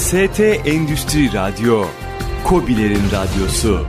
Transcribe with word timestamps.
ST 0.00 0.40
Endüstri 0.40 1.32
Radyo, 1.32 1.84
Kobilerin 2.44 3.10
Radyosu. 3.12 3.86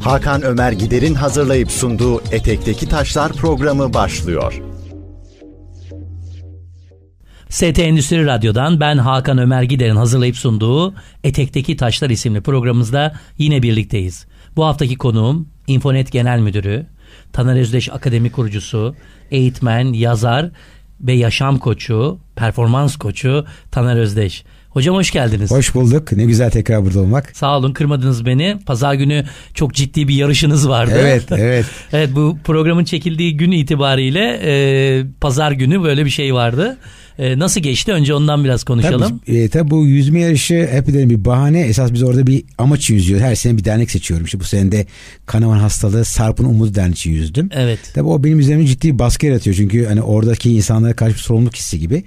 Hakan 0.00 0.42
Ömer 0.42 0.72
Gider'in 0.72 1.14
hazırlayıp 1.14 1.70
sunduğu 1.70 2.20
Etekteki 2.32 2.88
Taşlar 2.88 3.32
programı 3.32 3.94
başlıyor. 3.94 4.62
ST 7.48 7.78
Endüstri 7.78 8.26
Radyo'dan 8.26 8.80
ben 8.80 8.98
Hakan 8.98 9.38
Ömer 9.38 9.62
Gider'in 9.62 9.96
hazırlayıp 9.96 10.36
sunduğu 10.36 10.94
Etekteki 11.24 11.76
Taşlar 11.76 12.10
isimli 12.10 12.40
programımızda 12.40 13.14
yine 13.38 13.62
birlikteyiz. 13.62 14.26
Bu 14.56 14.64
haftaki 14.64 14.96
konuğum 14.96 15.48
Infonet 15.66 16.12
Genel 16.12 16.38
Müdürü, 16.38 16.86
Taner 17.32 17.60
Özdeş 17.60 17.88
Akademi 17.88 18.32
kurucusu, 18.32 18.96
eğitmen, 19.30 19.92
yazar 19.92 20.50
ve 21.00 21.12
yaşam 21.12 21.58
koçu, 21.58 22.18
performans 22.36 22.96
koçu 22.96 23.44
Taner 23.70 23.96
Özdeş. 23.96 24.44
Hocam 24.74 24.96
hoş 24.96 25.10
geldiniz. 25.10 25.50
Hoş 25.50 25.74
bulduk. 25.74 26.12
Ne 26.12 26.24
güzel 26.24 26.50
tekrar 26.50 26.84
burada 26.84 27.00
olmak. 27.00 27.36
Sağ 27.36 27.58
olun 27.58 27.72
kırmadınız 27.72 28.26
beni. 28.26 28.56
Pazar 28.66 28.94
günü 28.94 29.24
çok 29.54 29.74
ciddi 29.74 30.08
bir 30.08 30.14
yarışınız 30.14 30.68
vardı. 30.68 30.94
Evet, 30.98 31.24
evet. 31.30 31.66
evet 31.92 32.10
bu 32.14 32.38
programın 32.44 32.84
çekildiği 32.84 33.36
gün 33.36 33.50
itibariyle 33.50 34.40
e, 34.44 35.04
pazar 35.20 35.52
günü 35.52 35.82
böyle 35.82 36.04
bir 36.04 36.10
şey 36.10 36.34
vardı. 36.34 36.78
E, 37.18 37.38
nasıl 37.38 37.60
geçti? 37.60 37.92
Önce 37.92 38.14
ondan 38.14 38.44
biraz 38.44 38.64
konuşalım. 38.64 39.20
Tabii, 39.26 39.38
e, 39.38 39.48
tabii 39.48 39.70
bu 39.70 39.86
yüzme 39.86 40.20
yarışı 40.20 40.68
hep 40.70 40.88
bir 40.88 41.24
bahane. 41.24 41.60
Esas 41.60 41.92
biz 41.92 42.02
orada 42.02 42.26
bir 42.26 42.44
amaç 42.58 42.90
yüzüyoruz. 42.90 43.26
Her 43.26 43.34
sene 43.34 43.56
bir 43.56 43.64
dernek 43.64 43.90
seçiyorum. 43.90 44.26
İşte 44.26 44.40
bu 44.40 44.44
sene 44.44 44.72
de 44.72 44.86
kanaman 45.26 45.58
hastalığı 45.58 46.04
Sarp'ın 46.04 46.44
Umudu 46.44 46.74
Derneği 46.74 47.16
yüzdüm. 47.16 47.48
Evet. 47.52 47.78
Tabii 47.94 48.08
o 48.08 48.24
benim 48.24 48.38
üzerimde 48.38 48.66
ciddi 48.66 48.98
baskı 48.98 49.26
yaratıyor. 49.26 49.56
Çünkü 49.56 49.86
hani 49.86 50.02
oradaki 50.02 50.52
insanlara 50.52 50.96
karşı 50.96 51.14
bir 51.14 51.20
sorumluluk 51.20 51.56
hissi 51.56 51.78
gibi. 51.78 52.04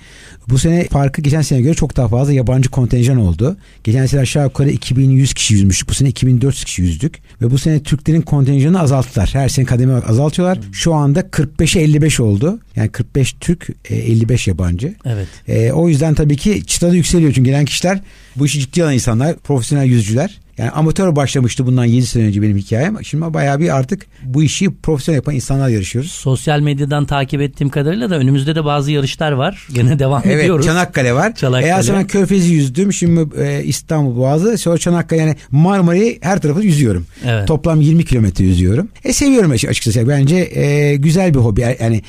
Bu 0.50 0.58
sene 0.58 0.88
farkı 0.88 1.22
geçen 1.22 1.42
sene 1.42 1.62
göre 1.62 1.74
çok 1.74 1.98
daha 1.98 2.08
fazla 2.08 2.34
yabancı 2.34 2.70
kontenjan 2.70 3.18
oldu. 3.18 3.58
Geçen 3.84 4.06
sene 4.06 4.22
aşağı 4.22 4.44
yukarı 4.44 4.70
2100 4.70 5.34
kişi 5.34 5.54
yüzmüştük. 5.54 5.90
Bu 5.90 5.94
sene 5.94 6.10
2400 6.10 6.64
kişi 6.64 6.82
yüzdük. 6.82 7.20
Ve 7.42 7.52
bu 7.52 7.58
sene 7.58 7.84
Türklerin 7.84 8.22
kontenjanını 8.22 8.80
azalttılar. 8.80 9.30
Her 9.34 9.50
sene 9.50 9.66
kademe 9.66 9.94
azaltıyorlar. 9.94 10.60
Şu 10.72 10.94
anda 10.94 11.20
45'e 11.20 11.82
55 11.82 12.20
oldu. 12.20 12.60
Yani 12.76 12.90
45 12.90 13.36
Türk, 13.40 13.68
55 13.90 14.48
e, 14.48 14.52
yabancı. 14.52 14.96
Evet. 15.06 15.28
E, 15.48 15.72
o 15.72 15.90
yüzden 15.90 16.14
tabii 16.14 16.38
ki 16.38 16.66
çıtada 16.66 16.96
yükseliyor. 16.96 17.34
Çünkü 17.34 17.50
gelen 17.50 17.66
kişiler 17.66 18.00
bu 18.36 18.46
işi 18.46 18.60
ciddi 18.60 18.84
alan 18.84 18.94
insanlar, 18.94 19.36
profesyonel 19.36 19.86
yüzücüler. 19.86 20.40
Yani 20.58 20.72
amatör 20.72 21.16
başlamıştı 21.16 21.66
bundan 21.66 21.86
7 21.86 22.06
sene 22.06 22.24
önce 22.24 22.42
benim 22.42 22.58
hikayem. 22.58 23.06
Şimdi 23.06 23.34
bayağı 23.34 23.60
bir 23.60 23.78
artık 23.78 24.06
bu 24.24 24.44
işi 24.44 24.76
profesyonel 24.76 25.16
yapan 25.16 25.36
insanlar 25.36 25.70
yarışıyoruz. 25.70 26.12
Sosyal 26.12 26.60
medyadan 26.60 27.06
takip 27.06 27.42
ettiğim 27.42 27.70
kadarıyla 27.70 28.10
da 28.10 28.18
önümüzde 28.18 28.56
de 28.56 28.66
bazı 28.66 28.92
yarışlar 28.92 29.32
var. 29.32 29.68
Gene 29.74 30.00
devam 30.00 30.22
evet, 30.26 30.44
ediyoruz. 30.44 30.66
Evet 30.66 30.76
Çanakkale 30.76 31.14
var. 31.14 31.36
Çanakkale. 31.36 31.66
Eğer 31.66 31.82
sonra 31.82 32.08
Körfez'i 32.08 32.54
yüzdüm. 32.54 32.94
Şimdi 32.94 33.42
e, 33.42 33.64
İstanbul 33.64 34.18
Boğazı. 34.18 34.58
Sonra 34.58 34.78
Çanakkale 34.78 35.22
yani 35.22 35.36
Marmara'yı 35.52 36.18
her 36.22 36.42
tarafı 36.42 36.62
yüzüyorum. 36.62 37.06
Evet. 37.26 37.48
Toplam 37.48 37.82
20 37.82 38.06
kilometre 38.06 38.46
yüzüyorum. 38.46 38.90
E 39.04 39.14
seviyorum 39.14 39.52
açıkçası. 39.52 40.08
Bence 40.08 40.36
e, 40.36 40.96
güzel 40.96 41.34
bir 41.34 41.40
hobi. 41.40 41.62
Yani 41.62 42.02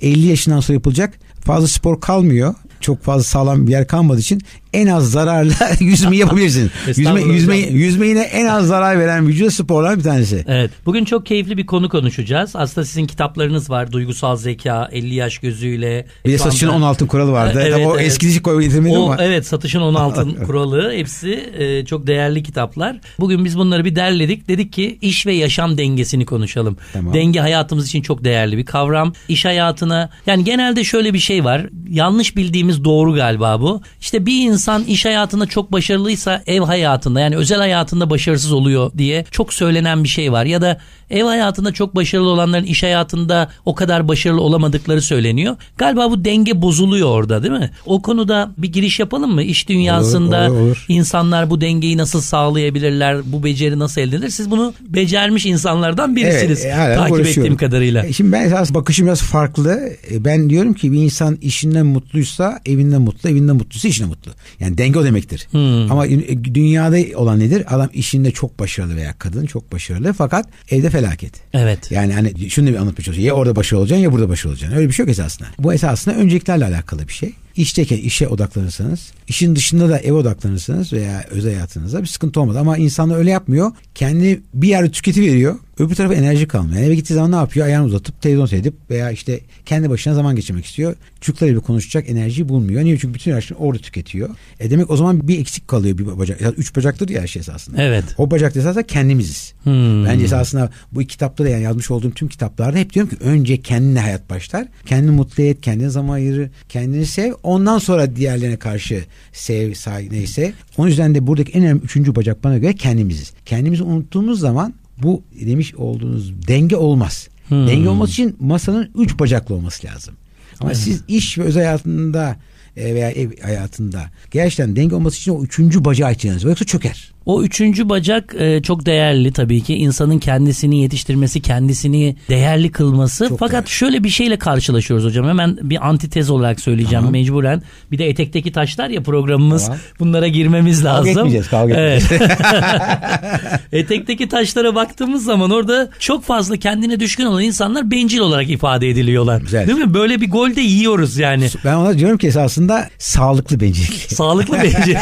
50 0.00 0.26
yaşından 0.26 0.60
sonra 0.60 0.74
yapılacak 0.74 1.14
fazla 1.44 1.68
spor 1.68 2.00
kalmıyor 2.00 2.54
çok 2.80 3.02
fazla 3.02 3.22
sağlam 3.22 3.66
bir 3.66 3.72
yer 3.72 3.86
kalmadığı 3.86 4.20
için 4.20 4.42
en 4.76 4.86
az 4.86 5.10
zararla 5.10 5.54
yüzmeyi 5.80 6.20
yapabilirsiniz. 6.20 6.70
yüzme, 6.86 7.20
yüzme, 7.22 7.56
yüzme 7.56 8.06
yine 8.06 8.20
en 8.20 8.46
az 8.46 8.66
zarar 8.66 8.98
veren 8.98 9.28
vücut 9.28 9.52
sporlar 9.52 9.98
bir 9.98 10.02
tanesi. 10.02 10.44
Evet. 10.48 10.70
Bugün 10.86 11.04
çok 11.04 11.26
keyifli 11.26 11.56
bir 11.56 11.66
konu 11.66 11.88
konuşacağız. 11.88 12.50
Aslında 12.56 12.84
sizin 12.84 13.06
kitaplarınız 13.06 13.70
var. 13.70 13.92
Duygusal 13.92 14.36
zeka, 14.36 14.88
50 14.92 15.14
yaş 15.14 15.38
gözüyle. 15.38 16.06
Bir 16.24 16.32
de 16.32 16.38
satışın 16.38 16.68
16 16.68 17.06
kuralı 17.06 17.32
vardı. 17.32 17.58
Evet, 17.62 17.72
Tabii 17.72 17.86
o 17.86 17.98
evet. 17.98 18.42
koyu 18.42 18.60
getirmedi 18.60 18.96
ama. 18.96 19.16
Evet 19.20 19.46
satışın 19.46 19.80
16 19.80 20.44
kuralı 20.46 20.92
hepsi 20.92 21.52
e, 21.58 21.84
çok 21.84 22.06
değerli 22.06 22.42
kitaplar. 22.42 22.96
Bugün 23.20 23.44
biz 23.44 23.58
bunları 23.58 23.84
bir 23.84 23.96
derledik. 23.96 24.48
Dedik 24.48 24.72
ki 24.72 24.98
iş 25.00 25.26
ve 25.26 25.34
yaşam 25.34 25.78
dengesini 25.78 26.26
konuşalım. 26.26 26.76
Tamam. 26.92 27.14
Denge 27.14 27.40
hayatımız 27.40 27.86
için 27.86 28.02
çok 28.02 28.24
değerli 28.24 28.56
bir 28.58 28.64
kavram. 28.64 29.12
İş 29.28 29.44
hayatına 29.44 30.10
yani 30.26 30.44
genelde 30.44 30.84
şöyle 30.84 31.14
bir 31.14 31.18
şey 31.18 31.44
var. 31.44 31.66
Yanlış 31.90 32.36
bildiğimiz 32.36 32.84
doğru 32.84 33.14
galiba 33.14 33.60
bu. 33.60 33.82
İşte 34.00 34.26
bir 34.26 34.50
insan 34.50 34.65
insan 34.66 34.84
iş 34.84 35.04
hayatında 35.04 35.46
çok 35.46 35.72
başarılıysa 35.72 36.42
ev 36.46 36.60
hayatında 36.60 37.20
yani 37.20 37.36
özel 37.36 37.58
hayatında 37.58 38.10
başarısız 38.10 38.52
oluyor 38.52 38.90
diye 38.98 39.24
çok 39.30 39.52
söylenen 39.52 40.04
bir 40.04 40.08
şey 40.08 40.32
var. 40.32 40.44
Ya 40.44 40.62
da 40.62 40.78
ev 41.10 41.24
hayatında 41.24 41.72
çok 41.72 41.96
başarılı 41.96 42.28
olanların 42.28 42.64
iş 42.64 42.82
hayatında 42.82 43.48
o 43.64 43.74
kadar 43.74 44.08
başarılı 44.08 44.40
olamadıkları 44.40 45.02
söyleniyor. 45.02 45.56
Galiba 45.76 46.10
bu 46.10 46.24
denge 46.24 46.62
bozuluyor 46.62 47.08
orada 47.08 47.42
değil 47.42 47.54
mi? 47.54 47.70
O 47.86 48.02
konuda 48.02 48.50
bir 48.58 48.72
giriş 48.72 49.00
yapalım 49.00 49.34
mı? 49.34 49.42
İş 49.42 49.68
dünyasında 49.68 50.38
olur, 50.38 50.56
olur, 50.56 50.66
olur. 50.66 50.84
insanlar 50.88 51.50
bu 51.50 51.60
dengeyi 51.60 51.96
nasıl 51.96 52.20
sağlayabilirler? 52.20 53.32
Bu 53.32 53.44
beceri 53.44 53.78
nasıl 53.78 54.00
elde 54.00 54.16
edilir? 54.16 54.30
Siz 54.30 54.50
bunu 54.50 54.74
becermiş 54.80 55.46
insanlardan 55.46 56.16
birisiniz. 56.16 56.64
Evet, 56.64 56.96
takip 56.96 57.26
ettiğim 57.26 57.56
kadarıyla. 57.56 58.06
E, 58.06 58.12
şimdi 58.12 58.32
ben 58.32 58.42
esas 58.46 58.74
bakışım 58.74 59.06
biraz 59.06 59.22
farklı. 59.22 59.90
E, 60.10 60.24
ben 60.24 60.50
diyorum 60.50 60.74
ki 60.74 60.92
bir 60.92 60.98
insan 60.98 61.38
işinden 61.42 61.86
mutluysa 61.86 62.60
evinde 62.66 62.98
mutlu, 62.98 63.28
evinde 63.28 63.52
mutluysa 63.52 63.88
işinde 63.88 64.08
mutlu. 64.08 64.32
Yani 64.60 64.78
denge 64.78 64.98
o 64.98 65.04
demektir. 65.04 65.48
Hmm. 65.50 65.92
Ama 65.92 66.06
e, 66.06 66.44
dünyada 66.44 67.18
olan 67.18 67.40
nedir? 67.40 67.64
Adam 67.74 67.88
işinde 67.94 68.30
çok 68.30 68.58
başarılı 68.58 68.96
veya 68.96 69.14
kadın 69.18 69.46
çok 69.46 69.72
başarılı 69.72 70.12
fakat 70.12 70.48
evde 70.70 70.90
felaket. 70.90 71.32
Evet. 71.52 71.90
Yani 71.90 72.12
hani 72.12 72.50
şunu 72.50 72.68
bir 72.68 72.76
anlatmaya 72.76 73.02
çalışıyor. 73.02 73.26
Ya 73.26 73.34
orada 73.34 73.56
başarılı 73.56 73.80
olacaksın 73.80 74.04
ya 74.04 74.12
burada 74.12 74.28
başarılı 74.28 74.52
olacaksın. 74.52 74.76
Öyle 74.76 74.88
bir 74.88 74.92
şey 74.92 75.02
yok 75.04 75.10
esasında. 75.10 75.48
Bu 75.58 75.74
esasında 75.74 76.14
önceliklerle 76.14 76.64
alakalı 76.64 77.08
bir 77.08 77.12
şey. 77.12 77.32
İşteyken 77.56 77.96
işe 77.96 78.28
odaklanırsanız, 78.28 79.12
işin 79.28 79.56
dışında 79.56 79.88
da 79.88 79.98
eve 79.98 80.12
odaklanırsanız 80.12 80.92
veya 80.92 81.24
özel 81.30 81.54
hayatınızda 81.54 82.02
bir 82.02 82.06
sıkıntı 82.06 82.40
olmaz. 82.40 82.56
Ama 82.56 82.76
insanlar 82.76 83.16
öyle 83.16 83.30
yapmıyor. 83.30 83.72
Kendi 83.94 84.40
bir 84.54 84.68
yerde 84.68 84.90
tüketi 84.90 85.20
veriyor. 85.22 85.54
Öbür 85.78 85.94
tarafa 85.94 86.14
enerji 86.14 86.48
kalmıyor. 86.48 86.76
Yani 86.76 86.86
eve 86.86 86.94
gittiği 86.94 87.14
zaman 87.14 87.32
ne 87.32 87.36
yapıyor? 87.36 87.66
Ayağını 87.66 87.86
uzatıp 87.86 88.22
televizyon 88.22 88.46
seyredip 88.46 88.74
veya 88.90 89.10
işte 89.10 89.40
kendi 89.66 89.90
başına 89.90 90.14
zaman 90.14 90.36
geçirmek 90.36 90.64
istiyor. 90.64 90.96
Çocuklarıyla 91.20 91.60
konuşacak 91.60 92.10
enerjiyi 92.10 92.48
bulmuyor. 92.48 92.84
Niye? 92.84 92.98
Çünkü 92.98 93.14
bütün 93.14 93.30
enerjisini 93.30 93.58
orada 93.58 93.82
tüketiyor. 93.82 94.28
E 94.60 94.70
demek 94.70 94.90
o 94.90 94.96
zaman 94.96 95.28
bir 95.28 95.38
eksik 95.38 95.68
kalıyor 95.68 95.98
bir 95.98 96.18
bacak. 96.18 96.40
Ya 96.40 96.52
üç 96.52 96.76
bacaktır 96.76 97.08
ya 97.08 97.26
şey 97.26 97.40
esasında. 97.40 97.82
Evet. 97.82 98.04
O 98.18 98.30
bacak 98.30 98.56
esasında 98.56 98.86
kendimiziz. 98.86 99.54
Hmm. 99.62 100.04
Bence 100.04 100.24
esasında 100.24 100.70
bu 100.92 101.00
kitapta 101.00 101.44
da 101.44 101.48
yani 101.48 101.62
yazmış 101.62 101.90
olduğum 101.90 102.10
tüm 102.10 102.28
kitaplarda 102.28 102.78
hep 102.78 102.92
diyorum 102.92 103.10
ki 103.10 103.16
önce 103.20 103.62
kendine 103.62 104.00
hayat 104.00 104.30
başlar. 104.30 104.68
Kendini 104.86 105.10
mutlu 105.10 105.42
et, 105.42 105.60
kendine 105.60 105.88
zaman 105.88 106.14
ayır, 106.14 106.50
kendini 106.68 107.06
sev. 107.06 107.32
Ondan 107.42 107.78
sonra 107.78 108.16
diğerlerine 108.16 108.56
karşı 108.56 109.04
sev, 109.32 109.74
say 109.74 110.08
neyse. 110.10 110.52
O 110.76 110.86
yüzden 110.86 111.14
de 111.14 111.26
buradaki 111.26 111.52
en 111.52 111.64
önemli 111.64 111.82
üçüncü 111.82 112.14
bacak 112.14 112.44
bana 112.44 112.58
göre 112.58 112.74
kendimiziz. 112.74 113.32
Kendimizi 113.46 113.82
unuttuğumuz 113.82 114.40
zaman 114.40 114.74
bu 115.02 115.22
demiş 115.40 115.74
olduğunuz 115.74 116.48
denge 116.48 116.76
olmaz. 116.76 117.28
Hmm. 117.48 117.66
Denge 117.66 117.88
olması 117.88 118.12
için 118.12 118.36
masanın 118.40 118.90
üç 118.98 119.18
bacaklı 119.18 119.54
olması 119.54 119.86
lazım. 119.86 120.14
Ama 120.60 120.70
evet. 120.70 120.80
siz 120.80 121.02
iş 121.08 121.38
ve 121.38 121.42
özel 121.42 121.64
hayatında 121.64 122.36
e, 122.76 122.94
veya 122.94 123.10
ev 123.10 123.42
hayatında 123.42 124.10
gerçekten 124.30 124.76
denge 124.76 124.94
olması 124.94 125.16
için 125.16 125.32
o 125.32 125.42
üçüncü 125.42 125.84
bacağı 125.84 126.08
açacağınız. 126.08 126.44
Yoksa 126.44 126.64
çöker. 126.64 127.15
O 127.26 127.42
üçüncü 127.42 127.88
bacak 127.88 128.34
e, 128.38 128.62
çok 128.62 128.86
değerli 128.86 129.32
tabii 129.32 129.60
ki. 129.60 129.74
insanın 129.74 130.18
kendisini 130.18 130.82
yetiştirmesi, 130.82 131.42
kendisini 131.42 132.16
değerli 132.28 132.72
kılması. 132.72 133.28
Çok 133.28 133.38
Fakat 133.38 133.52
değerli. 133.52 133.70
şöyle 133.70 134.04
bir 134.04 134.08
şeyle 134.08 134.36
karşılaşıyoruz 134.38 135.06
hocam. 135.06 135.28
Hemen 135.28 135.58
bir 135.62 135.88
antitez 135.88 136.30
olarak 136.30 136.60
söyleyeceğim 136.60 137.00
tamam. 137.00 137.12
mecburen. 137.12 137.62
Bir 137.90 137.98
de 137.98 138.08
etekteki 138.08 138.52
taşlar 138.52 138.88
ya 138.88 139.02
programımız. 139.02 139.64
Tamam. 139.64 139.78
Bunlara 140.00 140.28
girmemiz 140.28 140.84
lazım. 140.84 141.04
Kavga 141.04 141.20
etmeyeceğiz, 141.20 141.48
kavga 141.48 141.74
etmeyeceğiz. 141.74 142.22
Evet. 142.22 143.60
etekteki 143.72 144.28
taşlara 144.28 144.74
baktığımız 144.74 145.24
zaman 145.24 145.50
orada 145.50 145.88
çok 145.98 146.24
fazla 146.24 146.56
kendine 146.56 147.00
düşkün 147.00 147.24
olan 147.24 147.42
insanlar 147.42 147.90
bencil 147.90 148.18
olarak 148.18 148.50
ifade 148.50 148.88
ediliyorlar. 148.88 149.40
Güzel. 149.40 149.66
Değil 149.66 149.78
mi? 149.78 149.94
Böyle 149.94 150.20
bir 150.20 150.30
gol 150.30 150.56
de 150.56 150.60
yiyoruz 150.60 151.16
yani. 151.16 151.48
Ben 151.64 151.74
ona 151.74 151.98
diyorum 151.98 152.18
ki 152.18 152.26
esasında 152.26 152.88
sağlıklı 152.98 153.60
bencillik. 153.60 154.12
Sağlıklı 154.12 154.62
bencil. 154.62 154.96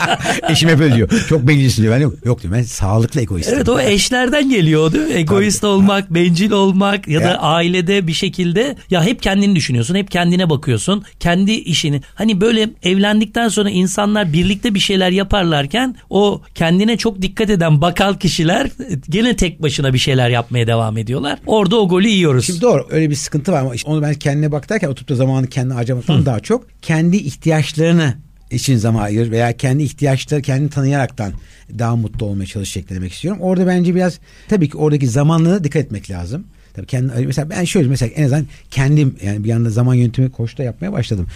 Eşim 0.48 0.68
hep 0.68 0.80
öyle 0.80 0.94
diyor. 0.94 1.26
Çok 1.28 1.48
bencil 1.48 1.69
egoist 1.70 1.82
diyor. 1.82 1.94
Ben 1.94 2.00
yok, 2.00 2.26
yok 2.26 2.42
diyor. 2.42 2.54
Ben 2.54 2.62
sağlıklı 2.62 3.20
egoist. 3.20 3.48
Evet 3.52 3.68
o 3.68 3.80
eşlerden 3.80 4.50
geliyor 4.50 4.92
değil 4.92 5.06
mi? 5.06 5.12
Egoist 5.12 5.60
Tabii. 5.60 5.70
olmak, 5.70 6.14
bencil 6.14 6.50
olmak 6.50 7.08
ya, 7.08 7.20
ya 7.20 7.26
da 7.26 7.42
ailede 7.42 8.06
bir 8.06 8.12
şekilde 8.12 8.76
ya 8.90 9.04
hep 9.04 9.22
kendini 9.22 9.56
düşünüyorsun. 9.56 9.94
Hep 9.94 10.10
kendine 10.10 10.50
bakıyorsun. 10.50 11.04
Kendi 11.20 11.52
işini. 11.52 12.02
Hani 12.14 12.40
böyle 12.40 12.70
evlendikten 12.82 13.48
sonra 13.48 13.70
insanlar 13.70 14.32
birlikte 14.32 14.74
bir 14.74 14.80
şeyler 14.80 15.10
yaparlarken 15.10 15.96
o 16.10 16.42
kendine 16.54 16.96
çok 16.96 17.22
dikkat 17.22 17.50
eden 17.50 17.80
bakal 17.80 18.14
kişiler 18.14 18.70
gene 19.08 19.36
tek 19.36 19.62
başına 19.62 19.92
bir 19.92 19.98
şeyler 19.98 20.30
yapmaya 20.30 20.66
devam 20.66 20.98
ediyorlar. 20.98 21.38
Orada 21.46 21.80
o 21.80 21.88
golü 21.88 22.08
yiyoruz. 22.08 22.46
Şimdi 22.46 22.60
doğru 22.60 22.86
öyle 22.90 23.10
bir 23.10 23.14
sıkıntı 23.14 23.52
var 23.52 23.60
ama 23.60 23.74
işte 23.74 23.90
onu 23.90 24.02
ben 24.02 24.14
kendine 24.14 24.52
bak 24.52 24.70
derken 24.70 24.88
oturup 24.88 25.08
da 25.08 25.14
zamanı 25.14 25.46
kendine 25.46 25.74
harcamaktan 25.74 26.26
daha 26.26 26.40
çok 26.40 26.66
kendi 26.82 27.16
ihtiyaçlarını 27.16 28.14
için 28.50 28.76
zaman 28.76 29.02
ayır 29.02 29.30
veya 29.30 29.56
kendi 29.56 29.82
ihtiyaçları 29.82 30.42
kendini 30.42 30.70
tanıyaraktan 30.70 31.32
daha 31.78 31.96
mutlu 31.96 32.26
olmaya 32.26 32.46
çalışacak 32.46 32.90
demek 32.90 33.12
istiyorum. 33.12 33.40
Orada 33.40 33.66
bence 33.66 33.94
biraz 33.94 34.18
tabii 34.48 34.68
ki 34.68 34.76
oradaki 34.76 35.08
zamanlığına 35.08 35.64
dikkat 35.64 35.84
etmek 35.84 36.10
lazım. 36.10 36.44
Tabii 36.74 36.86
kendi, 36.86 37.26
mesela 37.26 37.50
ben 37.50 37.64
şöyle 37.64 37.88
mesela 37.88 38.12
en 38.16 38.24
azından 38.24 38.46
kendim 38.70 39.16
yani 39.24 39.44
bir 39.44 39.48
yanda 39.48 39.70
zaman 39.70 39.94
yönetimi 39.94 40.30
koçta 40.30 40.62
yapmaya 40.62 40.92
başladım. 40.92 41.26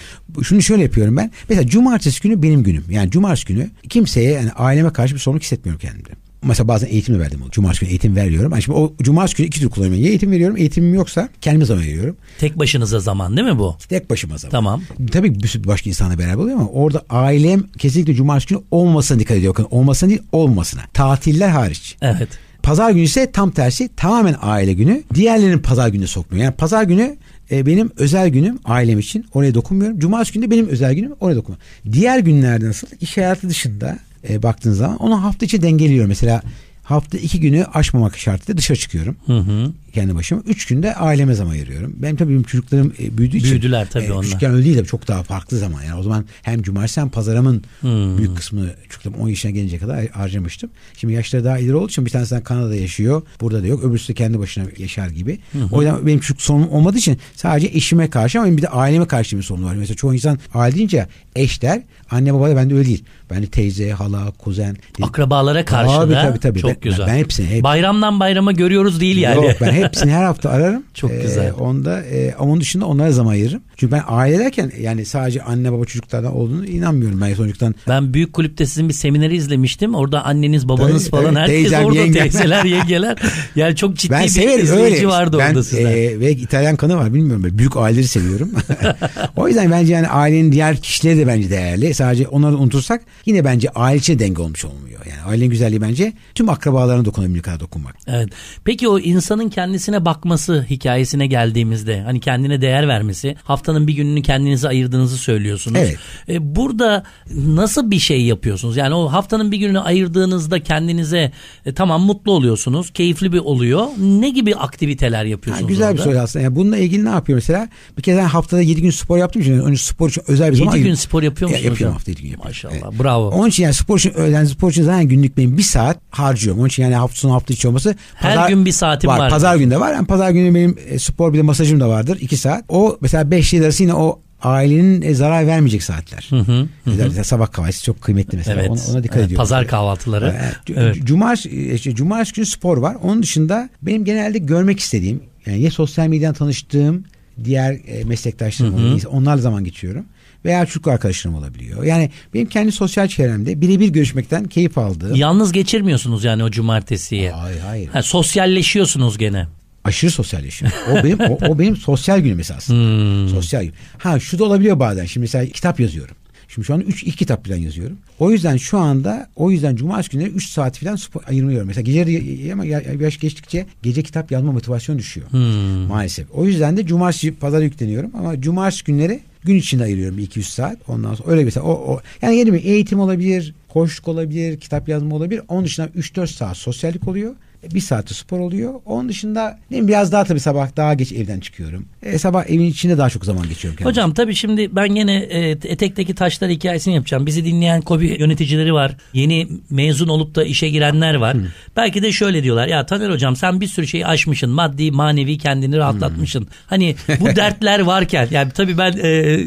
Şunu 0.43 0.62
şöyle 0.62 0.82
yapıyorum 0.82 1.16
ben. 1.16 1.31
Mesela 1.49 1.66
cumartesi 1.66 2.22
günü 2.22 2.43
benim 2.43 2.62
günüm. 2.62 2.84
Yani 2.90 3.11
cumartesi 3.11 3.46
günü 3.46 3.70
kimseye 3.88 4.32
yani 4.32 4.52
aileme 4.52 4.93
karşı 4.93 5.14
bir 5.14 5.20
sorumluluk 5.20 5.43
hissetmiyorum 5.43 5.81
kendimde. 5.81 6.24
Mesela 6.44 6.69
bazen 6.69 6.88
eğitim 6.88 7.14
de 7.14 7.19
verdim. 7.19 7.41
Cumartesi 7.50 7.81
günü 7.81 7.91
eğitim 7.91 8.17
veriyorum. 8.17 8.52
Yani 8.52 8.62
şimdi 8.62 8.79
o 8.79 8.93
cumartesi 9.02 9.37
günü 9.37 9.46
iki 9.46 9.61
tür 9.61 9.70
kullanıyorum. 9.70 10.02
Ya 10.02 10.08
eğitim 10.08 10.31
veriyorum. 10.31 10.56
Eğitimim 10.56 10.94
yoksa 10.94 11.29
kendime 11.41 11.64
zaman 11.64 11.82
veriyorum. 11.82 12.17
Tek 12.38 12.58
başınıza 12.58 13.00
zaman 13.00 13.37
değil 13.37 13.49
mi 13.49 13.58
bu? 13.58 13.76
Tek 13.88 14.11
başıma 14.11 14.38
zaman. 14.38 14.50
Tamam. 14.50 14.82
Tabii 15.12 15.43
bir 15.43 15.49
sürü 15.49 15.67
başka 15.67 15.91
insanla 15.91 16.19
beraber 16.19 16.43
oluyor 16.43 16.56
ama 16.56 16.69
orada 16.69 17.05
ailem 17.11 17.62
kesinlikle 17.79 18.14
cumartesi 18.14 18.49
günü 18.55 18.64
olmasına 18.70 19.19
dikkat 19.19 19.37
ediyor. 19.37 19.56
Olmasına 19.70 20.11
değil 20.11 20.23
olmasına. 20.32 20.82
Tatiller 20.94 21.49
hariç. 21.49 21.96
Evet. 22.02 22.29
Pazar 22.62 22.90
günü 22.90 23.02
ise 23.02 23.32
tam 23.32 23.50
tersi 23.50 23.88
tamamen 23.97 24.37
aile 24.40 24.73
günü. 24.73 25.02
Diğerlerinin 25.14 25.58
pazar 25.58 25.88
günü 25.88 26.06
sokmuyor. 26.06 26.44
Yani 26.44 26.55
pazar 26.55 26.82
günü 26.82 27.17
e, 27.50 27.67
benim 27.67 27.90
özel 27.97 28.29
günüm 28.29 28.58
ailem 28.64 28.99
için 28.99 29.26
oraya 29.35 29.55
dokunmuyorum. 29.55 29.99
Cumartesi 29.99 30.32
günü 30.35 30.47
de 30.47 30.50
benim 30.50 30.69
özel 30.69 30.94
günüm 30.94 31.12
oraya 31.20 31.37
dokunmuyorum. 31.37 31.93
Diğer 31.93 32.19
günlerde 32.19 32.69
nasıl? 32.69 32.87
İş 33.00 33.17
hayatı 33.17 33.49
dışında 33.49 33.99
e, 34.29 34.43
baktığın 34.43 34.73
zaman 34.73 34.97
onu 34.97 35.23
hafta 35.23 35.47
içi 35.47 35.62
dengeliyorum. 35.62 36.09
Mesela 36.09 36.43
hafta 36.82 37.19
iki 37.19 37.41
günü 37.41 37.65
aşmamak 37.65 38.19
şartıyla 38.19 38.59
dışarı 38.59 38.79
çıkıyorum. 38.79 39.17
Hı 39.26 39.38
hı. 39.38 39.73
Kendi 39.94 40.14
başıma. 40.14 40.43
Üç 40.46 40.67
günde 40.67 40.94
aileme 40.94 41.35
zaman 41.35 41.50
ayırıyorum. 41.52 41.93
Benim 41.96 42.17
tabii 42.17 42.31
benim 42.31 42.43
çocuklarım 42.43 42.93
e, 43.02 43.19
büyüdüğü 43.19 43.37
için. 43.37 43.50
Büyüdüler 43.50 43.88
tabii 43.91 44.12
onlar. 44.12 44.23
Küçükken 44.25 44.52
öyle 44.55 44.64
değil 44.64 44.76
de 44.79 44.85
çok 44.85 45.08
daha 45.08 45.23
farklı 45.23 45.58
zaman. 45.58 45.82
Yani 45.82 45.99
o 46.00 46.02
zaman 46.02 46.25
hem 46.43 46.62
cumartesi 46.62 47.00
hem 47.00 47.08
pazarımın 47.08 47.62
Hmm. 47.81 48.19
büyük 48.19 48.37
kısmını 48.37 48.75
çocuklarım 48.88 49.19
10 49.20 49.29
yaşına 49.29 49.50
gelince 49.50 49.79
kadar 49.79 50.06
harcamıştım. 50.08 50.70
Şimdi 50.96 51.14
yaşları 51.14 51.44
daha 51.44 51.58
ileri 51.58 51.75
olduğu 51.75 51.88
için 51.88 52.06
bir 52.06 52.11
tanesinden 52.11 52.43
Kanada'da 52.44 52.75
yaşıyor. 52.76 53.23
Burada 53.41 53.62
da 53.62 53.67
yok. 53.67 53.85
Öbürsü 53.85 54.08
de 54.08 54.14
kendi 54.14 54.38
başına 54.38 54.64
yaşar 54.79 55.08
gibi. 55.08 55.38
O 55.73 55.82
yüzden 55.82 56.06
benim 56.06 56.20
çocuk 56.20 56.43
sorunum 56.43 56.69
olmadığı 56.69 56.99
için 56.99 57.19
sadece 57.37 57.67
eşime 57.67 58.11
karşı 58.11 58.38
ama 58.38 58.47
benim 58.47 58.56
bir 58.56 58.62
de 58.62 58.69
aileme 58.69 59.06
karşı 59.06 59.37
bir 59.38 59.43
sorunum 59.43 59.64
var. 59.69 59.75
Mesela 59.75 59.97
çoğu 59.97 60.14
insan 60.14 60.38
aile 60.55 60.76
deyince 60.76 61.06
eş 61.37 61.62
der. 61.62 61.82
Anne 62.11 62.35
baba 62.35 62.50
da 62.50 62.56
bende 62.56 62.75
öyle 62.75 62.87
değil. 62.88 63.05
Ben 63.31 63.43
de 63.43 63.47
teyze, 63.47 63.90
hala, 63.90 64.31
kuzen. 64.31 64.76
Akrabalara 65.02 65.64
karşı 65.64 65.90
Tabii, 65.94 66.12
da 66.12 66.23
tabii, 66.23 66.38
tabii. 66.40 66.58
çok 66.61 66.70
Ben- 66.70 66.81
güzel. 66.81 67.06
ben 67.06 67.17
hepsini- 67.17 67.47
hep- 67.47 67.62
Bayramdan 67.62 68.20
bayrama 68.20 68.52
görüyoruz 68.52 69.00
değil 69.00 69.17
yani. 69.17 69.35
Yok 69.47 69.56
ben 69.61 69.73
hepsini 69.85 70.13
her 70.13 70.25
hafta 70.25 70.51
ararım. 70.51 70.83
Çok 70.95 71.11
Ee, 71.11 71.23
güzel. 71.23 71.53
onda 71.59 72.03
e, 72.03 72.35
ama 72.39 72.51
onun 72.53 72.61
dışında 72.61 72.87
onlara 72.87 73.13
zaman 73.13 73.31
ayırırım. 73.33 73.63
Çünkü 73.76 73.93
ben 73.93 74.03
aile 74.06 74.38
derken 74.38 74.73
yani 74.81 75.05
sadece 75.05 75.43
anne 75.43 75.73
baba 75.73 75.85
çocuklardan 75.85 76.37
olduğunu 76.37 76.67
inanmıyorum. 76.67 77.21
Ben 77.21 77.35
sonuçtan 77.35 77.75
Ben 77.88 78.15
büyük 78.15 78.32
kulüpte 78.32 78.67
sizin 78.67 78.88
bir 78.88 78.94
semineri 78.94 79.37
izlemiştim. 79.37 79.94
Orada 79.94 80.25
anneniz, 80.25 80.69
babanız 80.69 81.11
Tabii, 81.11 81.23
falan 81.23 81.35
tabii. 81.35 81.38
herkes 81.41 81.56
Teyzem, 81.56 81.85
orada 81.85 81.99
yengem. 81.99 82.23
teyzeler, 82.23 82.65
yengeler. 82.65 83.17
Yani 83.56 83.76
çok 83.76 83.97
ciddi 83.97 84.12
ben 84.12 84.25
bir 84.25 84.29
severim 84.29 84.65
izleyici 84.65 84.97
öyle. 84.97 85.06
vardı 85.09 85.37
ben, 85.38 85.49
orada 85.49 85.62
sizden. 85.62 85.91
e, 85.91 86.21
ve 86.21 86.31
İtalyan 86.32 86.76
kanı 86.76 86.97
var 86.97 87.15
bilmiyorum. 87.15 87.43
Böyle 87.43 87.59
büyük 87.59 87.76
aileleri 87.76 88.09
seviyorum. 88.09 88.50
o 89.37 89.49
yüzden 89.49 89.71
bence 89.71 89.93
yani 89.93 90.09
ailenin 90.09 90.53
diğer 90.53 90.76
kişileri 90.76 91.19
de 91.19 91.26
bence 91.26 91.50
değerli. 91.50 91.94
Sadece 91.94 92.29
onları 92.29 92.56
unutursak 92.56 93.03
yine 93.26 93.44
bence 93.44 93.69
aile 93.75 93.99
içinde 93.99 94.19
denge 94.19 94.43
olmuş 94.43 94.65
olmuyor. 94.65 95.00
Yani 95.11 95.23
ailenin 95.23 95.50
güzelliği 95.50 95.81
bence 95.81 96.12
tüm 96.35 96.49
akrabalarına 96.49 97.05
dokunabildiği 97.05 97.43
kadar 97.43 97.61
dokunmak. 97.61 97.97
Evet. 98.06 98.29
Peki 98.65 98.88
o 98.88 98.99
insanın 98.99 99.49
kendisine 99.49 100.05
bakması 100.05 100.67
hikayesine 100.71 101.26
geldiğimizde 101.26 102.00
hani 102.03 102.21
kendine 102.21 102.61
değer 102.61 102.88
vermesi 102.88 103.37
haftanın 103.64 103.87
bir 103.87 103.93
gününü 103.93 104.22
kendinize 104.22 104.69
ayırdığınızı 104.69 105.16
söylüyorsunuz. 105.16 105.78
Evet. 105.81 105.96
E, 106.28 106.55
burada 106.56 107.02
nasıl 107.34 107.90
bir 107.90 107.99
şey 107.99 108.22
yapıyorsunuz? 108.25 108.76
Yani 108.76 108.94
o 108.94 109.12
haftanın 109.12 109.52
bir 109.52 109.56
gününü 109.56 109.81
ayırdığınızda 109.81 110.62
kendinize 110.62 111.32
e, 111.66 111.75
tamam 111.75 112.02
mutlu 112.02 112.32
oluyorsunuz, 112.32 112.90
keyifli 112.90 113.32
bir 113.32 113.38
oluyor. 113.38 113.87
Ne 113.99 114.31
gibi 114.31 114.55
aktiviteler 114.56 115.25
yapıyorsunuz 115.25 115.69
güzel 115.69 115.87
orada? 115.88 115.99
bir 115.99 116.02
soru 116.02 116.19
aslında. 116.19 116.43
Yani 116.43 116.56
bununla 116.56 116.76
ilgili 116.76 117.05
ne 117.05 117.08
yapıyor 117.08 117.37
mesela? 117.37 117.69
Bir 117.99 118.02
kere 118.02 118.16
ben 118.16 118.25
haftada 118.25 118.62
7 118.62 118.82
gün 118.82 118.90
spor 118.90 119.19
yaptığım 119.19 119.43
için 119.43 119.58
önce 119.58 119.78
spor 119.82 120.08
için 120.11 120.22
özel 120.28 120.46
bir 120.46 120.52
7 120.52 120.58
zaman 120.58 120.72
gün 120.72 120.76
ayırıyorum. 120.78 120.96
spor 121.00 121.22
yapıyor 121.22 121.50
Ya, 121.50 121.56
musunuz? 121.56 121.70
yapıyorum 121.70 121.94
hocam? 121.94 121.99
hafta 121.99 122.11
7 122.11 122.22
gün 122.22 122.28
yapıyorum. 122.31 122.50
Maşallah. 122.50 122.90
Evet. 122.93 123.02
Bravo. 123.05 123.28
Onun 123.31 123.49
için 123.49 123.62
yani 123.62 123.75
spor 123.75 123.99
için 123.99 124.14
öğlen 124.14 124.44
spor 124.44 124.70
için 124.70 124.82
zaten 124.82 125.05
günlük 125.08 125.37
benim 125.37 125.58
bir 125.58 125.62
saat 125.62 125.99
harcıyorum. 126.11 126.61
Onun 126.61 126.69
için 126.69 126.82
yani 126.82 126.94
hafta 126.94 127.16
sonu 127.16 127.32
hafta 127.32 127.55
içi 127.55 127.69
olması. 127.69 127.94
Her 128.14 128.49
gün 128.49 128.64
bir 128.66 128.72
saatim 128.72 129.11
var. 129.11 129.31
Pazar 129.31 129.56
günü 129.56 129.70
de 129.70 129.81
var. 129.81 129.93
Yani 129.94 130.06
pazar 130.06 130.31
günü 130.31 130.55
benim 130.55 130.78
e, 130.88 130.99
spor 130.99 131.32
bir 131.32 131.38
de 131.38 131.43
masajım 131.43 131.81
da 131.81 131.88
vardır. 131.88 132.19
2 132.20 132.37
saat. 132.37 132.64
O 132.69 132.99
mesela 133.00 133.31
5 133.31 133.54
yıl 133.56 133.65
arası 133.65 133.83
yine 133.83 133.95
o 133.95 134.21
ailenin 134.43 135.03
e, 135.03 135.15
zarar 135.15 135.47
vermeyecek 135.47 135.83
saatler. 135.83 136.27
Hı 136.31 136.37
hı, 136.37 136.69
hı 136.85 137.25
sabah 137.25 137.53
kahvaltısı 137.53 137.85
çok 137.85 138.01
kıymetli 138.01 138.37
mesela. 138.39 138.61
Evet. 138.61 138.71
Ona, 138.71 138.93
ona 138.93 139.03
dikkat 139.03 139.17
Evet, 139.17 139.27
ediyorum. 139.27 139.43
Pazar 139.43 139.67
kahvaltıları. 139.67 140.37
Evet. 140.69 140.97
Cumartesi, 141.05 141.73
işte, 141.75 141.95
cumartesi 141.95 142.35
günü 142.35 142.47
spor 142.47 142.79
var. 142.79 142.97
Onun 143.03 143.23
dışında 143.23 143.69
benim 143.83 144.05
genelde 144.05 144.39
görmek 144.39 144.81
istediğim 144.81 145.23
yani 145.47 145.61
ya 145.61 145.71
sosyal 145.71 146.06
medyadan 146.09 146.35
tanıştığım 146.35 147.05
diğer 147.45 147.73
e, 147.87 148.05
meslektaşlarım 148.05 148.75
oluyor. 148.75 149.01
Onlarla 149.11 149.43
zaman 149.43 149.65
geçiyorum. 149.65 150.05
Veya 150.45 150.67
çocuk 150.67 150.89
arkadaşlarım 150.89 151.39
olabiliyor. 151.39 151.85
Yani 151.85 152.11
benim 152.35 152.49
kendi 152.49 152.73
sosyal 152.73 153.09
çevremde 153.09 153.61
birebir 153.61 153.89
görüşmekten 153.89 154.45
keyif 154.45 154.79
aldığım. 154.79 155.15
Yalnız 155.15 155.53
geçirmiyorsunuz 155.53 156.25
yani 156.25 156.45
o 156.45 156.50
cumartesiyi. 156.50 157.31
Hayır 157.31 157.61
hayır. 157.61 157.89
Ha, 157.89 158.03
sosyalleşiyorsunuz 158.03 159.19
gene. 159.19 159.47
Aşırı 159.85 160.11
sosyalleşiyorum. 160.11 160.79
O 160.93 161.05
benim 161.05 161.21
o, 161.21 161.39
o 161.49 161.59
benim 161.59 161.77
sosyal 161.77 162.19
günüm 162.21 162.41
esas. 162.41 162.69
Hmm. 162.69 163.29
Sosyal 163.29 163.63
gün. 163.63 163.73
Ha 163.99 164.21
şu 164.21 164.39
da 164.39 164.45
olabiliyor 164.45 164.79
bazen. 164.81 165.05
Şimdi 165.05 165.23
mesela 165.25 165.47
kitap 165.47 165.81
yazıyorum. 165.81 166.17
Şimdi 166.49 166.67
şu 166.67 166.75
an 166.75 166.81
3 166.81 167.03
ilk 167.03 167.19
kitap 167.19 167.47
falan 167.47 167.59
yazıyorum. 167.59 167.97
O 168.19 168.31
yüzden 168.31 168.57
şu 168.57 168.79
anda 168.79 169.29
o 169.37 169.51
yüzden 169.51 169.77
cumartesi 169.77 170.11
günleri 170.11 170.29
3 170.31 170.49
saat 170.51 170.79
falan 170.79 170.97
spor 170.97 171.21
ayırmıyorum. 171.27 171.67
Mesela 171.67 171.83
geceleri 171.83 172.53
ama 172.53 172.65
ya- 172.65 172.83
yaş 173.01 173.19
geçtikçe 173.19 173.67
gece 173.83 174.03
kitap 174.03 174.31
yazma 174.33 174.53
motivasyonu 174.53 174.99
düşüyor. 174.99 175.31
Hmm. 175.31 175.41
Maalesef. 175.87 176.27
O 176.35 176.45
yüzden 176.47 176.77
de 176.77 176.87
cumartesi 176.87 177.35
pazar 177.35 177.63
yükleniyorum 177.63 178.11
ama 178.19 178.41
cumartesi 178.41 178.85
günleri 178.85 179.21
gün 179.45 179.55
içinde 179.57 179.83
ayırıyorum 179.83 180.19
2-3 180.19 180.43
saat. 180.43 180.77
Ondan 180.89 181.15
sonra 181.15 181.31
öyle 181.31 181.45
mesela 181.45 181.67
o, 181.67 181.73
o 181.73 182.01
yani 182.23 182.37
yeni 182.37 182.53
bir 182.53 182.65
eğitim 182.65 183.01
olabilir, 183.01 183.55
koşluk 183.69 184.09
olabilir, 184.09 184.61
kitap 184.61 184.89
yazma 184.89 185.15
olabilir. 185.17 185.43
Onun 185.49 185.65
dışında 185.65 185.87
3-4 185.87 186.27
saat 186.27 186.57
sosyallik 186.57 187.09
oluyor. 187.09 187.35
Bir 187.75 187.81
saatte 187.81 188.14
spor 188.14 188.38
oluyor. 188.40 188.75
Onun 188.87 189.08
dışında 189.08 189.58
ne 189.70 189.88
biraz 189.88 190.12
daha 190.12 190.25
tabii 190.25 190.40
sabah 190.40 190.76
daha 190.76 190.94
geç 190.94 191.12
evden 191.12 191.40
çıkıyorum. 191.40 191.87
E, 192.02 192.19
sabah 192.19 192.44
evin 192.50 192.64
içinde 192.64 192.99
daha 192.99 193.11
çok 193.11 193.25
zaman 193.25 193.49
geçiriyorum. 193.49 193.76
kendim. 193.78 193.90
Hocam 193.90 194.14
tabii 194.14 194.34
şimdi 194.34 194.76
ben 194.76 194.94
yine 194.94 195.16
e, 195.16 195.50
etekteki 195.50 196.14
taşlar 196.14 196.50
hikayesini 196.50 196.94
yapacağım. 196.94 197.26
Bizi 197.26 197.44
dinleyen 197.44 197.81
kobi 197.81 198.16
yöneticileri 198.19 198.75
var. 198.75 198.96
Yeni 199.12 199.49
mezun 199.70 200.08
olup 200.08 200.34
da 200.34 200.44
işe 200.44 200.69
girenler 200.69 201.14
var. 201.14 201.37
Belki 201.76 202.02
de 202.02 202.12
şöyle 202.12 202.43
diyorlar. 202.43 202.69
Ya 202.69 202.87
Taner 202.87 203.11
hocam 203.11 203.37
sen 203.37 203.61
bir 203.61 203.66
sürü 203.66 203.87
şeyi 203.87 204.06
aşmışsın. 204.06 204.50
Maddi 204.50 204.90
manevi 204.90 205.38
kendini 205.38 205.76
rahatlatmışsın. 205.76 206.46
Hani 206.66 206.96
bu 207.20 207.26
dertler 207.37 207.81
varken 207.81 208.28
yani 208.31 208.52
tabii 208.55 208.78
ben 208.78 208.93
e, 209.02 209.38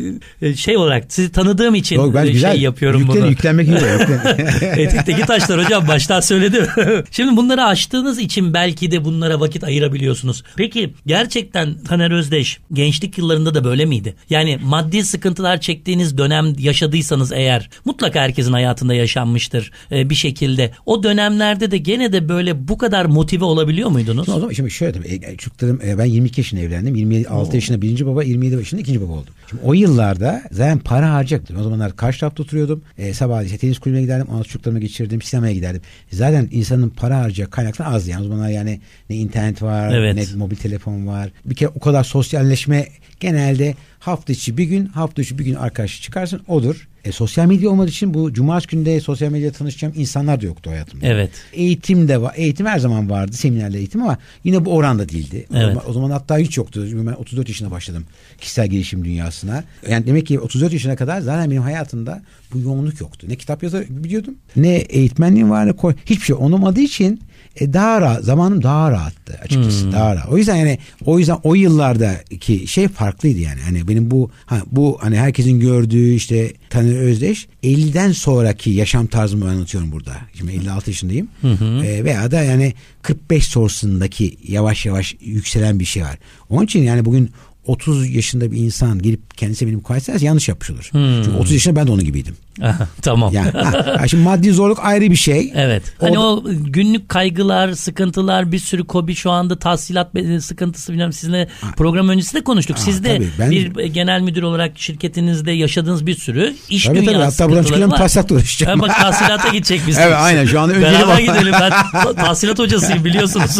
e, 0.41 0.55
şey 0.55 0.77
olarak 0.77 1.03
sizi 1.09 1.31
tanıdığım 1.31 1.75
için 1.75 1.95
Yok, 1.95 2.15
ben 2.15 2.25
e, 2.25 2.29
güzel. 2.29 2.51
şey 2.53 2.61
yapıyorum 2.61 3.01
Yüklen- 3.01 3.15
bunu. 3.21 3.27
Yüklenmek 3.29 3.67
yüklen- 3.67 4.77
Etekteki 4.77 5.21
taşlar 5.21 5.65
hocam 5.65 5.87
baştan 5.87 6.19
söyledim. 6.19 6.65
Şimdi 7.11 7.37
bunları 7.37 7.63
aştığınız 8.07 8.19
için 8.19 8.53
belki 8.53 8.91
de 8.91 9.05
bunlara 9.05 9.39
vakit 9.39 9.63
ayırabiliyorsunuz. 9.63 10.43
Peki 10.55 10.93
gerçekten 11.05 11.83
Taner 11.83 12.11
Özdeş 12.11 12.59
gençlik 12.73 13.17
yıllarında 13.17 13.53
da 13.53 13.63
böyle 13.63 13.85
miydi? 13.85 14.15
Yani 14.29 14.59
maddi 14.63 15.03
sıkıntılar 15.03 15.61
çektiğiniz 15.61 16.17
dönem 16.17 16.53
yaşadıysanız 16.59 17.31
eğer 17.31 17.69
mutlaka 17.85 18.21
herkesin 18.21 18.53
hayatında 18.53 18.93
yaşanmıştır 18.93 19.71
e, 19.91 20.09
bir 20.09 20.15
şekilde. 20.15 20.71
O 20.85 21.03
dönemlerde 21.03 21.71
de 21.71 21.77
gene 21.77 22.13
de 22.13 22.29
böyle 22.29 22.67
bu 22.67 22.77
kadar 22.77 23.05
motive 23.05 23.45
olabiliyor 23.45 23.89
muydunuz? 23.89 24.29
O 24.29 24.39
zaman 24.39 24.51
şimdi 24.51 24.71
şöyle 24.71 24.99
e, 25.13 25.37
çocuklarım 25.37 25.81
e, 25.85 25.97
ben 25.97 26.05
22 26.05 26.41
yaşında 26.41 26.61
evlendim. 26.61 26.95
26 26.95 27.55
yaşında 27.55 27.81
birinci 27.81 28.05
baba 28.05 28.23
27 28.23 28.55
yaşında 28.55 28.81
ikinci 28.81 29.01
baba 29.01 29.13
oldum. 29.13 29.33
Şimdi 29.49 29.63
o 29.65 29.73
yıllarda 29.73 30.41
zaten 30.51 30.79
para 30.79 31.13
harcayacaktım. 31.13 31.59
O 31.59 31.63
zamanlar 31.63 31.95
karşı 31.95 32.19
tarafta 32.19 32.43
oturuyordum. 32.43 32.81
E, 32.97 33.13
sabah 33.13 33.43
işte 33.43 33.57
tenis 33.57 33.79
kulübüne 33.79 34.01
giderdim. 34.01 34.27
Sonra 34.27 34.43
çocuklarımı 34.43 34.79
geçirdim. 34.79 35.21
Sinemaya 35.21 35.53
giderdim. 35.53 35.81
Zaten 36.11 36.47
insanın 36.51 36.89
para 36.89 37.17
harcayacağı 37.17 37.49
kaynaklar 37.49 37.85
azdı. 37.97 38.09
Yani 38.09 38.21
o 38.21 38.27
zamanlar 38.27 38.49
yani 38.49 38.79
ne 39.09 39.15
internet 39.15 39.61
var 39.61 39.95
Evet. 39.97 40.15
ne 40.15 40.35
mobil 40.37 40.55
telefon 40.55 41.07
var. 41.07 41.29
Bir 41.45 41.55
kere 41.55 41.69
o 41.75 41.79
kadar 41.79 42.03
sosyalleşme 42.03 42.87
genelde 43.19 43.75
hafta 43.99 44.33
içi 44.33 44.57
bir 44.57 44.63
gün 44.63 44.85
hafta 44.85 45.21
içi 45.21 45.39
bir 45.39 45.45
gün 45.45 45.55
arkadaşı 45.55 46.01
çıkarsın 46.01 46.41
odur. 46.47 46.87
E, 47.05 47.11
sosyal 47.11 47.45
medya 47.45 47.69
olmadığı 47.69 47.89
için 47.89 48.13
bu 48.13 48.33
cumartesi 48.33 48.75
günde 48.75 48.99
sosyal 49.01 49.31
medyada 49.31 49.57
tanışacağım 49.57 49.93
insanlar 49.97 50.41
da 50.41 50.45
yoktu 50.45 50.69
hayatımda. 50.69 51.05
Evet. 51.07 51.31
Eğitim 51.53 52.07
de 52.07 52.21
var. 52.21 52.33
Eğitim 52.37 52.65
her 52.65 52.79
zaman 52.79 53.09
vardı. 53.09 53.33
Seminerle 53.33 53.77
eğitim 53.77 54.01
ama 54.01 54.17
yine 54.43 54.65
bu 54.65 54.71
oranda 54.75 55.09
değildi. 55.09 55.45
O, 55.51 55.55
Evet. 55.57 55.67
zaman, 55.67 55.89
o 55.89 55.93
zaman 55.93 56.11
hatta 56.11 56.37
hiç 56.37 56.57
yoktu. 56.57 56.87
Ben 56.93 57.13
34 57.13 57.47
yaşında 57.49 57.71
başladım 57.71 58.05
kişisel 58.41 58.67
gelişim 58.67 59.05
dünyasına. 59.05 59.63
Yani 59.89 60.07
demek 60.07 60.27
ki 60.27 60.39
34 60.39 60.73
yaşına 60.73 60.95
kadar 60.95 61.21
zaten 61.21 61.51
benim 61.51 61.61
hayatımda 61.61 62.21
bu 62.53 62.59
yoğunluk 62.59 63.01
yoktu. 63.01 63.27
Ne 63.29 63.35
kitap 63.35 63.63
yazar 63.63 63.85
biliyordum. 63.89 64.35
Ne 64.55 64.75
eğitmenliğim 64.75 65.49
var 65.49 65.67
ne 65.67 65.73
koy. 65.73 65.95
Hiçbir 66.05 66.25
şey 66.25 66.35
olmadığı 66.35 66.81
için 66.81 67.21
e, 67.59 67.73
daha 67.73 68.01
rahat. 68.01 68.23
Zamanım 68.23 68.63
daha 68.63 68.91
rahattı 68.91 69.39
açıkçası. 69.43 69.91
Daha 69.91 70.15
rahat. 70.15 70.29
O 70.29 70.37
yüzden 70.37 70.55
yani 70.55 70.79
o 71.05 71.19
yüzden 71.19 71.37
o 71.43 71.55
yıllardaki 71.55 72.67
şey 72.67 72.87
farklıydı 72.87 73.39
yani. 73.39 73.61
Hani 73.61 73.87
benim 73.87 74.11
bu 74.11 74.31
ha, 74.45 74.61
bu 74.71 74.97
hani 75.01 75.17
herkesin 75.17 75.59
gördüğü 75.59 76.13
işte 76.13 76.53
Taner 76.69 76.95
Özdeş 76.95 77.47
50'den 77.63 78.11
sonraki 78.11 78.69
yaşam 78.69 79.07
tarzımı 79.07 79.49
anlatıyorum 79.49 79.91
burada. 79.91 80.13
Şimdi 80.33 80.51
56 80.51 80.89
yaşındayım. 80.89 81.27
Ee, 81.43 82.03
veya 82.03 82.31
da 82.31 82.43
yani 82.43 82.73
45 83.01 83.45
sonrasındaki 83.45 84.37
yavaş 84.47 84.85
yavaş 84.85 85.15
yükselen 85.21 85.79
bir 85.79 85.85
şey 85.85 86.03
var. 86.03 86.17
Onun 86.49 86.65
için 86.65 86.83
yani 86.83 87.05
bugün 87.05 87.31
30 87.67 88.09
yaşında 88.09 88.51
bir 88.51 88.57
insan 88.57 88.99
gelip 89.01 89.37
kendisi 89.37 89.67
benim 89.67 89.77
mukayese 89.77 90.17
yanlış 90.21 90.47
yapmış 90.47 90.71
olur. 90.71 90.89
Çünkü 91.25 91.37
30 91.37 91.53
yaşında 91.53 91.75
ben 91.75 91.87
de 91.87 91.91
onun 91.91 92.03
gibiydim. 92.03 92.35
Tamam. 93.01 93.33
Yani 93.33 93.51
ha, 93.51 93.95
ha, 93.99 94.07
şimdi 94.07 94.23
maddi 94.23 94.51
zorluk 94.51 94.79
ayrı 94.81 95.11
bir 95.11 95.15
şey. 95.15 95.51
Evet. 95.55 95.83
Hani 95.99 96.19
O 96.19 96.23
o, 96.23 96.43
günlük 96.47 97.09
kaygılar, 97.09 97.71
sıkıntılar, 97.73 98.51
bir 98.51 98.59
sürü 98.59 98.87
kobi 98.87 99.15
şu 99.15 99.31
anda 99.31 99.59
tahsilat 99.59 100.11
sıkıntısı 100.41 100.93
bilmem 100.93 101.13
sizinle 101.13 101.47
program 101.77 102.09
öncesi 102.09 102.33
de 102.33 102.43
konuştuk. 102.43 102.77
Ha, 102.77 102.81
Siz 102.81 103.03
de 103.03 103.15
tabii, 103.17 103.29
ben- 103.39 103.51
bir 103.51 103.85
genel 103.85 104.21
müdür 104.21 104.43
olarak 104.43 104.71
şirketinizde 104.79 105.51
yaşadığınız 105.51 106.05
bir 106.05 106.15
sürü 106.15 106.53
iş 106.69 106.85
Tabii, 106.85 106.95
tabii. 106.97 107.07
dünyası 107.07 107.43
Hatta 107.43 107.49
buradan 107.51 107.63
çıkacağım, 107.63 107.91
tahsilatla 107.91 108.35
uğraşacağım. 108.35 108.79
Ha, 108.79 108.87
bak 108.87 108.95
tahsilata 109.01 109.49
gidecekmişsiniz. 109.49 109.97
Evet, 110.07 110.17
aynen. 110.19 110.45
Şu 110.45 110.59
anda 110.59 110.73
önceliğim 110.73 111.07
Beraber 111.07 111.19
gidelim 111.19 111.53
ben 111.61 111.69
ta- 111.91 112.13
tahsilat 112.15 112.59
hocasıyım 112.59 113.05
biliyorsunuz. 113.05 113.59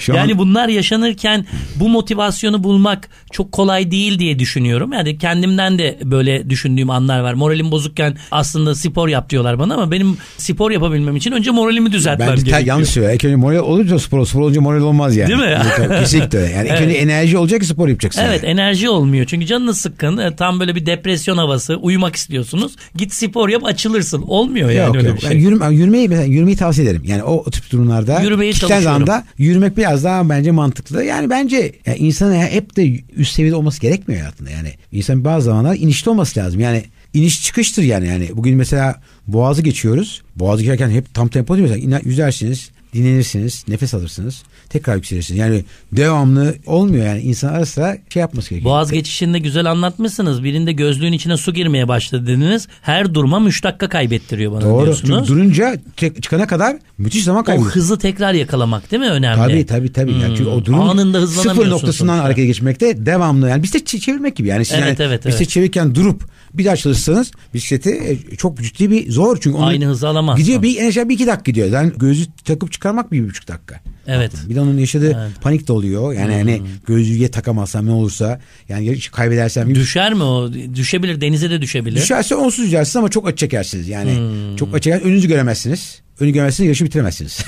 Şu 0.00 0.12
an- 0.12 0.16
yani 0.16 0.38
bunlar 0.38 0.68
yaşanırken 0.68 1.46
bu 1.76 1.88
motivasyonu 1.88 2.64
bulmak 2.64 3.08
çok 3.32 3.52
kolay 3.52 3.90
değil 3.90 4.18
diye 4.18 4.38
düşünüyorum. 4.38 4.92
Yani 4.92 5.18
kendimden 5.18 5.78
de 5.78 5.98
böyle 6.04 6.50
düşündüğüm 6.50 6.90
anlar 6.90 7.20
var. 7.20 7.34
Moralim 7.34 7.70
bozukken 7.90 8.16
aslında 8.30 8.74
spor 8.74 9.08
yap 9.08 9.30
diyorlar 9.30 9.58
bana 9.58 9.74
ama 9.74 9.90
benim 9.90 10.16
spor 10.38 10.70
yapabilmem 10.70 11.16
için 11.16 11.32
önce 11.32 11.50
moralimi 11.50 11.92
düzeltmem 11.92 12.28
Bence 12.28 12.36
gerekiyor. 12.42 12.58
ter, 12.60 12.66
yanlış 12.66 12.88
söylüyor. 12.88 13.14
İlk 13.14 13.24
önce 13.24 13.36
moral 13.36 13.58
olunca 13.58 13.98
spor, 13.98 14.26
spor 14.26 14.40
olunca 14.40 14.60
moral 14.60 14.82
olmaz 14.82 15.16
yani. 15.16 15.28
Değil 15.28 15.40
mi? 15.40 15.58
Kesinlikle. 16.00 16.38
Yani 16.38 16.64
ilk 16.68 16.70
Evet. 16.70 16.80
önce 16.82 16.96
enerji 16.96 17.38
olacak 17.38 17.60
ki 17.60 17.66
spor 17.66 17.88
yapacaksın. 17.88 18.22
Evet 18.28 18.42
yani. 18.42 18.52
enerji 18.52 18.88
olmuyor 18.88 19.26
çünkü 19.26 19.46
canınız 19.46 19.78
sıkkın 19.80 20.18
e, 20.18 20.36
tam 20.36 20.60
böyle 20.60 20.74
bir 20.74 20.86
depresyon 20.86 21.36
havası 21.38 21.76
uyumak 21.76 22.16
istiyorsunuz 22.16 22.76
git 22.96 23.14
spor 23.14 23.48
yap 23.48 23.64
açılırsın 23.64 24.22
olmuyor 24.22 24.70
yani 24.70 24.86
Yok 24.86 24.96
öyle 24.96 25.08
yok. 25.08 25.16
bir 25.16 25.22
şey. 25.26 25.38
yürüme, 25.38 25.74
yürümeyi, 25.74 26.08
yürümeyi 26.26 26.56
tavsiye 26.56 26.86
ederim. 26.86 27.02
Yani 27.06 27.22
o, 27.22 27.50
tip 27.50 27.70
durumlarda 27.72 28.20
Yürümeye 28.20 28.52
kitlen 28.52 28.68
çalışıyorum. 28.68 29.06
zamanda 29.06 29.24
yürümek 29.38 29.76
biraz 29.76 30.04
daha 30.04 30.28
bence 30.28 30.50
mantıklı. 30.50 31.04
Yani 31.04 31.30
bence 31.30 31.72
yani 31.86 31.98
insan 31.98 32.34
hep 32.34 32.76
de 32.76 33.00
üst 33.16 33.32
seviyede 33.34 33.56
olması 33.56 33.80
gerekmiyor 33.80 34.20
hayatında. 34.20 34.50
Yani 34.50 34.72
insan 34.92 35.24
bazı 35.24 35.44
zamanlar 35.44 35.74
inişte 35.76 36.10
olması 36.10 36.40
lazım. 36.40 36.60
Yani 36.60 36.84
iniş 37.14 37.44
çıkıştır 37.44 37.82
yani. 37.82 38.08
yani 38.08 38.28
bugün 38.34 38.56
mesela 38.56 39.00
Boğaz'ı 39.26 39.62
geçiyoruz. 39.62 40.22
Boğaz'ı 40.36 40.62
geçerken 40.62 40.90
hep 40.90 41.14
tam 41.14 41.28
tempo 41.28 41.56
değil 41.56 41.68
mesela. 41.70 42.00
Yüzersiniz, 42.04 42.70
dinlenirsiniz, 42.94 43.64
nefes 43.68 43.94
alırsınız. 43.94 44.42
Tekrar 44.70 44.96
yükselirsiniz. 44.96 45.38
Yani 45.40 45.64
devamlı 45.92 46.54
olmuyor 46.66 47.06
yani. 47.06 47.20
insan 47.20 47.48
ara 47.48 47.66
sıra 47.66 47.96
şey 48.08 48.20
yapması 48.20 48.50
gerekiyor. 48.50 48.72
Boğaz 48.74 48.90
geçişinde 48.92 49.38
güzel 49.38 49.70
anlatmışsınız. 49.70 50.44
Birinde 50.44 50.72
gözlüğün 50.72 51.12
içine 51.12 51.36
su 51.36 51.54
girmeye 51.54 51.88
başladı 51.88 52.26
dediniz. 52.26 52.68
Her 52.82 53.14
duruma 53.14 53.40
3 53.48 53.64
dakika 53.64 53.88
kaybettiriyor 53.88 54.52
bana 54.52 54.60
Doğru. 54.60 54.84
diyorsunuz. 54.84 55.26
Çünkü 55.28 55.40
durunca 55.40 55.76
tek- 55.96 56.22
çıkana 56.22 56.46
kadar 56.46 56.76
müthiş 56.98 57.24
zaman 57.24 57.40
o 57.42 57.44
kaybediyorsun. 57.44 57.80
hızı 57.80 57.98
tekrar 57.98 58.34
yakalamak 58.34 58.90
değil 58.90 59.02
mi 59.02 59.08
önemli? 59.10 59.36
Tabii 59.52 59.66
tabii 59.66 59.92
tabii. 59.92 60.12
Yani 60.12 60.36
çünkü 60.36 60.50
o 60.50 60.64
durum 60.64 60.78
Hmm. 60.80 60.88
Anında 60.90 61.18
hızlanamıyorsun 61.18 61.62
sıfır 61.62 61.70
noktasından 61.70 62.12
sonuçta. 62.12 62.24
harekete 62.24 62.46
geçmekte 62.46 63.06
devamlı. 63.06 63.48
Yani 63.48 63.62
bisiklet 63.62 63.86
çevirmek 64.02 64.36
gibi. 64.36 64.48
Yani 64.48 64.64
siz 64.64 64.78
Evet, 64.78 64.98
yani 65.00 65.08
evet, 65.08 65.18
bisiklet 65.26 65.40
evet. 65.40 65.48
çevirirken 65.50 65.94
durup 65.94 66.24
bir 66.54 66.64
daha 66.64 66.76
çalışsanız 66.76 67.30
bisikleti 67.54 67.90
e, 67.90 68.36
çok 68.36 68.62
ciddi 68.62 68.90
bir 68.90 69.10
zor. 69.10 69.38
Çünkü 69.40 69.58
Aynı 69.58 69.84
hızı 69.84 70.08
alamazsın. 70.08 70.44
Gidiyor 70.44 70.62
bir 70.62 70.76
en 70.76 70.88
aşağı 70.88 71.08
bir 71.08 71.14
iki 71.14 71.26
dakika 71.26 71.42
gidiyor. 71.50 71.68
Yani 71.68 71.92
gözü 71.96 72.24
takıp 72.44 72.72
çıkarmak 72.72 73.12
bir, 73.12 73.22
bir 73.22 73.28
buçuk 73.28 73.48
dakika. 73.48 73.80
Evet. 74.10 74.32
Bir 74.48 74.54
de 74.54 74.60
onun 74.60 74.78
yaşadığı 74.78 75.04
Evet. 75.06 75.16
Hmm. 75.16 75.40
panik 75.42 75.68
de 75.68 75.72
oluyor. 75.72 76.12
Yani 76.12 76.34
hani 76.34 76.62
gözlüğe 76.86 77.30
takamazsam 77.30 77.86
ne 77.86 77.90
olursa 77.90 78.40
yani 78.68 78.84
ya 78.86 78.94
kaybedersem 79.12 79.74
Düşer 79.74 80.14
mi 80.14 80.22
o? 80.22 80.52
Düşebilir 80.74 81.20
denize 81.20 81.50
de 81.50 81.62
düşebilir. 81.62 81.96
Düşerse 81.96 82.34
onsuz 82.34 82.64
düşersiniz 82.66 82.96
ama 82.96 83.08
çok 83.08 83.28
acı 83.28 83.36
çekersiniz. 83.36 83.88
Yani 83.88 84.16
Hmm. 84.16 84.56
çok 84.56 84.74
acı 84.74 84.80
çeker, 84.90 85.00
önünüzü 85.00 85.28
göremezsiniz. 85.28 86.00
Önü 86.20 86.30
göremezsiniz, 86.30 86.66
yarışı 86.66 86.84
bitiremezsiniz. 86.84 87.38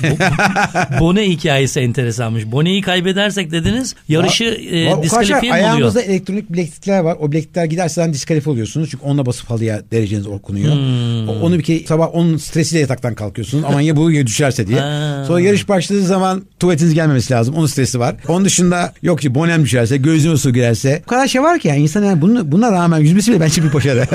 Bone 0.99 1.29
hikayesi 1.29 1.79
enteresanmış. 1.79 2.51
Boneyi 2.51 2.81
kaybedersek 2.81 3.51
dediniz 3.51 3.95
yarışı 4.09 4.43
e, 4.43 4.85
Var, 4.91 5.03
diskalifiye 5.03 5.39
mi 5.39 5.47
oluyor? 5.47 5.55
Ayağınızda 5.55 6.01
elektronik 6.01 6.53
bileklikler 6.53 6.99
var. 6.99 7.17
O 7.19 7.31
bileklikler 7.31 7.65
giderse 7.65 7.93
zaten 7.93 8.13
diskalifiye 8.13 8.51
oluyorsunuz. 8.53 8.89
Çünkü 8.91 9.05
onunla 9.05 9.25
basıp 9.25 9.49
halıya 9.49 9.81
dereceniz 9.91 10.27
okunuyor. 10.27 10.75
Hmm. 10.75 11.29
O- 11.29 11.33
Onu 11.45 11.57
bir 11.59 11.63
kere 11.63 11.85
sabah 11.87 12.09
onun 12.15 12.37
stresiyle 12.37 12.81
yataktan 12.81 13.15
kalkıyorsunuz. 13.15 13.63
Aman 13.67 13.81
ya 13.81 13.95
bu 13.95 14.11
ya 14.11 14.27
düşerse 14.27 14.67
diye. 14.67 14.79
Ha. 14.93 15.23
Sonra 15.27 15.39
yarış 15.41 15.69
başladığı 15.69 16.01
zaman 16.05 16.43
tuvaletiniz 16.59 16.93
gelmemesi 16.93 17.33
lazım. 17.33 17.55
Onun 17.55 17.65
stresi 17.65 17.99
var. 17.99 18.15
Onun 18.27 18.45
dışında 18.45 18.93
yok 19.01 19.21
ki 19.21 19.35
bonem 19.35 19.63
düşerse, 19.63 19.97
gözüne 19.97 20.37
su 20.37 20.53
girerse. 20.53 21.01
Bu 21.05 21.09
kadar 21.09 21.27
şey 21.27 21.41
var 21.41 21.59
ki 21.59 21.67
yani 21.67 21.81
insan 21.81 22.03
yani 22.03 22.21
bunu, 22.21 22.51
buna 22.51 22.71
rağmen 22.71 22.99
yüzmesi 22.99 23.31
bile 23.31 23.39
bence 23.39 23.63
bir 23.63 23.73
başarı. 23.73 24.05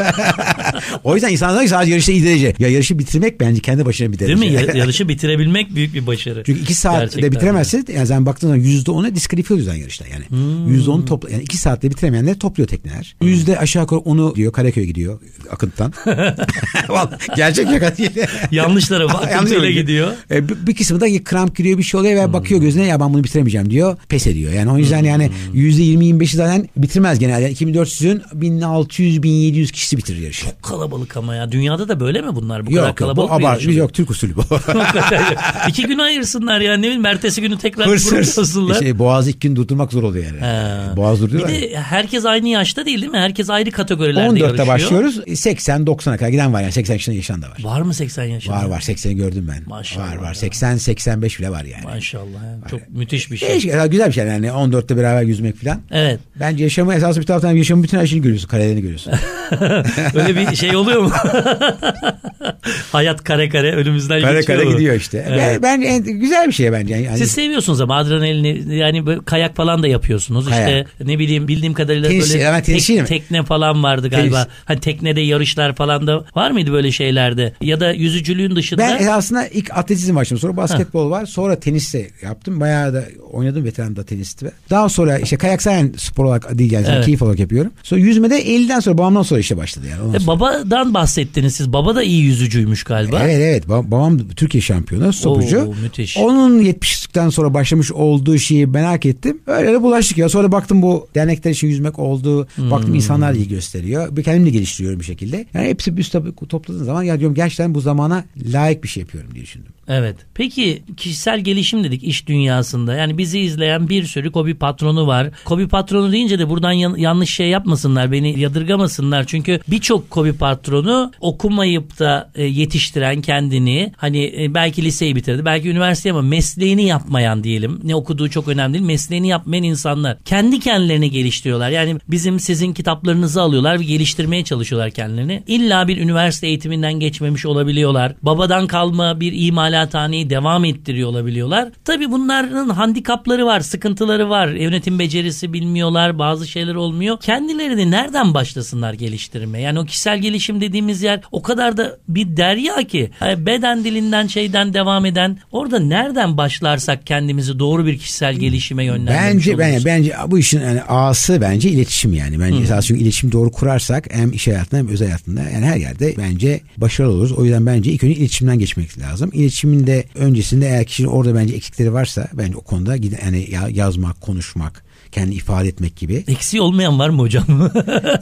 o 1.05 1.15
yüzden 1.15 1.29
insanlar 1.33 1.67
sadece 1.67 1.91
yarışta 1.93 2.13
iyi 2.13 2.25
derece. 2.25 2.55
Ya 2.59 2.69
yarışı 2.69 2.99
bitirmek 2.99 3.41
bence 3.41 3.61
kendi 3.61 3.87
başına 3.87 4.13
bir 4.13 4.19
derece. 4.19 4.27
Değil 4.41 4.48
mi? 4.48 4.48
Yar- 4.49 4.75
Yarışı 4.75 5.09
bitirebilmek 5.09 5.75
büyük 5.75 5.95
bir 5.95 6.07
başarı. 6.07 6.43
Çünkü 6.47 6.61
iki 6.61 6.75
saatte 6.75 7.01
Gerçekten. 7.05 7.33
bitiremezsiniz. 7.33 7.85
Yani 7.89 8.07
sen 8.07 8.27
baktığın 8.27 8.49
zaman 8.49 8.61
yüzde 8.61 8.91
ona 8.91 9.15
diskalifiye 9.15 9.61
oluyorsun 9.61 9.81
yarışta 9.81 10.05
yani. 10.13 10.25
Hmm. 10.29 10.69
Yüzde 10.73 10.91
onu 10.91 11.05
topla. 11.05 11.31
Yani 11.31 11.43
iki 11.43 11.57
saatte 11.57 11.91
bitiremeyenler 11.91 12.39
topluyor 12.39 12.69
tekneler. 12.69 13.17
Yüzde 13.23 13.59
aşağı 13.59 13.83
yukarı 13.83 14.01
onu 14.01 14.35
diyor. 14.35 14.53
Karaköy'e 14.53 14.87
gidiyor 14.87 15.21
akıntıdan. 15.51 15.93
Vallahi 16.89 17.17
gerçek 17.37 17.69
değil. 17.69 18.11
Yanlış 18.51 18.89
tarafa 18.89 19.19
akıntıyla 19.19 19.71
gidiyor. 19.71 20.13
E, 20.31 20.49
bir, 20.49 20.67
bir 20.67 20.75
kısmı 20.75 21.01
da 21.01 21.07
kramp 21.25 21.57
giriyor 21.57 21.79
bir 21.79 21.83
şey 21.83 22.01
oluyor 22.01 22.17
ve 22.17 22.25
Hmm. 22.25 22.33
bakıyor 22.33 22.61
gözüne 22.61 22.87
ya 22.87 23.01
ben 23.01 23.15
bunu 23.15 23.25
bitiremeyeceğim 23.25 23.71
diyor. 23.71 23.97
Pes 24.09 24.27
ediyor. 24.27 24.53
Yani 24.53 24.71
o 24.71 24.79
yüzden 24.79 25.05
yani 25.05 25.31
yüzde 25.53 25.83
yirmi 25.83 26.07
yirmi 26.07 26.21
beşi 26.21 26.37
zaten 26.37 26.69
bitirmez 26.77 27.19
genelde. 27.19 27.43
Yani 27.43 27.53
2400'ün 27.55 28.23
1600 28.35 29.23
1700 29.23 29.73
kişisi 29.73 29.97
bitirir 29.97 30.19
yarışı. 30.23 30.47
Kalabalık 30.63 31.17
ama 31.17 31.35
ya. 31.35 31.53
Dünyada 31.53 31.89
da 31.89 32.01
böyle 32.01 32.21
mi 32.23 32.35
bunlar? 32.35 32.67
Bu 32.67 32.71
kadar 32.71 32.79
Yok 32.81 32.89
yok 32.89 32.97
kalabalık 32.97 33.31
bu 33.31 33.33
mı 33.35 33.39
abart, 33.41 33.53
yarışılıyor? 33.53 33.79
yok 33.81 33.95
Türk 33.95 34.11
usulü 34.11 34.28
bu. 34.37 34.45
İki 35.69 35.87
gün 35.87 35.99
ayırsınlar 35.99 36.61
ya. 36.61 36.77
Ne 36.77 36.83
bileyim 36.83 37.07
ertesi 37.07 37.41
günü 37.41 37.59
tekrar 37.59 37.87
Hırs 37.89 38.13
hırs. 38.13 38.39
İşte 38.73 38.99
boğazı 38.99 39.31
iki 39.31 39.39
gün 39.49 39.57
durdurmak 39.57 39.93
zor 39.93 40.03
oluyor 40.03 40.25
yani. 40.25 40.41
He. 40.41 40.97
Boğaz 40.97 41.19
Bir 41.19 41.23
durduruyor. 41.23 41.49
de 41.49 41.77
herkes 41.77 42.25
aynı 42.25 42.49
yaşta 42.49 42.87
değil 42.87 43.01
değil 43.01 43.13
mi? 43.13 43.19
Herkes 43.19 43.51
ayrı 43.51 43.71
kategorilerde 43.71 44.29
14'te 44.29 44.41
yarışıyor. 44.45 44.67
başlıyoruz. 44.67 45.19
80-90'a 45.19 46.17
kadar 46.17 46.29
giden 46.31 46.53
var 46.53 46.61
yani. 46.63 46.73
80 46.73 46.95
yaşında 46.95 47.17
yaşayan 47.17 47.43
da 47.43 47.47
var. 47.51 47.57
Var 47.63 47.81
mı 47.81 47.95
80 47.95 48.25
yaşında? 48.25 48.57
Var 48.57 48.65
var 48.65 48.81
80'i 48.81 49.17
gördüm 49.17 49.51
ben. 49.55 49.63
Maşallah 49.67 50.13
var 50.13 50.17
var 50.17 50.37
ya. 50.43 50.49
80-85 50.49 51.39
bile 51.39 51.51
var 51.51 51.65
yani. 51.65 51.85
Maşallah. 51.85 52.43
ya. 52.63 52.69
Çok 52.71 52.91
müthiş 52.91 53.31
bir 53.31 53.37
şey. 53.37 53.49
Değişik, 53.49 53.73
güzel 53.91 54.09
bir 54.09 54.13
şey 54.13 54.27
yani 54.27 54.47
14'te 54.47 54.97
beraber 54.97 55.23
yüzmek 55.23 55.57
falan. 55.63 55.81
Evet. 55.91 56.21
Bence 56.41 56.65
yaşamı 56.65 56.95
esası 56.95 57.21
bir 57.21 57.27
taraftan 57.27 57.53
yaşamın 57.53 57.85
bütün 57.85 57.99
her 57.99 58.07
şeyini 58.07 58.23
görüyorsun. 58.23 58.49
Karelerini 58.49 58.81
görüyorsun. 58.83 59.13
Öyle 60.15 60.37
bir 60.51 60.57
şey 60.57 60.77
oluyor 60.77 61.03
mu? 61.03 61.11
Hayat 62.93 63.25
kare 63.25 63.49
kare 63.49 63.73
önümüzden 63.75 64.18
kare 64.23 64.43
kare 64.43 64.65
mu? 64.65 64.73
gidiyor 64.73 64.95
işte. 64.95 65.25
Evet. 65.29 65.63
Ben, 65.63 65.83
ben 65.83 66.03
güzel 66.03 66.47
bir 66.47 66.53
şey 66.53 66.73
bence. 66.73 66.95
Yani, 66.95 67.19
Siz 67.19 67.31
seviyorsunuz 67.31 67.81
ama 67.81 67.97
adrenalini 67.97 68.77
yani 68.77 69.07
böyle 69.07 69.21
kayak 69.25 69.57
falan 69.57 69.83
da 69.83 69.89
yapıyorsunuz. 69.89 70.49
Kayak. 70.49 70.69
İşte 70.69 71.07
ne 71.13 71.19
bileyim 71.19 71.49
bildiğim 71.49 71.75
kadarıyla 71.75 72.11
Tenis- 72.11 72.35
böyle 72.35 72.45
evet, 72.45 72.65
tenisçiyim. 72.65 73.05
tekne 73.05 73.43
falan 73.43 73.83
vardı 73.83 74.09
galiba. 74.09 74.43
Tenis. 74.43 74.57
Hani 74.65 74.81
teknede 74.81 75.21
yarışlar 75.21 75.75
falan 75.75 76.07
da 76.07 76.25
var 76.35 76.51
mıydı 76.51 76.73
böyle 76.73 76.93
şeylerde? 76.93 77.53
Ya 77.61 77.81
da 77.81 77.93
yüzücülüğün 77.93 78.57
dışında? 78.57 78.83
ben 78.83 79.07
aslında 79.07 79.47
ilk 79.47 79.77
atletizm 79.77 80.17
başladım. 80.17 80.41
Sonra 80.41 80.57
basketbol 80.57 81.11
var. 81.11 81.27
Sonra 81.27 81.61
tenis 81.61 81.95
de 81.95 82.11
yaptım. 82.23 82.61
Bayağı 82.61 82.95
da 82.95 83.05
oynadım 83.33 83.65
veteran 83.65 83.97
da 83.97 84.05
tenisti. 84.05 84.53
Daha 84.71 84.89
sonra 84.89 85.19
işte 85.19 85.37
kayak 85.37 85.63
zaten 85.63 85.93
spor 85.97 86.25
olarak 86.25 86.59
değil 86.59 86.73
yani 86.73 86.87
Evet. 86.91 87.05
keyif 87.05 87.23
olarak 87.23 87.39
yapıyorum. 87.39 87.73
Sonra 87.83 88.01
yüzmede 88.01 88.43
50'den 88.43 88.81
sonra 88.81 88.99
babamdan 88.99 89.23
sonra 89.23 89.41
işte 89.41 89.57
başladı 89.57 89.87
yani. 89.91 90.25
E, 90.25 90.27
babadan 90.27 90.95
bahsettiniz 90.95 91.55
siz. 91.55 91.73
Baba 91.73 91.95
da 91.95 92.03
iyi 92.03 92.23
yüzücüymüş 92.23 92.85
galiba. 92.85 93.21
Evet 93.23 93.39
evet 93.41 93.65
Ba- 93.67 93.91
babam 94.09 94.29
Türkiye 94.29 94.63
şampiyonu 94.63 95.13
stopucu. 95.13 95.61
Oo, 95.61 95.75
müthiş. 95.83 96.17
Onun 96.17 96.63
70'likten 96.63 97.31
sonra 97.31 97.55
başlamış 97.55 97.93
olduğu 97.93 98.39
şeyi 98.39 98.67
merak 98.67 99.07
ettim. 99.07 99.41
Öyle 99.47 99.73
de 99.73 99.83
bulaştık 99.83 100.19
ya. 100.19 100.29
Sonra 100.29 100.53
baktım 100.53 100.83
bu 100.83 101.09
dernekler 101.15 101.51
için 101.51 101.69
yüzmek 101.69 101.99
oldu. 101.99 102.49
Hmm. 102.55 102.71
Baktım 102.71 102.95
insanlar 102.95 103.35
iyi 103.35 103.49
gösteriyor. 103.49 104.17
Bir 104.17 104.23
kendimi 104.23 104.47
de 104.47 104.51
geliştiriyorum 104.51 105.01
bir 105.01 105.05
şekilde. 105.05 105.47
Yani 105.55 105.69
hepsi 105.69 105.97
bir 105.97 106.01
üst 106.01 106.17
topladığın 106.49 106.85
zaman 106.85 107.03
ya 107.03 107.21
diyorum 107.21 107.35
gerçekten 107.35 107.75
bu 107.75 107.81
zamana 107.81 108.25
layık 108.53 108.85
bir 108.85 108.89
şey 108.89 109.01
yapıyorum 109.01 109.35
diye 109.35 109.45
düşündüm. 109.45 109.73
Evet. 109.89 110.17
Peki 110.35 110.83
kişisel 110.97 111.41
gelişim 111.41 111.85
dedik 111.85 112.03
iş 112.03 112.27
dünyasında. 112.27 112.95
Yani 112.95 113.19
bizi 113.19 113.41
izleyen 113.41 113.89
bir 113.89 114.05
sürü 114.05 114.33
kobi 114.33 114.55
patronu 114.55 115.07
var. 115.07 115.31
Kobi 115.45 115.69
patronu 115.69 116.13
deyince 116.13 116.39
de 116.39 116.49
buradan 116.49 116.73
yan- 116.73 116.97
yanlış 116.97 117.31
şey 117.31 117.49
yapmasınlar, 117.49 118.13
beni 118.13 118.41
yadırgamasınlar. 118.41 119.25
Çünkü 119.27 119.61
birçok 119.69 120.11
kobi 120.11 120.33
patronu 120.33 121.13
okumayıp 121.21 121.99
da 121.99 122.31
e, 122.35 122.45
yetiştiren 122.45 123.21
kendini 123.23 123.93
hani 123.97 124.35
e, 124.39 124.55
belki 124.55 124.85
liseyi 124.85 125.17
bitirdi 125.17 125.45
belki 125.45 125.71
üniversite 125.71 126.11
ama 126.11 126.23
mesleğini 126.23 126.85
yapmayan 126.85 127.45
diyelim 127.45 127.81
ne 127.85 127.95
okuduğu 127.95 128.31
çok 128.31 128.49
önemli 128.49 128.75
değil 128.75 128.85
mesleğini 128.85 129.29
yapmayan 129.29 129.63
insanlar 129.63 130.19
kendi 130.25 130.61
kendilerini 130.61 131.11
geliştiriyorlar. 131.11 131.71
Yani 131.71 131.97
bizim 132.09 132.41
sizin 132.41 132.73
kitaplarınızı 132.73 133.43
alıyorlar 133.43 133.81
ve 133.81 133.85
geliştirmeye 133.85 134.45
çalışıyorlar 134.45 134.91
kendilerini. 134.91 135.43
İlla 135.47 135.89
bir 135.89 135.97
üniversite 135.97 136.47
eğitiminden 136.47 136.93
geçmemiş 136.93 137.47
olabiliyorlar. 137.47 138.15
Babadan 138.23 138.67
kalma 138.67 139.21
bir 139.21 139.33
imalathaneyi 139.79 140.31
devam 140.31 140.65
ettiriyor 140.65 141.09
olabiliyorlar. 141.09 141.69
Tabi 141.85 142.11
bunların 142.11 142.69
handikapları 142.69 143.47
var, 143.47 143.61
sıkıntıları 143.61 144.31
var. 144.31 144.49
Yönetim 144.49 144.99
becerisi 144.99 145.53
bilmiyorlar, 145.53 146.19
bazı 146.19 146.49
şeyler 146.49 146.75
olmuyor. 146.75 147.21
Kendilerini 147.21 147.91
nereden 147.91 148.35
başlasınlar 148.35 148.93
geliştirmeye? 148.93 149.65
Yani 149.65 149.79
o 149.79 149.85
kişisel 149.85 150.19
gelişim 150.19 150.61
dediğimiz 150.61 151.03
yer 151.03 151.21
o 151.33 151.43
kadar 151.43 151.77
da 151.77 151.99
bir 152.09 152.37
derya 152.37 152.77
ki. 152.87 153.11
Yani 153.21 153.47
beden 153.47 153.85
dilinden 153.85 154.27
şeyden 154.27 154.75
devam 154.75 155.07
eden 155.07 155.39
orada 155.53 155.79
nereden 155.79 156.37
başlarsak 156.37 157.07
kendimizi 157.07 157.59
doğru 157.59 157.87
bir 157.87 157.99
kişisel 157.99 158.35
gelişime 158.35 158.85
yönlendirmiş 158.85 159.47
Bence 159.47 159.59
ben 159.59 159.71
oluruz. 159.73 159.85
bence 159.87 160.15
bu 160.27 160.39
işin 160.39 160.61
yani 160.61 160.83
ağası 160.83 161.41
bence 161.41 161.71
iletişim 161.71 162.15
yani. 162.15 162.41
Bence 162.41 162.63
esas 162.63 162.87
çünkü 162.87 163.03
iletişim 163.03 163.33
doğru 163.33 163.51
kurarsak 163.51 164.07
hem 164.11 164.33
iş 164.33 164.47
hayatında 164.47 164.81
hem 164.81 164.89
özel 164.89 165.09
hayatında 165.09 165.41
yani 165.41 165.67
her 165.67 165.77
yerde 165.77 166.15
bence 166.19 166.61
başarılı 166.77 167.13
oluruz. 167.13 167.33
O 167.33 167.45
yüzden 167.45 167.67
bence 167.67 167.93
ilk 167.93 168.05
önce 168.05 168.15
iletişimden 168.15 168.59
geçmek 168.59 168.99
lazım. 168.99 169.31
İletişimin 169.33 169.68
de 169.87 170.05
öncesinde 170.15 170.67
eğer 170.67 170.85
kişinin 170.85 171.09
orada 171.09 171.35
bence 171.35 171.55
eksikleri 171.55 171.93
varsa 171.93 172.29
bence 172.33 172.57
o 172.57 172.61
konuda 172.61 172.97
yani 172.97 173.47
ya- 173.51 173.69
yazmak, 173.73 174.21
konuşmak, 174.21 174.85
kendi 175.13 175.35
ifade 175.35 175.69
etmek 175.69 175.97
gibi. 175.97 176.25
Eksiği 176.29 176.61
olmayan 176.61 176.99
var 176.99 177.09
mı 177.09 177.23
hocam? 177.23 177.45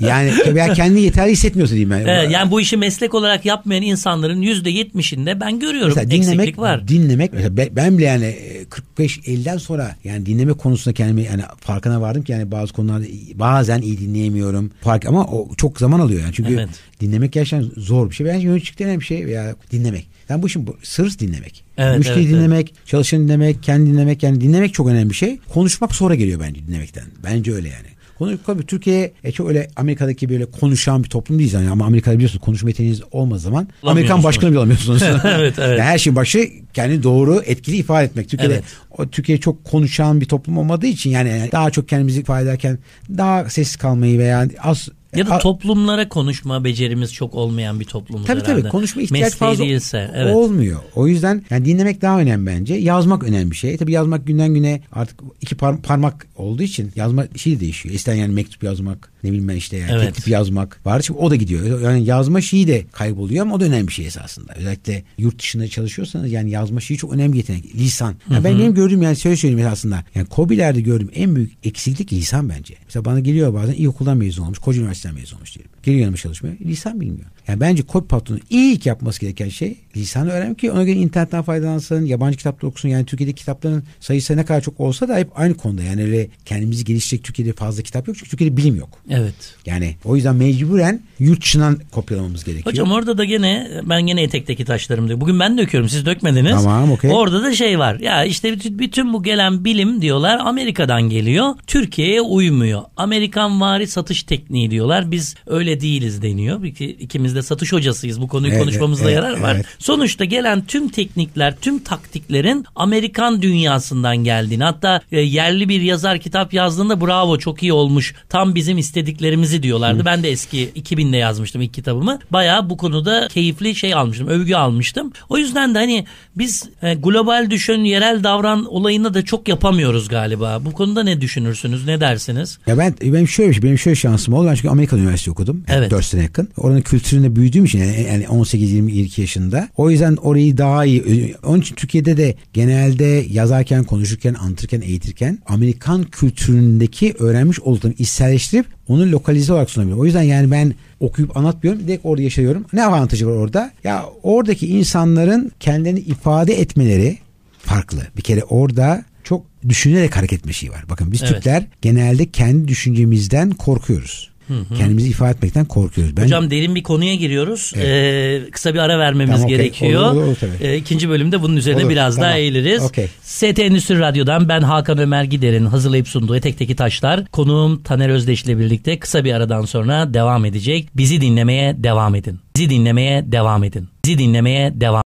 Yani 0.01 0.33
veya 0.55 0.73
kendini 0.73 1.01
yeterli 1.03 1.33
hissetmiyorsa 1.33 1.71
diyeyim 1.75 1.91
ben. 1.91 2.01
Evet, 2.07 2.31
yani 2.31 2.51
bu 2.51 2.61
işi 2.61 2.77
meslek 2.77 3.15
olarak 3.15 3.45
yapmayan 3.47 3.83
insanların 3.83 4.43
yüzde 4.43 4.71
yetmişinde 4.71 5.41
ben 5.41 5.59
görüyorum 5.61 5.89
Mesela 5.97 6.15
eksiklik 6.17 6.33
dinlemek 6.39 6.59
var. 6.59 6.89
dinlemek 6.89 7.33
mesela 7.33 7.57
be- 7.57 7.69
ben 7.73 7.99
bile 7.99 8.07
yani 8.07 8.25
e, 8.25 8.65
45 8.65 9.19
50'den 9.19 9.57
sonra 9.59 9.97
yani 10.05 10.27
dinleme 10.27 10.53
konusunda 10.53 10.95
kendimi 10.95 11.23
yani 11.23 11.43
farkına 11.61 12.01
vardım 12.01 12.23
ki 12.23 12.33
yani 12.33 12.51
bazı 12.51 12.73
konularda 12.73 13.05
bazen 13.35 13.83
iyi 13.83 13.99
dinleyemiyorum. 13.99 14.71
Fark 14.81 15.07
ama 15.07 15.25
o 15.25 15.49
çok 15.57 15.79
zaman 15.79 16.01
alıyor 16.01 16.21
yani. 16.23 16.33
Çünkü 16.35 16.55
Evet. 16.55 16.69
dinlemek 17.01 17.33
gerçekten 17.33 17.71
zor 17.77 18.11
bir 18.11 18.15
şey. 18.15 18.27
Bence 18.27 18.47
yöneticilik 18.47 18.79
denen 18.79 19.01
bir 19.01 19.05
şey 19.05 19.27
veya 19.27 19.55
dinlemek. 19.73 20.09
Yani 20.29 20.43
bu 20.43 20.47
işin 20.47 20.69
sırf 20.83 21.19
dinlemek. 21.19 21.65
Evet, 21.79 21.99
Müşteri 21.99 22.21
evet, 22.21 22.29
dinlemek, 22.29 22.75
çalışanı 22.87 23.21
dinlemek, 23.21 23.63
kendi 23.63 23.91
dinlemek 23.91 24.23
yani 24.23 24.41
dinlemek 24.41 24.75
çok 24.75 24.89
önemli 24.89 25.11
bir 25.11 25.15
şey. 25.15 25.39
Konuşmak 25.55 25.95
sonra 25.95 26.15
geliyor 26.15 26.41
bence 26.41 26.67
dinlemekten. 26.67 27.05
Bence 27.25 27.53
öyle 27.53 27.69
yani. 27.69 27.97
Konu, 28.19 28.39
tabii 28.47 28.67
Türkiye 28.67 29.13
e, 29.25 29.33
çok 29.33 29.49
öyle 29.49 29.69
Amerika'daki 29.77 30.29
böyle 30.29 30.45
konuşan 30.45 31.05
bir 31.05 31.09
toplum 31.09 31.39
değiliz 31.39 31.53
yani 31.53 31.71
ama 31.71 31.87
Amerika'da 31.87 32.15
biliyorsunuz 32.15 32.45
konuşma 32.45 32.69
yeteneğiniz 32.69 33.03
olmadığı 33.13 33.41
zaman 33.41 33.69
Amerikan 33.83 34.23
başkanı 34.23 34.51
bile 34.51 34.59
olamıyorsunuz. 34.59 35.03
Evet, 35.25 35.55
evet. 35.59 35.59
Yani 35.79 35.83
her 35.83 35.99
şeyin 35.99 36.17
başı 36.17 36.49
kendi 36.75 37.03
doğru 37.03 37.43
etkili 37.47 37.77
ifade 37.77 38.05
etmek. 38.05 38.29
Türkiye'de 38.29 38.55
Evet. 38.55 38.65
o 38.99 39.07
Türkiye 39.07 39.39
çok 39.39 39.65
konuşan 39.65 40.21
bir 40.21 40.27
toplum 40.27 40.59
olmadığı 40.59 40.87
için 40.87 41.11
yani 41.11 41.49
daha 41.53 41.71
çok 41.71 41.89
kendimizi 41.89 42.21
ifade 42.21 42.43
ederken 42.45 42.79
daha 43.19 43.51
sessiz 43.51 43.77
kalmayı 43.77 44.19
veya 44.19 44.49
az 44.63 44.89
Ya 45.17 45.27
da 45.27 45.39
toplumlara 45.39 46.09
konuşma 46.09 46.65
becerimiz 46.65 47.13
çok 47.15 47.35
olmayan 47.35 47.81
bir 47.81 47.85
toplumuz 47.85 48.27
Tabii 48.27 48.41
herhalde. 48.41 48.61
tabii 48.61 48.71
konuşma 48.71 49.03
ihtiyaç 49.03 49.23
Mesleği 49.23 49.39
fazla 49.51 49.65
değilse. 49.65 50.11
Evet. 50.15 50.35
olmuyor. 50.37 50.81
O 50.95 51.07
yüzden 51.09 51.45
yani 51.51 51.65
dinlemek 51.65 52.03
daha 52.03 52.21
önemli 52.21 52.47
bence. 52.47 52.75
Yazmak 52.75 53.25
önemli 53.25 53.51
bir 53.51 53.57
şey. 53.57 53.77
Tabii 53.77 53.93
yazmak 53.93 54.27
günden 54.27 54.55
güne 54.55 54.81
artık 54.93 55.21
iki 55.41 55.55
par- 55.57 55.83
parmak 55.83 56.27
olduğu 56.37 56.63
için 56.63 56.93
yazma 56.97 57.25
şey 57.37 57.57
de 57.57 57.61
değişiyor. 57.61 57.95
İsteyen 57.95 58.17
yani 58.17 58.35
mektup 58.35 58.63
yazmak 58.63 59.13
ne 59.25 59.31
bileyim 59.31 59.49
ben 59.49 59.57
işte 59.57 59.77
yani 59.77 59.91
Evet. 59.95 60.07
teklif 60.15 60.29
yazmak 60.29 60.87
var. 60.87 61.01
Şimdi 61.03 61.21
o 61.21 61.31
da 61.31 61.37
gidiyor. 61.37 61.81
Yani 61.81 62.05
yazma 62.05 62.41
şeyi 62.41 62.69
de 62.69 62.85
kayboluyor 62.93 63.43
ama 63.43 63.55
o 63.55 63.61
da 63.61 63.65
önemli 63.65 63.89
bir 63.89 63.93
şey 63.93 64.07
esasında. 64.07 64.55
Özellikle 64.57 65.03
yurt 65.19 65.39
dışında 65.39 65.69
çalışıyorsanız 65.69 66.33
yani 66.33 66.51
yazma 66.51 66.81
şeyi 66.81 66.99
çok 66.99 67.13
önemli 67.13 67.33
bir 67.33 67.37
yetenek. 67.39 67.75
Lisan. 67.77 68.15
Yani 68.31 68.45
ben 68.45 68.59
benim 68.59 68.75
gördüğüm 68.75 69.03
yani 69.03 69.17
şöyle 69.17 69.37
söyleyeyim 69.37 69.67
esasında. 69.67 70.05
Yani 70.15 70.27
COBİ'lerde 70.37 70.81
gördüğüm 70.81 71.11
en 71.15 71.37
büyük 71.37 71.53
eksiklik 71.65 72.13
lisan 72.13 72.49
bence. 72.49 72.75
Mesela 72.87 73.05
bana 73.05 73.21
geliyor 73.21 73.55
bazen 73.55 73.73
ilkokuldan 73.73 74.17
mezun 74.17 74.45
olmuş, 74.45 74.59
koca 74.59 74.81
üniversiteden 74.81 75.06
mezun 75.13 75.37
olmuş 75.37 75.55
diyelim. 75.55 75.73
Geliyor 75.87 76.01
yanıma 76.03 76.17
çalışmaya. 76.17 76.55
Lisan 76.65 77.01
bilmiyor. 77.01 77.27
Yani 77.49 77.61
bence 77.61 77.83
KOBİ 77.83 78.09
patronu 78.09 78.39
ilk 78.51 78.87
yapması 78.87 79.21
gereken 79.21 79.49
şey 79.49 79.77
lisanı 79.97 80.31
öğrenmek 80.31 80.59
ki 80.59 80.71
ona 80.71 80.85
göre 80.85 80.97
internetten 80.97 81.43
faydalansın, 81.43 82.05
yabancı 82.05 82.37
kitaplar 82.37 82.69
okusun. 82.69 82.89
Yani 82.89 83.07
Türkiye'de 83.07 83.33
kitapların 83.33 83.85
sayısı 84.01 84.37
ne 84.37 84.45
kadar 84.45 84.61
çok 84.61 84.81
olsa 84.81 85.09
da 85.09 85.17
hep 85.17 85.29
aynı 85.35 85.55
konuda. 85.55 85.83
Yani 85.83 86.03
öyle 86.03 86.29
kendimizi 86.45 86.85
geliştirecek 86.85 87.25
Türkiye'de 87.25 87.53
fazla 87.53 87.83
kitap 87.83 88.09
yok. 88.09 88.17
Çünkü 88.17 88.31
Türkiye'de 88.31 88.57
bilim 88.57 88.77
yok. 88.77 88.89
Evet. 89.11 89.35
Yani 89.67 89.97
o 90.05 90.17
yüzden 90.17 90.37
mecburen 90.37 91.01
yurt 91.19 91.43
dışından 91.43 91.81
kopyalamamız 91.91 92.45
gerekiyor. 92.45 92.73
Hocam 92.73 92.93
orada 92.93 93.19
da 93.19 93.25
gene 93.25 93.71
ben 93.85 94.07
gene 94.07 94.23
etekteki 94.23 94.65
taşlarım 94.65 95.09
diyor. 95.09 95.21
Bugün 95.21 95.41
ben 95.41 95.59
döküyorum 95.59 95.89
siz 95.89 96.07
dökmediniz. 96.07 96.53
Tamam, 96.53 96.93
okey. 96.93 97.11
Orada 97.13 97.43
da 97.43 97.55
şey 97.55 97.79
var. 97.79 98.01
Ya 98.01 98.25
işte 98.25 98.59
bütün 98.79 99.13
bu 99.13 99.23
gelen 99.23 99.65
bilim 99.65 100.03
diyorlar 100.03 100.39
Amerika'dan 100.45 101.03
geliyor. 101.03 101.55
Türkiye'ye 101.67 102.21
uymuyor. 102.21 102.83
Amerikan 102.97 103.61
vari 103.61 103.87
satış 103.87 104.23
tekniği 104.23 104.71
diyorlar. 104.71 105.11
Biz 105.11 105.35
öyle 105.47 105.76
değiliz 105.81 106.23
deniyor. 106.23 106.65
İki, 106.65 106.87
ikimiz 106.87 107.35
de 107.35 107.43
satış 107.43 107.73
hocasıyız. 107.73 108.21
Bu 108.21 108.29
konuyu 108.29 108.53
Evet, 108.53 108.63
konuşmamızda 108.63 109.05
evet, 109.05 109.15
yarar 109.15 109.41
var. 109.41 109.55
evet. 109.55 109.67
Sonuçta 109.79 110.25
gelen 110.25 110.65
tüm 110.67 110.89
teknikler, 110.89 111.55
tüm 111.61 111.79
taktiklerin 111.79 112.65
Amerikan 112.77 113.43
dünyasından 113.43 114.17
geldiğini. 114.17 114.65
Hatta 114.65 115.01
e, 115.13 115.21
yerli 115.21 115.69
bir 115.69 115.81
yazar 115.81 116.19
kitap 116.19 116.53
yazdığında 116.55 117.01
bravo 117.01 117.39
çok 117.39 117.63
iyi 117.63 117.73
olmuş. 117.73 118.15
Tam 118.29 118.55
bizim 118.55 118.79
istediklerimizi 118.79 119.63
diyorlardı. 119.63 120.05
Ben 120.05 120.23
de 120.23 120.31
eski 120.31 120.69
2000'de 120.77 121.17
yazmıştım 121.17 121.63
ilk 121.63 121.75
kitabımı. 121.75 122.19
Bayağı 122.31 122.71
bu 122.71 122.77
konuda 122.77 123.29
keyifli 123.29 123.75
şey 123.75 123.95
almıştım. 123.95 124.29
Övgü 124.29 124.55
almıştım. 124.55 125.13
O 125.29 125.39
yüzden 125.39 125.75
de 125.75 125.79
hani 125.79 126.05
biz 126.37 126.65
e, 126.83 126.95
global 126.95 127.51
düşün, 127.51 127.85
yerel 127.85 128.25
davran 128.25 128.65
olayını 128.65 129.15
da 129.15 129.25
çok 129.25 129.49
yapamıyoruz 129.49 130.09
galiba. 130.09 130.61
Bu 130.65 130.73
konuda 130.73 131.03
ne 131.03 131.21
düşünürsünüz? 131.21 131.87
Ne 131.87 132.01
dersiniz? 132.01 132.59
Ya 132.67 132.79
ben 132.79 132.95
benim 133.03 133.29
şöyle 133.29 133.49
bir 133.49 133.55
şey, 133.55 133.63
benim 133.63 133.79
şöyle 133.79 133.95
şansım 133.95 134.35
oldu. 134.35 134.47
Ben 134.49 134.55
çünkü 134.55 134.69
Amerikan 134.69 134.99
Üniversitesi 134.99 135.31
okudum. 135.31 135.65
Evet. 135.69 135.91
4 135.91 136.05
sene 136.05 136.23
yakın. 136.23 136.49
Oranın 136.57 136.81
kültüründe 136.81 137.37
büyüdüğüm 137.37 137.65
için 137.65 137.79
yani, 137.79 138.07
yani 138.13 138.29
18 138.29 138.73
22 138.73 139.21
yaşında. 139.21 139.69
O 139.77 139.91
yüzden 139.91 140.17
orayı 140.17 140.59
daha 140.59 140.85
iyi 140.85 141.35
onun 141.45 141.61
için 141.61 141.75
Türkiye'de 141.75 142.17
de 142.17 142.35
genelde 142.53 143.27
yazarken, 143.31 143.85
konuşurken, 143.85 144.35
anlatırken, 144.35 144.81
eğitirken 144.81 145.39
Amerikan 145.47 146.05
kültüründeki 146.05 147.15
öğrenmiş 147.19 147.61
olduğum 147.61 147.93
içselleştirip 147.99 148.67
onu 148.89 149.13
lokalize 149.13 149.53
olarak 149.53 149.71
sunabiliyorum. 149.71 150.03
O 150.03 150.05
yüzden 150.05 150.23
yani 150.23 150.51
ben 150.51 150.75
okuyup 151.01 151.37
anlatmıyorum. 151.37 151.87
Direkt 151.87 152.07
orada 152.07 152.23
yaşıyorum. 152.23 152.67
Ne 152.73 152.85
avantajı 152.85 153.27
var 153.27 153.33
orada? 153.33 153.71
Ya 153.85 154.05
oradaki 154.23 154.67
insanların 154.67 155.53
kendilerini 155.61 156.01
ifade 156.01 156.61
etmeleri 156.61 157.19
farklı. 157.59 158.07
Bir 158.17 158.23
kere 158.23 158.45
orada 158.45 159.05
çok 159.25 159.47
düşünerek 159.69 160.17
hareket 160.17 160.39
etme 160.39 160.53
şeyi 160.53 160.73
var. 160.73 160.85
Bakın 160.89 161.13
biz 161.13 161.23
Evet. 161.23 161.33
Türkler 161.35 161.67
genelde 161.83 162.31
kendi 162.31 162.69
düşüncemizden 162.69 163.51
korkuyoruz. 163.51 164.31
Kendimizi 164.79 165.09
ifade 165.09 165.31
etmekten 165.31 165.65
korkuyoruz. 165.65 166.17
Ben 166.17 166.25
Hocam 166.25 166.51
derin 166.51 166.75
bir 166.75 166.83
konuya 166.83 167.15
giriyoruz. 167.15 167.73
Ee, 167.77 168.43
kısa 168.53 168.75
bir 168.75 168.79
ara 168.79 168.99
vermemiz 168.99 169.31
Tamam, 169.35 169.45
okey. 169.45 169.57
gerekiyor. 169.57 170.03
Olur, 170.03 170.17
olur, 170.17 170.27
olur, 170.27 170.37
tabii. 170.41 170.53
Ee, 170.69 170.77
ikinci 170.77 171.09
bölümde 171.09 171.43
bunun 171.43 171.57
üzerine 171.57 171.81
Olur, 171.81 171.91
biraz 171.91 172.15
tamam. 172.15 172.31
daha 172.31 172.39
eğiliriz. 172.39 172.83
Okey. 172.83 173.09
ST 173.23 173.59
Endüstri 173.59 173.99
Radyo'dan 173.99 174.49
ben 174.49 174.61
Hakan 174.63 174.99
Ömer 174.99 175.25
Gider'in 175.25 175.67
hazırlayıp 175.67 176.09
sunduğu 176.09 176.37
Etek'teki 176.37 176.77
Taşlar. 176.77 177.27
Konuğum 177.27 177.83
Taner 177.83 178.09
Özdeş 178.09 178.45
ile 178.45 178.59
birlikte 178.59 178.99
kısa 178.99 179.25
bir 179.25 179.33
aradan 179.33 179.63
sonra 179.65 180.15
devam 180.15 180.45
edecek. 180.45 180.89
Bizi 180.97 181.21
dinlemeye 181.21 181.83
devam 181.85 182.15
edin. 182.15 182.41
Bizi 182.57 182.71
dinlemeye 182.71 183.33
devam 183.33 183.65
edin. 183.65 183.89
Bizi 184.05 184.19
dinlemeye 184.19 184.81
devam 184.81 185.03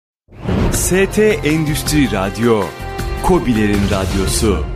ST 0.72 1.20
Endüstri 1.46 2.12
Radyo, 2.12 2.64
Kobilerin 3.24 3.82
Radyosu. 3.92 4.75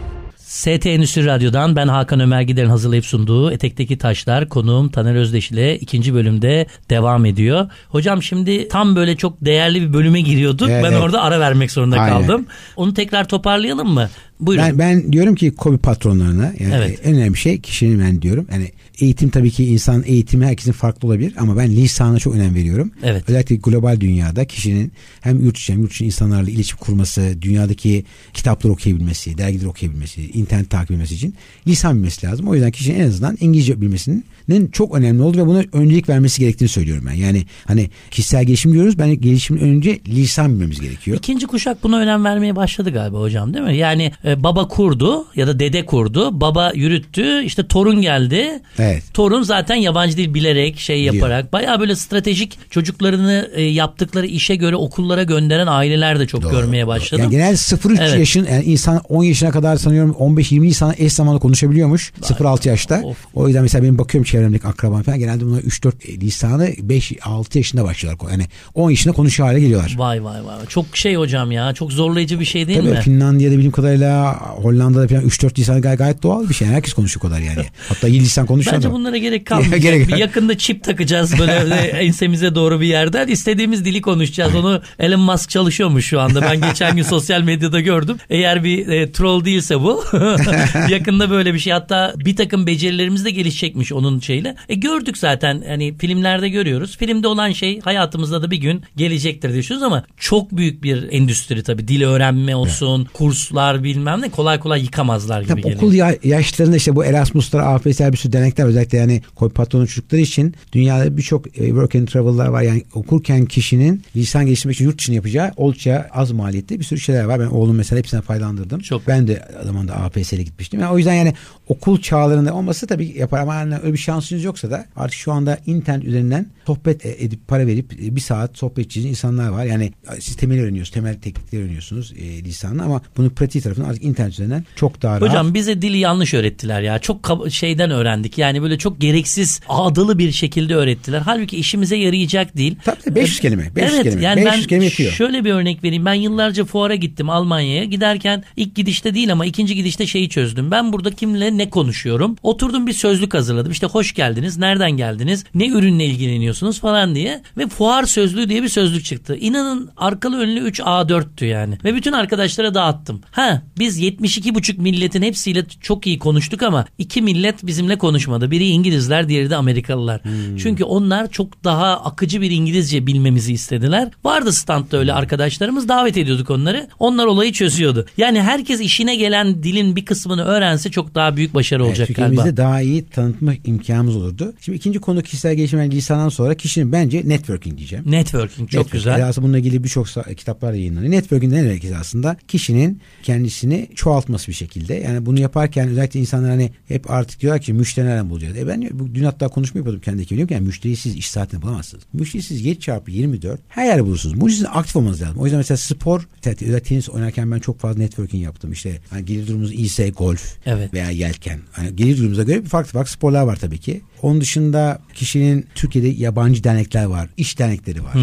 ST 0.49 0.85
Endüstri 0.85 1.25
Radyo'dan 1.25 1.75
ben 1.75 1.87
Hakan 1.87 2.19
Ömer 2.19 2.41
Gider'in 2.41 2.69
hazırlayıp 2.69 3.05
sunduğu 3.05 3.51
Etek'teki 3.51 3.97
Taşlar 3.97 4.49
konuğum 4.49 4.89
Taner 4.89 5.15
Özdeş 5.15 5.51
ile 5.51 5.79
ikinci 5.79 6.13
bölümde 6.13 6.67
devam 6.89 7.25
ediyor. 7.25 7.69
Hocam 7.89 8.23
şimdi 8.23 8.67
tam 8.67 8.95
böyle 8.95 9.15
çok 9.15 9.45
değerli 9.45 9.81
bir 9.81 9.93
bölüme 9.93 10.21
giriyorduk. 10.21 10.69
Evet, 10.69 10.83
ben 10.83 10.93
orada 10.93 11.21
ara 11.21 11.39
vermek 11.39 11.71
zorunda 11.71 11.99
Aynen. 11.99 12.21
kaldım. 12.21 12.45
Onu 12.75 12.93
tekrar 12.93 13.27
toparlayalım 13.27 13.89
mı? 13.89 14.09
Buyurun. 14.39 14.65
Ben, 14.65 14.79
ben 14.79 15.13
diyorum 15.13 15.35
ki 15.35 15.55
kobi 15.55 15.77
patronlarına 15.77 16.53
yani 16.59 16.73
Evet. 16.75 16.99
en 17.03 17.15
önemli 17.15 17.37
şey 17.37 17.61
kişinin 17.61 17.99
ben 17.99 18.21
diyorum. 18.21 18.47
Yani 18.51 18.71
eğitim 18.99 19.29
tabii 19.29 19.51
ki 19.51 19.65
insan 19.65 20.03
eğitimi 20.05 20.45
herkesin 20.45 20.71
farklı 20.71 21.07
olabilir 21.07 21.33
ama 21.37 21.57
ben 21.57 21.71
lisana 21.71 22.19
çok 22.19 22.35
önem 22.35 22.55
veriyorum. 22.55 22.91
Evet. 23.03 23.23
Özellikle 23.27 23.55
global 23.55 23.99
dünyada 23.99 24.45
kişinin 24.45 24.91
hem 25.21 25.43
yurt 25.43 25.57
içi 25.57 25.73
hem 25.73 25.81
yurt 25.81 25.91
dışı 25.91 26.03
insanlarla 26.03 26.49
iletişim 26.49 26.77
kurması, 26.77 27.37
dünyadaki 27.41 28.03
kitapları 28.33 28.73
okuyabilmesi, 28.73 29.37
dergileri 29.37 29.67
okuyabilmesi, 29.67 30.29
internet 30.31 30.69
takip 30.69 30.91
etmesi 30.91 31.15
için 31.15 31.33
lisan 31.67 31.97
bilmesi 31.97 32.25
lazım. 32.25 32.47
O 32.47 32.53
yüzden 32.53 32.71
kişinin 32.71 32.99
en 32.99 33.07
azından 33.07 33.37
İngilizce 33.41 33.81
bilmesinin 33.81 34.25
çok 34.71 34.95
önemli 34.95 35.21
oldu 35.21 35.37
ve 35.37 35.45
buna 35.45 35.61
öncelik 35.73 36.09
vermesi 36.09 36.39
gerektiğini 36.41 36.69
söylüyorum 36.69 37.03
ben. 37.09 37.13
Yani 37.13 37.43
hani 37.67 37.89
kişisel 38.11 38.43
gelişim 38.43 38.73
diyoruz. 38.73 38.97
Ben 38.99 39.21
gelişimin 39.21 39.61
önce 39.61 39.99
lisan 40.07 40.53
bilmemiz 40.53 40.79
gerekiyor. 40.81 41.17
İkinci 41.17 41.47
kuşak 41.47 41.83
buna 41.83 41.97
önem 41.99 42.25
vermeye 42.25 42.55
başladı 42.55 42.89
galiba 42.89 43.19
hocam 43.19 43.53
değil 43.53 43.65
mi? 43.65 43.77
Yani 43.77 44.11
e, 44.23 44.29
E, 44.29 44.43
baba 44.43 44.67
kurdu 44.67 45.25
ya 45.35 45.47
da 45.47 45.59
dede 45.59 45.85
kurdu. 45.85 46.41
Baba 46.41 46.71
yürüttü. 46.75 47.43
İşte 47.43 47.67
torun 47.67 48.01
geldi. 48.01 48.61
Evet. 48.79 49.03
Torun 49.13 49.41
zaten 49.43 49.75
yabancı 49.75 50.17
dil 50.17 50.33
bilerek 50.33 50.79
şey 50.79 51.01
yaparak 51.01 51.53
bayağı 51.53 51.79
böyle 51.79 51.95
stratejik 51.95 52.71
çocuklarını 52.71 53.49
e, 53.55 53.61
yaptıkları 53.63 54.25
işe 54.27 54.55
göre 54.55 54.75
okullara 54.75 55.23
gönderen 55.23 55.67
aileler 55.67 56.19
de 56.19 56.27
çok 56.27 56.51
görmeye 56.51 56.87
başladım. 56.87 57.23
Yani 57.23 57.31
genel 57.31 57.53
0-3 57.53 57.97
Evet. 58.01 58.19
yaşın 58.19 58.47
yani 58.51 58.63
insan 58.63 59.01
10 59.09 59.23
yaşına 59.23 59.51
kadar 59.51 59.75
sanıyorum 59.75 60.15
15-20 60.19 60.65
insana 60.67 60.93
eş 60.97 61.13
zamanlı 61.13 61.39
konuşabiliyormuş 61.39 62.11
0-6 62.21 62.67
yaşta. 62.67 63.01
Of. 63.03 63.17
O 63.33 63.47
yüzden 63.47 63.63
mesela 63.63 63.83
benim 63.83 63.97
bakıyorum 63.97 64.25
çevremdeki 64.39 64.67
akrabam 64.67 65.01
falan 65.03 65.19
genelde 65.19 65.45
bunlar 65.45 65.61
3-4 65.61 66.19
lisanı 66.21 66.69
5-6 66.69 67.57
yaşında 67.57 67.83
başlıyorlar. 67.83 68.31
Yani 68.31 68.45
10 68.73 68.89
yaşında 68.89 69.13
konuşuyor 69.13 69.49
hale 69.49 69.59
geliyorlar. 69.59 69.95
Vay 69.97 70.23
vay 70.23 70.45
vay. 70.45 70.65
Çok 70.69 70.97
şey 70.97 71.15
hocam 71.15 71.51
ya. 71.51 71.73
Çok 71.73 71.91
zorlayıcı 71.91 72.39
bir 72.39 72.45
şey 72.45 72.67
değil 72.67 72.79
Tabii 72.79 72.89
mi? 72.89 73.01
Finlandiya'da 73.01 73.53
bildiğim 73.55 73.71
kadarıyla 73.71 74.33
Hollanda'da 74.39 75.07
falan 75.07 75.23
3-4 75.23 75.59
lisan 75.59 75.81
gay- 75.81 75.97
gayet 75.97 76.23
doğal 76.23 76.49
bir 76.49 76.53
şey. 76.53 76.67
Herkes 76.67 76.93
konuşuyor 76.93 77.21
kadar 77.21 77.39
yani. 77.39 77.65
Hatta 77.89 78.07
iyi 78.07 78.19
lisan 78.19 78.45
konuşuyor 78.45 78.75
Bence 78.75 78.89
da. 78.89 78.93
bunlara 78.93 79.17
gerek 79.17 79.45
kalmayacak. 79.45 79.81
Gerek- 79.81 80.17
yakında 80.19 80.57
çip 80.57 80.83
takacağız 80.83 81.39
böyle 81.39 81.61
böyle 81.61 81.75
ensemize 81.75 82.55
doğru 82.55 82.81
bir 82.81 82.87
yerden. 82.87 83.27
İstediğimiz 83.27 83.85
dili 83.85 84.01
konuşacağız. 84.01 84.55
Onu 84.55 84.81
Elon 84.99 85.19
Musk 85.19 85.49
çalışıyormuş 85.49 86.05
şu 86.05 86.19
anda. 86.19 86.41
Ben 86.41 86.61
geçen 86.61 86.95
gün 86.95 87.03
sosyal 87.03 87.41
medyada 87.41 87.79
gördüm. 87.79 88.17
Eğer 88.29 88.63
bir 88.63 88.87
e, 88.87 89.11
troll 89.11 89.45
değilse 89.45 89.79
bu 89.79 90.03
yakında 90.89 91.29
böyle 91.29 91.53
bir 91.53 91.59
şey. 91.59 91.73
Hatta 91.73 92.13
bir 92.17 92.35
takım 92.35 92.67
becerilerimiz 92.67 93.25
de 93.25 93.31
gelişecekmiş 93.31 93.93
onun 93.93 94.18
şeyle. 94.21 94.55
E 94.69 94.75
gördük 94.75 95.17
zaten 95.17 95.63
hani 95.67 95.97
filmlerde 95.97 96.49
görüyoruz. 96.49 96.97
Filmde 96.97 97.27
olan 97.27 97.51
şey 97.51 97.79
hayatımızda 97.79 98.41
da 98.41 98.51
bir 98.51 98.57
gün 98.57 98.83
gelecektir 98.97 99.53
düşünüyoruz 99.53 99.87
ama 99.87 100.03
çok 100.17 100.51
büyük 100.57 100.83
bir 100.83 101.07
endüstri 101.11 101.63
tabii. 101.63 101.87
Dil 101.87 102.03
öğrenme 102.03 102.55
olsun, 102.55 103.07
kurslar 103.13 103.83
bilmem 103.83 104.21
ne 104.21 104.29
kolay 104.29 104.59
kolay 104.59 104.81
yıkamazlar 104.83 105.41
gibi 105.41 105.49
Tabii 105.49 105.61
geliyor. 105.61 105.77
okul 105.77 105.93
ya- 105.93 106.15
yaşlarında 106.23 106.75
işte 106.75 106.95
bu 106.95 107.05
Erasmus'lar, 107.05 107.59
AFS'ler 107.75 108.11
bir 108.11 108.17
sürü 108.17 108.33
denekler 108.33 108.65
özellikle 108.65 108.97
yani 108.97 109.21
koy 109.35 109.49
patronu 109.49 109.87
çocukları 109.87 110.21
için 110.21 110.55
dünyada 110.73 111.17
birçok 111.17 111.47
e, 111.47 111.65
work 111.67 111.95
and 111.95 112.07
travel'lar 112.07 112.47
var. 112.47 112.61
Yani 112.61 112.83
okurken 112.93 113.45
kişinin 113.45 114.03
lisan 114.15 114.45
geliştirmek 114.45 114.75
için 114.75 114.85
yurt 114.85 114.97
dışına 114.99 115.15
yapacağı 115.15 115.51
oldukça 115.57 116.07
az 116.13 116.31
maliyetli 116.31 116.79
bir 116.79 116.83
sürü 116.85 116.99
şeyler 116.99 117.23
var. 117.23 117.39
Ben 117.39 117.45
oğlum 117.45 117.75
mesela 117.75 117.99
hepsine 117.99 118.21
faydalandırdım. 118.21 118.79
Çok. 118.79 119.07
Ben 119.07 119.27
de 119.27 119.45
zamanında 119.65 119.95
APS'le 119.95 120.31
gitmiştim. 120.31 120.79
Yani 120.79 120.91
o 120.93 120.97
yüzden 120.97 121.13
yani 121.13 121.33
okul 121.69 122.01
çağlarında 122.01 122.53
olması 122.53 122.87
tabii 122.87 123.17
yapar 123.17 123.39
ama 123.39 123.55
yani 123.55 123.75
öyle 123.83 123.93
bir 123.93 123.97
şansınız 123.97 124.43
yoksa 124.43 124.71
da 124.71 124.85
artık 124.95 125.19
şu 125.19 125.31
anda 125.31 125.57
internet 125.65 126.05
üzerinden 126.05 126.45
sohbet 126.65 127.05
e, 127.05 127.15
edip 127.19 127.47
para 127.47 127.67
verip 127.67 127.93
e, 127.93 128.15
bir 128.15 128.21
saat 128.21 128.57
sohbet 128.57 128.85
edeceğiniz 128.85 129.09
insanlar 129.09 129.49
var. 129.49 129.65
Yani 129.65 129.93
siz 130.19 130.35
temel 130.35 130.59
öğreniyorsunuz, 130.59 130.93
temel 130.93 131.19
teknikleri 131.19 131.61
öğreniyorsunuz 131.61 132.13
e, 132.17 132.43
lisanla 132.43 132.83
ama 132.83 133.01
bunun 133.17 133.29
pratik 133.29 133.63
tarafını 133.63 133.87
artık 133.87 134.03
internet 134.03 134.33
üzerinden 134.33 134.65
çok 134.75 135.01
daha 135.01 135.21
rahat. 135.21 135.29
Hocam 135.29 135.53
bize 135.53 135.81
dili 135.81 135.97
yanlış 135.97 136.33
öğrettiler 136.33 136.81
ya. 136.81 136.99
Çok 136.99 137.47
şeyden 137.49 137.91
öğrendik. 137.91 138.37
Yani 138.37 138.61
böyle 138.61 138.77
çok 138.77 139.01
gereksiz 139.01 139.61
ağdalı 139.69 140.19
bir 140.19 140.31
şekilde 140.31 140.75
öğrettiler. 140.75 141.21
Halbuki 141.25 141.57
işimize 141.57 141.95
yarayacak 141.95 142.57
değil. 142.57 142.75
Tabii 142.85 143.01
tabii, 143.01 143.15
500 143.15 143.39
kelime, 143.39 143.75
500 143.75 143.93
evet, 143.93 144.03
kelime. 144.03 144.23
Yani 144.23 144.45
500 144.45 144.53
ben 144.55 144.67
kelime 144.67 144.85
yetiyor. 144.85 145.11
şöyle 145.11 145.45
bir 145.45 145.51
örnek 145.51 145.83
vereyim. 145.83 146.05
Ben 146.05 146.13
yıllarca 146.13 146.65
fuara 146.65 146.95
gittim 146.95 147.29
Almanya'ya. 147.29 147.83
Giderken 147.83 148.43
ilk 148.57 148.75
gidişte 148.75 149.13
değil 149.13 149.31
ama 149.31 149.45
ikinci 149.45 149.75
gidişte 149.75 150.07
şeyi 150.07 150.29
çözdüm. 150.29 150.71
Ben 150.71 150.93
burada 150.93 151.11
kimle 151.11 151.57
ne 151.59 151.69
konuşuyorum? 151.69 152.35
Oturdum 152.43 152.87
bir 152.87 152.93
sözlük 152.93 153.33
hazırladım. 153.33 153.71
İşte 153.71 153.87
hoş 153.87 154.13
geldiniz, 154.13 154.57
nereden 154.57 154.91
geldiniz, 154.91 155.43
ne 155.55 155.67
ürünle 155.67 156.05
ilgileniyorsunuz 156.05 156.79
falan 156.79 157.15
diye. 157.15 157.41
Ve 157.57 157.67
fuar 157.67 158.03
sözlüğü 158.03 158.49
diye 158.49 158.63
bir 158.63 158.69
sözlük 158.69 159.05
çıktı. 159.05 159.35
İnanın 159.35 159.89
arkalı 159.97 160.37
önlü 160.37 160.59
3 160.59 160.79
A4'tü 160.79 161.45
yani. 161.45 161.77
Ve 161.83 161.95
bütün 161.95 162.11
arkadaşlara 162.11 162.73
dağıttım. 162.73 163.21
Ha 163.31 163.61
biz 163.79 164.01
72,5 164.01 164.81
milletin 164.81 165.21
hepsiyle 165.21 165.65
çok 165.81 166.07
iyi 166.07 166.19
konuştuk 166.19 166.63
ama 166.63 166.85
iki 166.97 167.21
millet 167.21 167.65
bizimle 167.65 167.97
konuşmadı. 167.97 168.51
Biri 168.51 168.67
İngilizler, 168.67 169.29
diğeri 169.29 169.49
de 169.49 169.55
Amerikalılar. 169.55 170.21
Çünkü 170.57 170.83
onlar 170.83 171.31
çok 171.31 171.63
daha 171.63 172.03
akıcı 172.03 172.41
bir 172.41 172.51
İngilizce 172.51 173.07
bilmemizi 173.07 173.53
istediler. 173.53 174.09
Vardı 174.23 174.53
standta 174.53 174.97
öyle 174.97 175.13
arkadaşlarımız 175.13 175.89
davet 175.89 176.17
ediyorduk 176.17 176.49
onları. 176.49 176.87
Onlar 176.99 177.25
olayı 177.25 177.51
çözüyordu. 177.51 178.05
Yani 178.17 178.41
herkes 178.41 178.79
işine 178.79 179.15
gelen 179.15 179.63
dilin 179.63 179.95
bir 179.95 180.05
kısmını 180.05 180.43
öğrense 180.43 180.91
çok 180.91 181.15
daha 181.15 181.35
büyük 181.35 181.48
başarı 181.53 181.85
olacak 181.85 182.07
Türkiye'mizde 182.07 182.41
galiba. 182.41 182.57
daha 182.57 182.81
iyi 182.81 183.05
tanıtma 183.05 183.53
imkanımız 183.65 184.15
olurdu. 184.15 184.53
Şimdi 184.61 184.77
ikinci 184.77 184.99
konu 184.99 185.21
kişisel 185.21 185.55
gelişim 185.55 185.79
lisandan 185.91 186.29
sonra 186.29 186.55
kişinin 186.55 186.91
bence 186.91 187.21
networking 187.25 187.77
diyeceğim. 187.77 188.11
Networking 188.11 188.49
çok 188.57 188.61
Networking. 188.61 188.91
güzel. 188.91 189.27
Aslında 189.27 189.45
bununla 189.47 189.57
ilgili 189.59 189.83
birçok 189.83 190.07
kitaplar 190.37 190.73
yayınlanıyor. 190.73 191.11
Networking 191.11 191.53
ne 191.53 191.63
demek 191.63 191.85
aslında? 191.99 192.37
Kişinin 192.47 193.01
kendisini 193.23 193.87
çoğaltması 193.95 194.47
bir 194.47 194.53
şekilde. 194.53 194.93
Yani 194.93 195.25
bunu 195.25 195.39
yaparken 195.39 195.89
özellikle 195.89 196.19
insanlar 196.19 196.49
hani 196.49 196.71
hep 196.87 197.11
artık 197.11 197.39
diyorlar 197.41 197.61
ki 197.61 197.73
müşteri 197.73 198.05
nereden 198.05 198.29
bulacağız? 198.29 198.57
E 198.57 198.67
ben 198.67 198.89
bu- 198.93 199.15
dün 199.15 199.23
hatta 199.23 199.47
konuşma 199.47 199.77
yapıyordum 199.77 200.01
kendi 200.01 200.21
ekibimle. 200.21 200.53
Yani 200.53 200.65
müşterisiz 200.67 201.15
iş 201.15 201.29
saatini 201.29 201.61
bulamazsınız. 201.61 202.03
Müşterisiz 202.13 202.65
7 202.65 202.79
çarpı 202.79 203.11
24 203.11 203.59
her 203.67 203.85
yerde 203.85 204.05
bulursunuz. 204.05 204.41
Bunun 204.41 204.51
için 204.53 204.65
aktif 204.73 204.95
olmanız 204.95 205.21
lazım. 205.21 205.37
O 205.39 205.45
yüzden 205.45 205.57
mesela 205.57 205.77
spor, 205.77 206.27
özellikle 206.45 206.79
tenis 206.79 207.09
oynarken 207.09 207.51
ben 207.51 207.59
çok 207.59 207.79
fazla 207.79 207.99
networking 208.01 208.43
yaptım. 208.43 208.71
İşte 208.71 209.01
hani 209.09 209.25
gelir 209.25 209.47
durumumuz 209.47 209.71
iyiyse 209.73 210.09
golf 210.09 210.55
Evet. 210.65 210.93
veya 210.93 211.11
yelken. 211.39 211.59
Hani 211.71 211.95
gelir 211.95 212.17
durumumuza 212.17 212.43
göre 212.43 212.63
bir 212.63 212.69
farklı 212.69 212.91
farklı 212.91 213.11
sporlar 213.11 213.43
var 213.43 213.55
tabii 213.55 213.77
ki. 213.77 214.01
Onun 214.21 214.41
dışında 214.41 215.01
kişinin 215.13 215.67
Türkiye'de 215.75 216.07
yabancı 216.07 216.63
dernekler 216.63 217.05
var. 217.05 217.29
iş 217.37 217.59
dernekleri 217.59 218.03
var. 218.03 218.15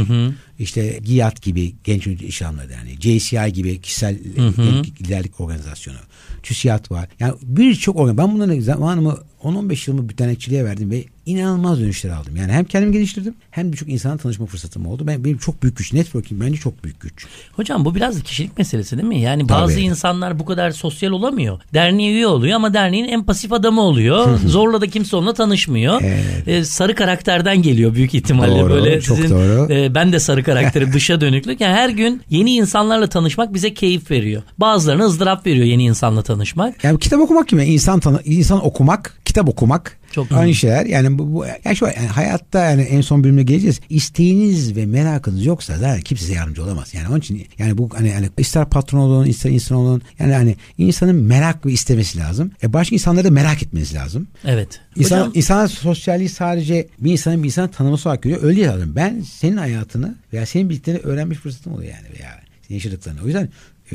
İşte 0.58 0.98
GİAD 1.04 1.42
gibi 1.42 1.74
Genç 1.84 2.06
Yönetici 2.06 2.28
İş 2.28 2.42
Adamları 2.42 2.68
Derneği, 2.68 2.96
JCI 3.00 3.52
gibi 3.52 3.80
kişisel 3.80 4.18
genç 4.36 5.00
liderlik 5.00 5.40
organizasyonu, 5.40 5.98
TÜSİAD 6.42 6.90
var. 6.90 7.08
Yani 7.20 7.34
birçok 7.42 7.96
organ. 7.96 8.18
Ben 8.18 8.34
bunların 8.34 8.60
zamanımı 8.60 9.18
10-15 9.42 9.90
yılımı 9.90 10.08
bir 10.08 10.18
dernekçiliğe 10.18 10.64
verdim 10.64 10.90
ve 10.90 11.04
inanılmaz 11.26 11.80
dönüşler 11.80 12.10
aldım. 12.10 12.36
Yani 12.36 12.52
hem 12.52 12.64
kendimi 12.64 12.92
geliştirdim 12.92 13.34
hem 13.50 13.72
birçok 13.72 13.88
insana 13.88 14.16
tanışma 14.16 14.46
fırsatım 14.46 14.86
oldu. 14.86 15.06
Ben, 15.06 15.24
benim 15.24 15.38
çok 15.38 15.62
büyük 15.62 15.76
güç. 15.76 15.92
Networking 15.92 16.42
bence 16.42 16.56
çok 16.56 16.84
büyük 16.84 17.00
güç. 17.00 17.26
Hocam 17.52 17.84
bu 17.84 17.94
biraz 17.94 18.18
da 18.18 18.20
kişilik 18.20 18.58
meselesi 18.58 18.96
değil 18.96 19.08
mi? 19.08 19.20
Yani 19.20 19.48
bazı 19.48 19.74
Tabii. 19.74 19.84
insanlar 19.84 20.38
bu 20.38 20.44
kadar 20.44 20.70
sosyal 20.70 21.10
olamıyor. 21.10 21.60
Derneğe 21.74 22.12
üye 22.12 22.26
oluyor 22.26 22.56
ama 22.56 22.74
derneğin 22.74 23.04
en 23.04 23.24
pasif 23.24 23.52
adamı 23.52 23.80
oluyor. 23.80 24.38
Zorla 24.46 24.80
da 24.80 24.86
kimse 24.86 25.16
onunla 25.16 25.34
tanışmıyor. 25.34 26.00
Evet. 26.02 26.48
Ee, 26.48 26.64
sarı 26.64 26.94
karakterden 26.94 27.62
geliyor 27.62 27.94
büyük 27.94 28.14
ihtimalle. 28.14 28.60
Doğru, 28.60 28.70
böyle 28.70 29.00
çok 29.00 29.16
sizin, 29.16 29.34
doğru. 29.34 29.72
e, 29.72 29.94
ben 29.94 30.12
de 30.12 30.20
sarı 30.20 30.42
karakterim 30.42 30.92
dışa 30.92 31.20
dönüklük. 31.20 31.60
Yani 31.60 31.74
her 31.74 31.88
gün 31.88 32.22
yeni 32.30 32.54
insanlarla 32.54 33.06
tanışmak 33.06 33.54
bize 33.54 33.74
keyif 33.74 34.10
veriyor. 34.10 34.42
Bazılarına 34.58 35.04
ızdırap 35.04 35.46
veriyor 35.46 35.66
yeni 35.66 35.84
insanla 35.84 36.22
tanışmak. 36.22 36.84
Yani 36.84 36.98
kitap 36.98 37.20
okumak 37.20 37.48
gibi 37.48 37.64
insan 37.64 38.00
tanı, 38.00 38.20
insan 38.24 38.66
okumak, 38.66 39.18
kitap 39.24 39.48
okumak 39.48 39.98
Çok 40.16 40.32
aynı 40.32 40.54
şeyler. 40.54 40.86
Yani 40.86 41.18
bu, 41.18 41.34
bu 41.34 41.46
yani 41.64 41.76
şu 41.76 41.84
yani 41.84 42.06
hayatta 42.06 42.64
yani 42.64 42.82
en 42.82 43.00
son 43.00 43.24
bölümde 43.24 43.42
geleceğiz. 43.42 43.80
İsteğiniz 43.88 44.76
ve 44.76 44.86
merakınız 44.86 45.46
yoksa 45.46 45.78
zaten 45.78 46.00
kimse 46.00 46.22
size 46.22 46.34
yardımcı 46.34 46.64
olamaz. 46.64 46.94
Yani 46.94 47.08
onun 47.08 47.18
için 47.18 47.46
yani 47.58 47.78
bu 47.78 47.88
hani, 47.94 48.12
hani 48.12 48.28
ister 48.38 48.70
patron 48.70 48.98
olun, 48.98 49.26
ister 49.26 49.50
insan 49.50 49.78
olun. 49.78 50.02
Yani 50.18 50.32
hani 50.32 50.56
insanın 50.78 51.14
merak 51.16 51.66
ve 51.66 51.72
istemesi 51.72 52.18
lazım. 52.18 52.50
E 52.62 52.72
başka 52.72 52.94
insanları 52.94 53.24
da 53.24 53.30
merak 53.30 53.62
etmeniz 53.62 53.94
lazım. 53.94 54.28
Evet. 54.44 54.80
İnsan, 54.96 55.18
Hocam, 55.18 55.32
insan 55.34 55.66
sosyalliği 55.66 56.28
sadece 56.28 56.88
bir 56.98 57.12
insanın 57.12 57.42
bir 57.42 57.46
insanı 57.48 57.70
tanıması 57.70 58.08
olarak 58.08 58.22
görüyor. 58.22 58.42
Öyle 58.42 58.56
değil. 58.56 58.86
Ben 58.86 59.20
senin 59.20 59.56
hayatını 59.56 60.14
veya 60.32 60.46
senin 60.46 60.70
bildiklerini 60.70 61.00
öğrenmiş 61.00 61.38
fırsatım 61.38 61.72
oluyor 61.72 61.92
yani 61.92 62.18
veya 62.18 62.40
yaşadıklarını. 62.68 63.22
O 63.22 63.26
yüzden 63.26 63.48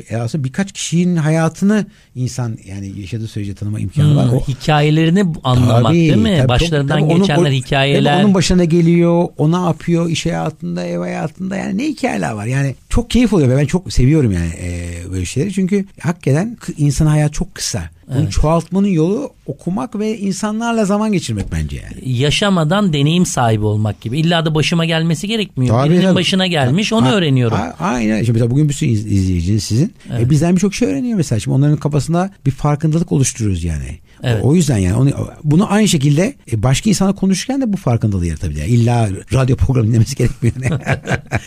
e, 0.10 0.16
aslında 0.18 0.44
birkaç 0.44 0.72
kişinin 0.72 1.16
hayatını 1.16 1.86
insan 2.16 2.58
yani 2.66 3.00
yaşadığı 3.00 3.28
sürece 3.28 3.56
tanıma 3.56 3.80
imkanı 3.80 4.16
var. 4.16 4.26
hmm, 4.32 4.38
O, 4.38 4.40
hikayelerini 4.48 5.26
anlamak 5.44 5.84
Tabii, 5.84 5.96
değil 5.98 6.16
mi? 6.16 6.36
tabii, 6.38 6.48
Başlarından 6.48 7.00
tabii 7.00 7.12
onun- 7.12 7.22
geçenler 7.22 7.50
o- 7.50 7.54
hikayeler. 7.54 8.14
tabii 8.14 8.26
onun 8.26 8.34
başına 8.34 8.64
geliyor. 8.64 9.28
O 9.38 9.52
ne 9.52 9.56
yapıyor 9.66 10.10
iş 10.10 10.26
hayatında, 10.26 10.86
ev 10.86 11.00
hayatında 11.00 11.56
yani 11.56 11.78
ne 11.78 11.84
hikayeler 11.88 12.32
var. 12.32 12.46
Yani 12.46 12.76
çok 12.90 13.10
keyif 13.10 13.34
oluyor. 13.34 13.58
Ben 13.60 13.66
çok 13.66 13.94
seviyorum 13.94 14.32
yani 14.32 14.50
e, 14.62 14.92
böyle 15.12 15.26
şeyleri. 15.26 15.54
Çünkü 15.54 15.86
hakikaten 16.00 16.58
insan 16.78 17.06
hayatı 17.06 17.34
çok 17.34 17.56
kısa. 17.56 17.84
Bunu 18.08 18.20
Evet. 18.22 18.32
çoğaltmanın 18.32 18.88
yolu 18.88 19.30
okumak 19.46 20.00
ve 20.00 20.18
insanlarla 20.18 20.86
zaman 20.86 21.12
geçirmek 21.12 21.52
bence 21.52 21.78
yani. 21.78 22.18
yaşamadan 22.20 22.94
deneyim 22.94 23.26
sahibi 23.26 23.66
olmak 23.66 24.02
gibi. 24.02 24.20
İlla 24.20 24.46
da 24.46 24.56
başıma 24.56 24.86
gelmesi 24.86 25.28
gerekmiyor. 25.28 25.76
Tabii, 25.78 25.90
Birinin 25.90 26.04
tabii. 26.06 26.16
başına 26.16 26.48
gelmiş 26.48 26.94
onu 26.94 27.08
A- 27.08 27.12
öğreniyorum. 27.12 27.58
a- 27.58 27.76
aynen. 27.80 28.18
Şimdi 28.18 28.32
mesela 28.32 28.52
bugün 28.52 28.70
bir 28.70 28.74
sürü 28.74 28.90
iz- 28.90 29.12
izleyiciniz 29.12 29.64
sizin. 29.64 29.94
E, 30.20 30.30
bizden 30.30 30.56
birçok 30.56 30.76
şey 30.76 30.88
öğreniyor 30.88 31.18
mesela. 31.18 31.40
Şimdi 31.40 31.56
onların 31.58 31.78
kafasında 31.78 32.30
bir 32.46 32.52
farkındalık 32.52 33.12
oluşturuyoruz 33.12 33.64
yani. 33.64 34.00
Evet. 34.24 34.44
O 34.44 34.56
yüzden 34.56 34.78
yani 34.78 34.96
onu, 34.96 35.10
bunu 35.44 35.72
aynı 35.74 35.88
şekilde 35.88 36.36
e, 36.52 36.64
başka 36.64 36.90
insana 36.90 37.14
konuşurken 37.14 37.62
de 37.62 37.74
bu 37.74 37.78
farkındalığı 37.78 38.26
yaratabilir. 38.26 38.60
Yani 38.60 38.72
illa 38.72 39.10
radyo 39.34 39.56
programı 39.56 39.88
dinlemesi 39.88 40.16
gerekmiyor. 40.16 40.80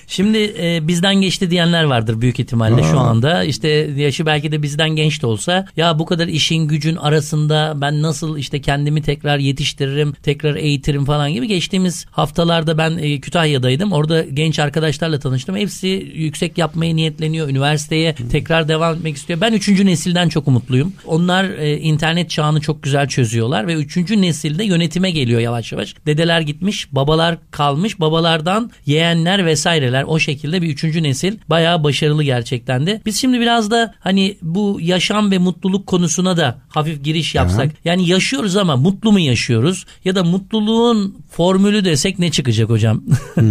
Şimdi 0.06 0.54
e, 0.58 0.88
bizden 0.88 1.14
geçti 1.14 1.50
diyenler 1.50 1.84
vardır 1.84 2.20
büyük 2.20 2.40
ihtimalle 2.40 2.82
şu 2.82 2.98
anda. 2.98 3.44
İşte 3.44 3.68
yaşı 3.96 4.26
belki 4.26 4.52
de 4.52 4.62
bizden 4.62 4.90
genç 4.90 5.22
de 5.22 5.26
olsa 5.26 5.66
ya 5.76 5.98
bu 5.98 6.06
kadar 6.06 6.28
işin 6.28 6.68
gücün 6.68 6.96
arasında 6.96 7.74
ben 7.76 8.02
nasıl 8.02 8.38
işte 8.38 8.60
kendimi 8.60 9.02
tekrar 9.02 9.38
yetiştiririm, 9.38 10.12
tekrar 10.12 10.56
eğitirim 10.56 11.04
falan 11.04 11.32
gibi. 11.32 11.48
Geçtiğimiz 11.48 12.06
haftalarda 12.10 12.78
ben 12.78 12.98
e, 12.98 13.20
Kütahya'daydım. 13.20 13.92
Orada 13.92 14.22
genç 14.22 14.58
arkadaşlarla 14.58 15.18
tanıştım. 15.18 15.56
Hepsi 15.56 16.12
yüksek 16.14 16.58
yapmaya 16.58 16.94
niyetleniyor. 16.94 17.48
Üniversiteye 17.48 18.14
tekrar 18.14 18.68
devam 18.68 18.94
etmek 18.94 19.16
istiyor. 19.16 19.40
Ben 19.40 19.52
üçüncü 19.52 19.86
nesilden 19.86 20.28
çok 20.28 20.48
umutluyum. 20.48 20.92
Onlar 21.06 21.44
e, 21.44 21.78
internet 21.78 22.30
çağını 22.30 22.60
çok 22.64 22.82
güzel 22.82 23.08
çözüyorlar 23.08 23.66
ve 23.66 23.74
üçüncü 23.74 24.22
nesilde 24.22 24.64
yönetime 24.64 25.10
geliyor 25.10 25.40
yavaş 25.40 25.72
yavaş. 25.72 25.94
Dedeler 26.06 26.40
gitmiş, 26.40 26.88
babalar 26.92 27.38
kalmış. 27.50 28.00
Babalardan 28.00 28.70
yeğenler 28.86 29.46
vesaireler 29.46 30.04
o 30.06 30.18
şekilde 30.18 30.62
bir 30.62 30.68
üçüncü 30.68 31.02
nesil 31.02 31.38
bayağı 31.50 31.84
başarılı 31.84 32.22
gerçekten 32.24 32.86
de. 32.86 33.00
Biz 33.06 33.20
şimdi 33.20 33.40
biraz 33.40 33.70
da 33.70 33.94
hani 34.00 34.36
bu 34.42 34.78
yaşam 34.82 35.30
ve 35.30 35.38
mutluluk 35.38 35.86
konusuna 35.86 36.36
da 36.36 36.58
hafif 36.68 37.04
giriş 37.04 37.34
yapsak. 37.34 37.70
Yani 37.84 38.08
yaşıyoruz 38.08 38.56
ama 38.56 38.76
mutlu 38.76 39.12
mu 39.12 39.20
yaşıyoruz? 39.20 39.84
Ya 40.04 40.14
da 40.14 40.24
mutluluğun 40.24 41.16
formülü 41.30 41.84
desek 41.84 42.18
ne 42.18 42.30
çıkacak 42.30 42.70
hocam? 42.70 43.02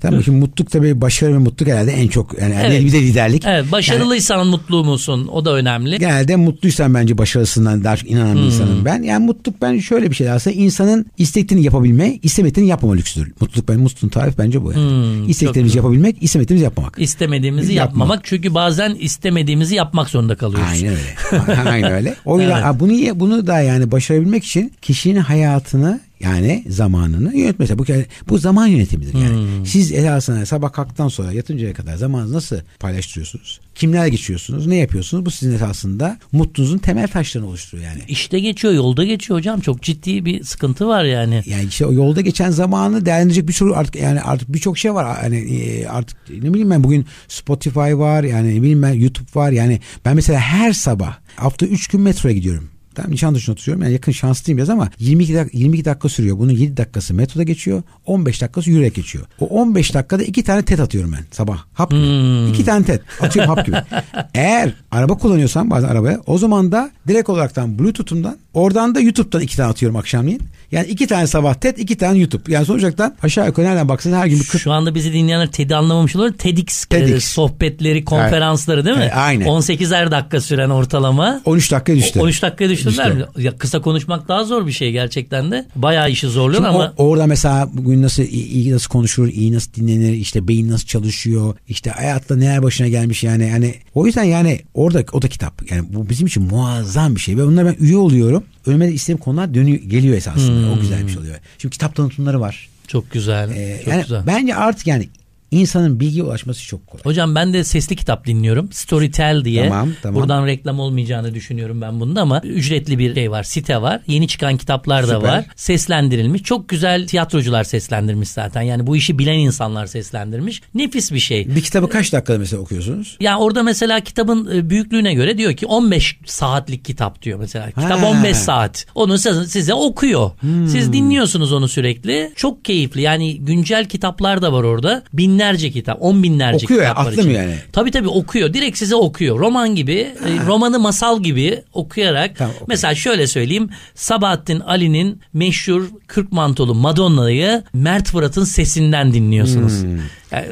Tamam 0.00 0.22
şimdi 0.22 0.38
mutluluk 0.38 0.70
tabii 0.72 1.00
başarı 1.00 1.32
ve 1.34 1.38
mutluluk 1.38 1.72
herhalde 1.72 1.92
en 1.92 2.08
çok 2.08 2.38
yani 2.40 2.54
Evet. 2.64 2.84
bir 2.84 2.92
de 2.92 3.00
liderlik. 3.02 3.42
evet 3.46 3.72
başarılıysan 3.72 4.46
mutlu 4.46 4.84
musun? 4.84 5.28
O 5.32 5.44
da 5.44 5.52
önemli. 5.54 5.98
Genelde 5.98 6.36
mutluysan 6.36 6.94
bence 6.94 7.18
başarısından 7.18 7.84
daha 7.84 7.96
çok 7.96 8.10
inanan 8.10 8.34
Hmm. 8.34 8.42
İnsanım 8.52 8.84
ben. 8.84 9.02
Yani 9.02 9.24
mutluluk 9.26 9.62
bence 9.62 9.82
şöyle 9.82 10.10
bir 10.10 10.14
şey 10.16 10.30
aslında 10.30 10.56
insanın 10.56 11.06
isteklerini 11.18 11.64
yapabilme, 11.64 12.18
istemediğini 12.22 12.68
yapmama 12.68 12.94
lüksüdür. 12.94 13.32
Mutluluk 13.40 13.68
ben 13.68 13.80
mutluluğun 13.80 14.10
tarifi 14.10 14.38
bence 14.38 14.62
bu 14.64 14.72
yani. 14.72 14.82
Hmm, 14.90 15.28
İsteklerimizi 15.28 15.76
yapabilmek, 15.76 16.22
istemediğimizi 16.22 16.64
yapmamak. 16.64 16.94
İstemediğimizi 16.98 17.72
Yapmak. 17.72 17.90
yapmamak. 17.90 18.20
Çünkü 18.24 18.54
bazen 18.54 18.94
istemediğimizi 18.94 19.74
yapmak 19.74 20.08
zorunda 20.08 20.34
kalıyoruz. 20.34 20.68
Aynen 20.72 20.94
öyle. 20.94 21.62
Aynen 21.70 21.92
öyle. 21.92 22.14
O 22.24 22.40
yüzden 22.40 22.62
Evet. 22.62 22.80
bunu 22.80 23.20
bunu 23.20 23.46
da 23.46 23.60
yani 23.60 23.90
başarabilmek 23.90 24.44
için 24.44 24.72
kişinin 24.82 25.20
hayatını 25.20 26.00
yani 26.22 26.64
zamanını 26.68 27.36
yönetmesi. 27.36 27.78
Bu, 27.78 27.84
bu 28.28 28.38
zaman 28.38 28.66
yönetimidir 28.66 29.14
yani. 29.14 29.28
Hmm. 29.28 29.66
Siz 29.66 29.92
esasında 29.92 30.46
sabah 30.46 30.72
kalktıktan 30.72 31.08
sonra 31.08 31.32
yatıncaya 31.32 31.74
kadar 31.74 31.96
zamanınızı 31.96 32.34
nasıl 32.34 32.56
paylaştırıyorsunuz? 32.80 33.60
Kimlerle 33.74 34.08
geçiyorsunuz? 34.08 34.66
Ne 34.66 34.76
yapıyorsunuz? 34.76 35.26
Bu 35.26 35.30
sizin 35.30 35.54
esasında 35.54 36.18
mutluluğunuzun 36.32 36.78
temel 36.78 37.08
taşlarını 37.08 37.48
oluşturuyor 37.48 37.88
yani. 37.90 38.02
İşte 38.08 38.40
geçiyor, 38.40 38.74
yolda 38.74 39.04
geçiyor 39.04 39.38
hocam. 39.38 39.60
Çok 39.60 39.82
ciddi 39.82 40.24
bir 40.24 40.44
sıkıntı 40.44 40.88
var 40.88 41.04
yani. 41.04 41.42
Yani 41.46 41.64
işte 41.64 41.86
o 41.86 41.92
yolda 41.92 42.20
geçen 42.20 42.50
zamanı 42.50 43.06
değerlendirecek 43.06 43.48
birçok 43.48 43.76
artık 43.76 43.96
yani 43.96 44.20
artık 44.20 44.52
birçok 44.52 44.78
şey 44.78 44.94
var. 44.94 45.22
Yani 45.22 45.36
e, 45.36 45.86
artık 45.86 46.16
ne 46.30 46.50
bileyim 46.52 46.70
ben 46.70 46.84
bugün 46.84 47.06
Spotify 47.28 47.78
var 47.78 48.24
yani 48.24 48.54
ne 48.54 48.62
bileyim 48.62 48.82
ben 48.82 48.92
YouTube 48.92 49.28
var. 49.34 49.50
Yani 49.50 49.80
ben 50.04 50.16
mesela 50.16 50.40
her 50.40 50.72
sabah 50.72 51.18
hafta 51.36 51.66
3 51.66 51.88
gün 51.88 52.00
metroya 52.00 52.34
gidiyorum. 52.34 52.71
Tamam 52.94 53.12
Nişantaşı'na 53.12 53.52
oturuyorum. 53.52 53.82
Yani 53.82 53.92
yakın 53.92 54.12
şanslıyım 54.12 54.56
biraz 54.56 54.70
ama 54.70 54.88
22 54.98 55.34
dakika, 55.34 55.58
22 55.58 55.84
dakika 55.84 56.08
sürüyor. 56.08 56.38
Bunun 56.38 56.52
7 56.52 56.76
dakikası 56.76 57.14
metroda 57.14 57.42
geçiyor. 57.42 57.82
15 58.06 58.42
dakikası 58.42 58.70
yürüyerek 58.70 58.94
geçiyor. 58.94 59.24
O 59.40 59.46
15 59.46 59.94
dakikada 59.94 60.22
iki 60.22 60.44
tane 60.44 60.62
tet 60.62 60.80
atıyorum 60.80 61.12
ben 61.12 61.24
sabah. 61.30 61.58
Hap 61.74 61.90
gibi. 61.90 62.00
Hmm. 62.00 62.48
İki 62.48 62.64
tane 62.64 62.84
tet. 62.84 63.00
Atıyorum 63.20 63.54
hap 63.54 63.66
gibi. 63.66 63.76
Eğer 64.34 64.74
araba 64.90 65.18
kullanıyorsam 65.18 65.70
bazen 65.70 65.88
arabaya 65.88 66.20
o 66.26 66.38
zaman 66.38 66.72
da 66.72 66.90
direkt 67.08 67.28
olaraktan 67.28 67.78
Bluetooth'umdan 67.78 68.36
oradan 68.54 68.94
da 68.94 69.00
YouTube'dan 69.00 69.40
iki 69.40 69.56
tane 69.56 69.68
atıyorum 69.70 69.96
akşamleyin. 69.96 70.40
Yani 70.72 70.86
iki 70.86 71.06
tane 71.06 71.26
sabah 71.26 71.54
TED 71.54 71.76
iki 71.78 71.96
tane 71.96 72.18
YouTube. 72.18 72.52
Yani 72.52 72.66
sonuç 72.66 72.82
olarak 72.84 73.22
haşağı 73.22 73.46
yukarı 73.46 73.66
nereden 73.66 73.88
baksanız 73.88 74.16
her 74.16 74.26
gün 74.26 74.40
bir 74.40 74.44
40 74.44 74.62
Şu 74.62 74.72
anda 74.72 74.94
bizi 74.94 75.12
dinleyenler 75.12 75.46
TED'i 75.52 75.76
anlamamış 75.76 76.16
olur. 76.16 76.32
TEDx, 76.32 76.84
TEDx. 76.84 77.24
sohbetleri, 77.24 78.04
konferansları 78.04 78.84
değil 78.84 78.96
mi? 78.96 79.02
Evet, 79.02 79.12
aynen. 79.16 79.46
18'er 79.46 80.10
dakika 80.10 80.40
süren 80.40 80.70
ortalama. 80.70 81.40
13 81.44 81.72
dakika 81.72 81.96
düştü. 81.96 82.20
13 82.20 82.42
dakikaya 82.42 82.70
düştüler 82.70 83.16
Düştü. 83.16 83.28
mi? 83.36 83.44
Ya 83.44 83.58
kısa 83.58 83.80
konuşmak 83.80 84.28
daha 84.28 84.44
zor 84.44 84.66
bir 84.66 84.72
şey 84.72 84.92
gerçekten 84.92 85.50
de. 85.50 85.66
Bayağı 85.76 86.10
işi 86.10 86.26
zorluyor 86.28 86.56
Şimdi 86.62 86.68
ama 86.68 86.92
o- 86.96 87.04
orada 87.08 87.26
mesela 87.26 87.68
bugün 87.72 88.02
nasıl 88.02 88.22
iyi, 88.22 88.46
iyi 88.46 88.72
nasıl 88.72 88.88
konuşur, 88.88 89.28
iyi 89.28 89.52
nasıl 89.52 89.72
dinlenir, 89.74 90.12
işte 90.12 90.48
beyin 90.48 90.70
nasıl 90.70 90.86
çalışıyor, 90.86 91.54
işte 91.68 91.90
hayatta 91.90 92.36
neler 92.36 92.62
başına 92.62 92.88
gelmiş 92.88 93.24
yani. 93.24 93.48
Yani 93.48 93.74
o 93.94 94.06
yüzden 94.06 94.24
yani 94.24 94.60
orada 94.74 95.04
o 95.12 95.22
da 95.22 95.28
kitap. 95.28 95.70
Yani 95.70 95.82
bu 95.94 96.08
bizim 96.08 96.26
için 96.26 96.42
muazzam 96.42 97.14
bir 97.14 97.20
şey 97.20 97.36
ve 97.36 97.46
bunlar 97.46 97.66
ben 97.66 97.76
üye 97.80 97.96
oluyorum. 97.96 98.41
Önüme 98.66 98.88
de 98.88 98.92
istediğim 98.92 99.18
konular 99.18 99.54
dönüyor, 99.54 99.78
geliyor 99.78 100.16
esasında. 100.16 100.72
O 100.72 100.80
güzel 100.80 101.06
bir 101.06 101.08
şey 101.12 101.18
oluyor. 101.18 101.36
Şimdi 101.58 101.72
kitap 101.72 101.94
tanıtımları 101.96 102.40
var. 102.40 102.68
çok 102.86 103.10
güzel. 103.10 103.50
Ee, 103.50 103.78
çok 103.84 103.92
yani 103.92 104.02
güzel. 104.02 104.22
bence 104.26 104.54
artık 104.54 104.86
yani 104.86 105.08
insanın 105.52 106.00
bilgiye 106.00 106.24
ulaşması 106.24 106.66
çok 106.66 106.86
kolay. 106.86 107.04
Hocam 107.04 107.34
ben 107.34 107.52
de 107.52 107.64
sesli 107.64 107.96
kitap 107.96 108.26
dinliyorum. 108.26 108.72
Storytel 108.72 109.44
diye. 109.44 109.68
Tamam, 109.68 109.88
tamam. 110.02 110.20
Buradan 110.20 110.46
reklam 110.46 110.80
olmayacağını 110.80 111.34
düşünüyorum 111.34 111.80
ben 111.80 112.00
bunda 112.00 112.20
ama 112.20 112.40
ücretli 112.44 112.98
bir 112.98 113.14
şey 113.14 113.30
var. 113.30 113.42
Site 113.42 113.82
var. 113.82 114.00
Yeni 114.06 114.28
çıkan 114.28 114.56
kitaplar 114.56 115.08
da 115.08 115.14
Süper. 115.14 115.28
var. 115.28 115.44
Seslendirilmiş. 115.56 116.42
Çok 116.42 116.68
güzel 116.68 117.06
tiyatrocular 117.06 117.64
seslendirmiş 117.64 118.28
zaten. 118.28 118.62
Yani 118.62 118.86
bu 118.86 118.96
işi 118.96 119.18
bilen 119.18 119.38
insanlar 119.38 119.86
seslendirmiş. 119.86 120.62
Nefis 120.74 121.12
bir 121.12 121.18
şey. 121.18 121.54
Bir 121.54 121.62
kitabı 121.62 121.88
kaç 121.88 122.12
dakikada 122.12 122.38
mesela 122.38 122.62
okuyorsunuz? 122.62 123.16
Ya 123.20 123.38
orada 123.38 123.62
mesela 123.62 124.00
kitabın 124.00 124.50
e, 124.56 124.70
büyüklüğüne 124.70 125.14
göre 125.14 125.38
diyor 125.38 125.52
ki 125.52 125.66
15 125.66 126.18
saatlik 126.26 126.84
kitap 126.84 127.22
diyor 127.22 127.38
mesela. 127.38 127.66
Kitap 127.66 128.02
Ha. 128.02 128.06
15 128.06 128.36
saat. 128.36 128.86
Onu 128.94 129.18
size, 129.18 129.74
okuyor. 129.74 130.30
Siz 130.68 130.92
dinliyorsunuz 130.92 131.52
onu 131.52 131.68
sürekli. 131.68 132.32
Çok 132.36 132.64
keyifli. 132.64 133.00
Yani 133.00 133.38
güncel 133.40 133.88
kitaplar 133.88 134.42
da 134.42 134.52
var 134.52 134.62
orada. 134.62 135.02
Binlerce 135.42 135.70
kitap, 135.70 135.98
on 136.00 136.22
binlerce 136.22 136.66
Okuyor 136.66 136.82
ya, 136.82 136.88
kitap 136.88 137.04
var 137.06 137.10
aklı 137.12 137.22
mı 137.22 137.28
içinde. 137.28 137.38
yani? 137.38 137.54
Tabii 137.72 137.90
tabii 137.90 138.08
okuyor. 138.08 138.54
Direkt 138.54 138.78
size 138.78 138.96
okuyor. 138.96 139.38
Roman 139.38 139.74
gibi, 139.74 139.92
e, 139.94 140.46
romanı 140.46 140.78
masal 140.78 141.22
gibi 141.22 141.62
okuyarak. 141.72 142.36
Tamam, 142.36 142.54
okey. 142.54 142.66
mesela 142.68 142.94
şöyle 142.94 143.26
söyleyeyim. 143.26 143.68
Sabahattin 143.94 144.60
Ali'nin 144.60 145.20
meşhur 145.32 145.82
Kırk 146.06 146.32
Mantolu 146.32 146.74
Madonna'yı 146.74 147.62
Mert 147.74 148.08
Fırat'ın 148.08 148.44
sesinden 148.44 149.12
dinliyorsunuz. 149.14 149.82
Hmm. 149.82 149.98
Yani, 150.32 150.46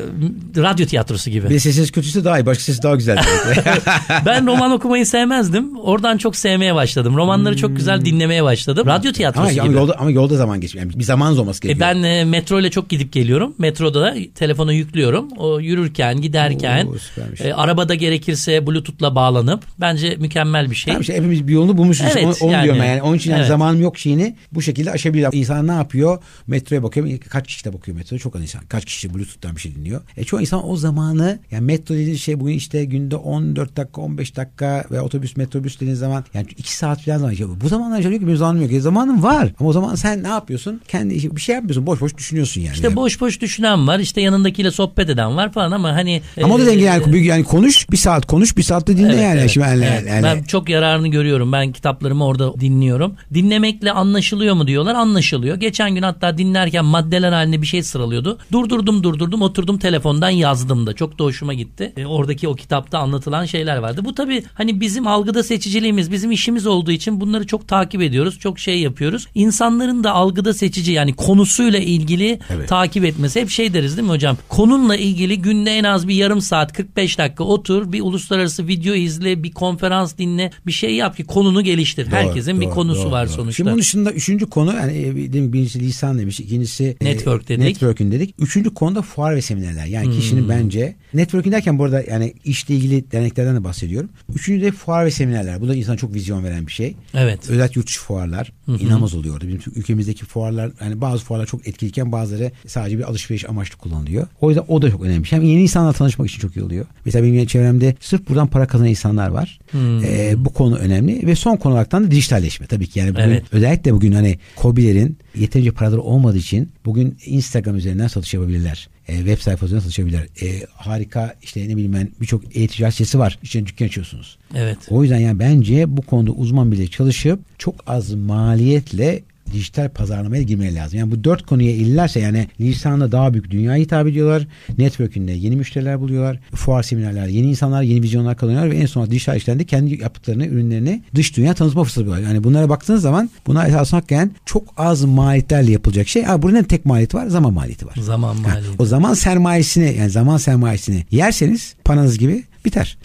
radyo 0.56 0.86
tiyatrosu 0.86 1.30
gibi. 1.30 1.50
Bir 1.50 1.58
sesiniz 1.58 1.90
kötüyse 1.90 2.24
daha 2.24 2.38
iyi. 2.40 2.46
Başka 2.46 2.62
sesi 2.64 2.82
daha 2.82 2.94
güzel. 2.96 3.18
ben 4.26 4.46
roman 4.46 4.70
okumayı 4.72 5.06
sevmezdim. 5.06 5.76
Oradan 5.78 6.16
çok 6.18 6.36
sevmeye 6.36 6.74
başladım. 6.74 7.16
Romanları 7.16 7.56
çok 7.56 7.76
güzel 7.76 8.04
dinlemeye 8.04 8.44
başladım. 8.44 8.86
Radyo 8.86 9.08
ama, 9.08 9.12
tiyatrosu 9.12 9.60
ama 9.60 9.66
gibi. 9.68 9.74
yolda, 9.76 9.94
ama 9.98 10.10
yolda 10.10 10.36
zaman 10.36 10.60
geçmiyor. 10.60 10.86
Yani 10.86 10.98
bir 10.98 11.04
zamanınız 11.04 11.38
olması 11.38 11.60
E 11.64 11.68
gerekiyor. 11.68 11.88
ben 11.94 12.02
e, 12.02 12.24
metro 12.24 12.60
ile 12.60 12.70
çok 12.70 12.88
gidip 12.88 13.12
geliyorum. 13.12 13.54
Metroda 13.58 14.00
da 14.02 14.14
telefonu 14.34 14.72
yüklüyorum. 14.72 15.28
O 15.38 15.60
yürürken, 15.60 16.20
giderken, 16.20 16.86
Oo, 16.86 16.98
süpermiş. 16.98 17.40
e, 17.40 17.54
arabada 17.54 17.94
gerekirse 17.94 18.66
Bluetooth'la 18.66 19.14
bağlanıp 19.14 19.64
bence 19.80 20.16
mükemmel 20.16 20.70
bir 20.70 20.76
şey. 20.76 20.92
Tamam 20.92 21.00
işte 21.00 21.14
hepimiz 21.14 21.48
bir 21.48 21.52
yolunu 21.52 21.76
bulmuşuz. 21.76 22.06
Evet, 22.12 22.24
onu, 22.24 22.34
onu 22.40 22.52
yani. 22.52 22.64
diyorum 22.64 22.82
yani. 22.82 23.02
Onun 23.02 23.16
için 23.16 23.30
yani 23.30 23.38
Evet. 23.38 23.48
zamanım 23.48 23.80
yok 23.80 23.98
şeyini 23.98 24.36
bu 24.52 24.62
şekilde 24.62 24.90
aşabilir. 24.90 25.28
İnsan 25.32 25.66
ne 25.66 25.72
yapıyor? 25.72 26.22
Metroya 26.46 26.82
bakıyor. 26.82 27.18
Kaç 27.28 27.46
kişi 27.46 27.64
de 27.64 27.72
bakıyor 27.72 27.96
metroya? 27.96 28.18
Çok 28.20 28.36
az 28.36 28.42
insan. 28.42 28.60
Kaç 28.68 28.84
kişi 28.84 29.14
Bluetooth'tan 29.14 29.56
bir 29.56 29.60
şey 29.60 29.69
dinliyor? 29.74 30.00
E 30.16 30.24
çoğu 30.24 30.40
insan 30.40 30.68
o 30.70 30.76
zamanı 30.76 31.38
yani 31.50 31.64
metro 31.64 31.94
dediğiniz 31.94 32.20
şey 32.22 32.40
bugün 32.40 32.52
işte 32.54 32.84
günde 32.84 33.16
14 33.16 33.76
dakika 33.76 34.00
15 34.00 34.36
dakika 34.36 34.84
ve 34.90 35.00
otobüs 35.00 35.36
metrobüs 35.36 35.76
dediğiniz 35.76 35.98
zaman 35.98 36.24
yani 36.34 36.46
2 36.58 36.76
saat 36.76 37.02
falan 37.04 37.18
zaman. 37.18 37.60
Bu 37.64 37.68
zamanlar 37.68 38.02
diyor 38.02 38.12
ki 38.12 38.26
benim 38.26 38.36
zamanım 38.36 38.62
yok. 38.62 38.72
E, 38.72 38.80
zamanın 38.80 39.22
var. 39.22 39.52
Ama 39.60 39.68
o 39.68 39.72
zaman 39.72 39.94
sen 39.94 40.22
ne 40.22 40.28
yapıyorsun? 40.28 40.80
Kendi 40.88 41.36
bir 41.36 41.40
şey 41.40 41.54
yapmıyorsun. 41.54 41.86
Boş 41.86 42.00
boş 42.00 42.16
düşünüyorsun 42.16 42.60
yani. 42.60 42.74
İşte 42.74 42.96
boş 42.96 43.20
boş 43.20 43.40
düşünen 43.40 43.86
var. 43.86 43.98
işte 43.98 44.20
yanındakiyle 44.20 44.70
sohbet 44.70 45.10
eden 45.10 45.36
var 45.36 45.52
falan 45.52 45.72
ama 45.72 45.92
hani 45.92 46.22
Ama 46.42 46.54
o 46.54 46.58
da 46.58 46.62
e, 46.62 46.66
denge 46.66 46.84
yani, 46.84 47.12
büyük- 47.12 47.26
yani 47.26 47.44
konuş 47.44 47.90
bir 47.90 47.96
saat 47.96 48.26
konuş 48.26 48.56
bir 48.56 48.62
saat 48.62 48.86
de 48.88 48.96
dinle 48.96 49.12
Evet, 49.12 49.22
yani. 49.22 49.40
evet, 49.40 49.50
Şimdi 49.50 49.66
yani, 49.66 49.84
evet. 49.84 50.08
yani- 50.08 50.22
Ben 50.22 50.42
çok 50.42 50.68
yararını 50.68 51.08
görüyorum. 51.08 51.52
Ben 51.52 51.72
kitaplarımı 51.72 52.24
orada 52.24 52.60
dinliyorum. 52.60 53.14
Dinlemekle 53.34 53.92
anlaşılıyor 53.92 54.54
mu 54.54 54.66
diyorlar. 54.66 54.94
Anlaşılıyor. 54.94 55.56
Geçen 55.56 55.94
gün 55.94 56.02
hatta 56.02 56.38
dinlerken 56.38 56.84
maddeler 56.84 57.32
halinde 57.32 57.62
bir 57.62 57.66
şey 57.66 57.82
sıralıyordu. 57.82 58.38
Durdurdum 58.52 59.02
durdurdum 59.02 59.42
oturdum 59.42 59.59
telefondan 59.68 60.30
yazdım 60.30 60.86
da. 60.86 60.92
Çok 60.92 61.18
da 61.18 61.24
hoşuma 61.24 61.54
gitti. 61.54 61.92
E, 61.96 62.06
oradaki 62.06 62.48
o 62.48 62.54
kitapta 62.54 62.98
anlatılan 62.98 63.44
şeyler 63.44 63.76
vardı. 63.76 64.00
Bu 64.04 64.14
tabii 64.14 64.42
hani 64.54 64.80
bizim 64.80 65.06
algıda 65.06 65.42
seçiciliğimiz 65.42 66.12
bizim 66.12 66.30
işimiz 66.32 66.66
olduğu 66.66 66.90
için 66.90 67.20
bunları 67.20 67.46
çok 67.46 67.68
takip 67.68 68.02
ediyoruz. 68.02 68.38
Çok 68.38 68.58
şey 68.58 68.80
yapıyoruz. 68.80 69.26
İnsanların 69.34 70.04
da 70.04 70.12
algıda 70.12 70.54
seçici 70.54 70.92
yani 70.92 71.12
konusuyla 71.14 71.78
ilgili 71.78 72.38
Evet. 72.50 72.68
takip 72.68 73.04
etmesi. 73.04 73.40
Hep 73.40 73.50
şey 73.50 73.74
deriz 73.74 73.96
değil 73.96 74.06
mi 74.08 74.12
hocam? 74.12 74.36
Konunla 74.48 74.96
ilgili 74.96 75.42
günde 75.42 75.70
en 75.70 75.84
az 75.84 76.08
bir 76.08 76.14
yarım 76.14 76.40
saat 76.40 76.72
45 76.72 77.18
dakika 77.18 77.44
otur 77.44 77.92
bir 77.92 78.00
uluslararası 78.00 78.66
video 78.66 78.94
izle 78.94 79.42
bir 79.42 79.50
konferans 79.52 80.18
dinle 80.18 80.50
bir 80.66 80.72
şey 80.72 80.94
yap 80.94 81.16
ki 81.16 81.24
konunu 81.24 81.62
geliştir. 81.64 82.06
Doğru, 82.06 82.14
Herkesin 82.14 82.60
bir 82.60 82.66
doğru, 82.66 82.74
konusu 82.74 83.02
doğru, 83.02 83.10
var 83.10 83.26
doğru. 83.28 83.34
sonuçta. 83.34 83.56
Şimdi 83.56 83.70
bunun 83.70 83.80
dışında 83.80 84.12
üçüncü 84.12 84.46
konu 84.46 84.74
yani 84.74 85.02
e, 85.02 85.16
bir- 85.16 85.52
birincisi 85.52 85.80
lisan 85.80 86.18
demiş, 86.18 86.40
ikincisi 86.40 86.96
e, 87.00 87.04
Network 87.04 87.48
dedik. 87.48 87.64
Networking 87.64 88.12
dedik. 88.12 88.34
Üçüncü 88.38 88.74
konu 88.74 88.94
da 88.94 89.02
fuar 89.02 89.36
ve 89.36 89.42
seminerler. 89.50 89.86
Yani 89.86 90.10
kişinin 90.10 90.48
bence 90.48 90.94
networking 91.14 91.54
derken 91.54 91.78
bu 91.78 91.84
arada 91.84 92.02
yani 92.10 92.34
işle 92.44 92.74
ilgili 92.74 93.10
derneklerden 93.12 93.56
de 93.56 93.64
bahsediyorum. 93.64 94.10
Üçüncü 94.34 94.64
de 94.64 94.72
fuar 94.72 95.06
ve 95.06 95.10
seminerler. 95.10 95.60
Bu 95.60 95.68
da 95.68 95.74
insana 95.74 95.96
çok 95.96 96.14
vizyon 96.14 96.44
veren 96.44 96.66
bir 96.66 96.72
şey. 96.72 96.94
Evet. 97.14 97.50
Özellikle 97.50 97.78
yurt 97.78 97.86
dışı 97.86 98.00
fuarlar 98.00 98.52
inanılmaz 98.80 99.14
oluyor 99.14 99.34
orada. 99.34 99.48
Bizim 99.48 99.72
ülkemizdeki 99.76 100.24
fuarlar 100.24 100.70
yani 100.80 101.00
bazı 101.00 101.24
fuarlar 101.24 101.46
çok 101.46 101.68
etkiliyken 101.68 102.12
bazıları 102.12 102.52
sadece 102.66 102.98
bir 102.98 103.02
alışveriş 103.04 103.48
amaçlı 103.48 103.76
kullanılıyor. 103.78 104.26
O 104.40 104.50
yüzden 104.50 104.64
o 104.68 104.82
da 104.82 104.90
çok 104.90 105.02
önemli. 105.02 105.32
Hem 105.32 105.42
yeni 105.42 105.62
insanlarla 105.62 105.92
tanışmak 105.92 106.28
için 106.28 106.40
çok 106.40 106.56
iyi 106.56 106.62
oluyor. 106.62 106.86
Mesela 107.04 107.24
benim 107.24 107.46
çevremde 107.46 107.94
sırf 108.00 108.28
buradan 108.28 108.46
para 108.46 108.66
kazanan 108.66 108.90
insanlar 108.90 109.28
var. 109.28 109.58
Ee, 109.74 110.34
bu 110.36 110.52
konu 110.52 110.76
önemli 110.76 111.26
ve 111.26 111.34
son 111.34 111.56
konu 111.56 111.72
olarak 111.72 111.92
da 111.92 112.10
dijitalleşme 112.10 112.66
tabii 112.66 112.86
ki. 112.86 112.98
Yani 112.98 113.10
bugün 113.10 113.22
Evet. 113.22 113.44
özellikle 113.52 113.94
bugün 113.94 114.12
hani 114.12 114.38
Kobilerin 114.56 115.18
yeterince 115.34 115.70
paraları 115.70 116.00
olmadığı 116.00 116.38
için 116.38 116.72
bugün 116.84 117.16
Instagram 117.26 117.76
üzerinden 117.76 118.06
satış 118.08 118.34
yapabilirler. 118.34 118.88
E, 119.10 119.16
web 119.16 119.38
sayfasından 119.38 119.80
satış 119.80 119.98
yapabilirler. 119.98 120.26
E, 120.42 120.66
harika 120.72 121.34
işte 121.42 121.68
ne 121.68 121.76
bileyim 121.76 121.92
ben 121.92 122.08
birçok 122.20 122.56
e-ticaret 122.56 122.94
sitesi 122.94 123.18
var. 123.18 123.38
İçine 123.42 123.66
dükkan 123.66 123.86
açıyorsunuz. 123.86 124.38
Evet. 124.54 124.78
O 124.88 125.02
yüzden 125.02 125.18
yani 125.18 125.38
bence 125.38 125.96
bu 125.96 126.02
konuda 126.02 126.30
uzman 126.30 126.72
biri 126.72 126.90
çalışıp 126.90 127.40
çok 127.58 127.74
az 127.86 128.14
maliyetle 128.14 129.22
dijital 129.52 129.88
pazarlamaya 129.88 130.42
girmeye 130.42 130.74
lazım. 130.74 130.98
Yani 130.98 131.10
bu 131.10 131.24
dört 131.24 131.46
konuya 131.46 131.70
illerse 131.72 132.20
yani 132.20 132.46
lisanla 132.60 133.12
daha 133.12 133.32
büyük 133.32 133.50
dünyaya 133.50 133.82
hitap 133.82 134.06
ediyorlar. 134.06 134.46
Network'ünde 134.78 135.32
yeni 135.32 135.56
müşteriler 135.56 136.00
buluyorlar. 136.00 136.38
Fuar 136.54 136.82
seminerler, 136.82 137.26
yeni 137.26 137.46
insanlar, 137.48 137.82
yeni 137.82 138.02
vizyonlar 138.02 138.36
kazanıyorlar 138.36 138.70
ve 138.70 138.76
en 138.76 138.86
son 138.86 139.10
dijital 139.10 139.36
işlerinde 139.36 139.64
kendi 139.64 140.02
yaptıklarını, 140.02 140.46
ürünlerini 140.46 141.02
dış 141.14 141.36
dünya 141.36 141.54
tanıtma 141.54 141.84
fırsatı 141.84 142.06
buluyorlar. 142.06 142.28
Yani 142.28 142.44
bunlara 142.44 142.68
baktığınız 142.68 143.02
zaman 143.02 143.30
buna 143.46 143.66
esasında 143.66 143.96
hakikaten 143.96 144.30
çok 144.46 144.74
az 144.76 145.04
maliyetlerle 145.04 145.72
yapılacak 145.72 146.08
şey. 146.08 146.26
Ama 146.26 146.42
bunun 146.42 146.62
tek 146.62 146.84
maliyeti 146.86 147.16
var, 147.16 147.26
zaman 147.26 147.52
maliyeti 147.52 147.86
var. 147.86 147.94
Zaman 148.00 148.34
Ha, 148.34 148.40
maliyeti. 148.42 148.68
o 148.78 148.86
zaman 148.86 149.14
sermayesini 149.14 149.94
yani 149.98 150.10
zaman 150.10 150.36
sermayesini 150.36 151.04
yerseniz 151.10 151.74
paranız 151.84 152.18
gibi 152.18 152.44
biter. 152.64 152.98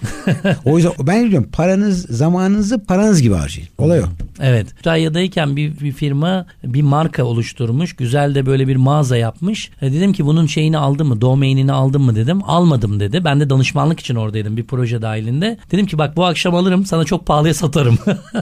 o 0.65 0.77
yüzden 0.77 0.93
ben 0.99 1.31
diyorum 1.31 1.49
paranız 1.51 2.01
zamanınızı 2.01 2.85
paranız 2.85 3.21
gibi 3.21 3.33
harcayın. 3.33 3.69
Olay 3.77 3.99
o. 3.99 4.05
Evet. 4.39 4.75
Kütahya'dayken 4.75 5.55
bir, 5.55 5.79
bir 5.79 5.91
firma 5.91 6.45
bir 6.63 6.81
marka 6.81 7.23
oluşturmuş. 7.23 7.93
Güzel 7.93 8.35
de 8.35 8.45
böyle 8.45 8.67
bir 8.67 8.75
mağaza 8.75 9.17
yapmış. 9.17 9.71
E, 9.81 9.93
dedim 9.93 10.13
ki 10.13 10.25
bunun 10.25 10.45
şeyini 10.45 10.77
aldın 10.77 11.07
mı? 11.07 11.21
Domainini 11.21 11.71
aldın 11.71 12.01
mı 12.01 12.15
dedim. 12.15 12.41
Almadım 12.43 12.99
dedi. 12.99 13.25
Ben 13.25 13.39
de 13.39 13.49
danışmanlık 13.49 13.99
için 13.99 14.15
oradaydım 14.15 14.57
bir 14.57 14.63
proje 14.63 15.01
dahilinde. 15.01 15.57
Dedim 15.71 15.85
ki 15.85 15.97
bak 15.97 16.15
bu 16.15 16.25
akşam 16.25 16.55
alırım 16.55 16.85
sana 16.85 17.03
çok 17.03 17.25
pahalıya 17.25 17.53
satarım. 17.53 17.97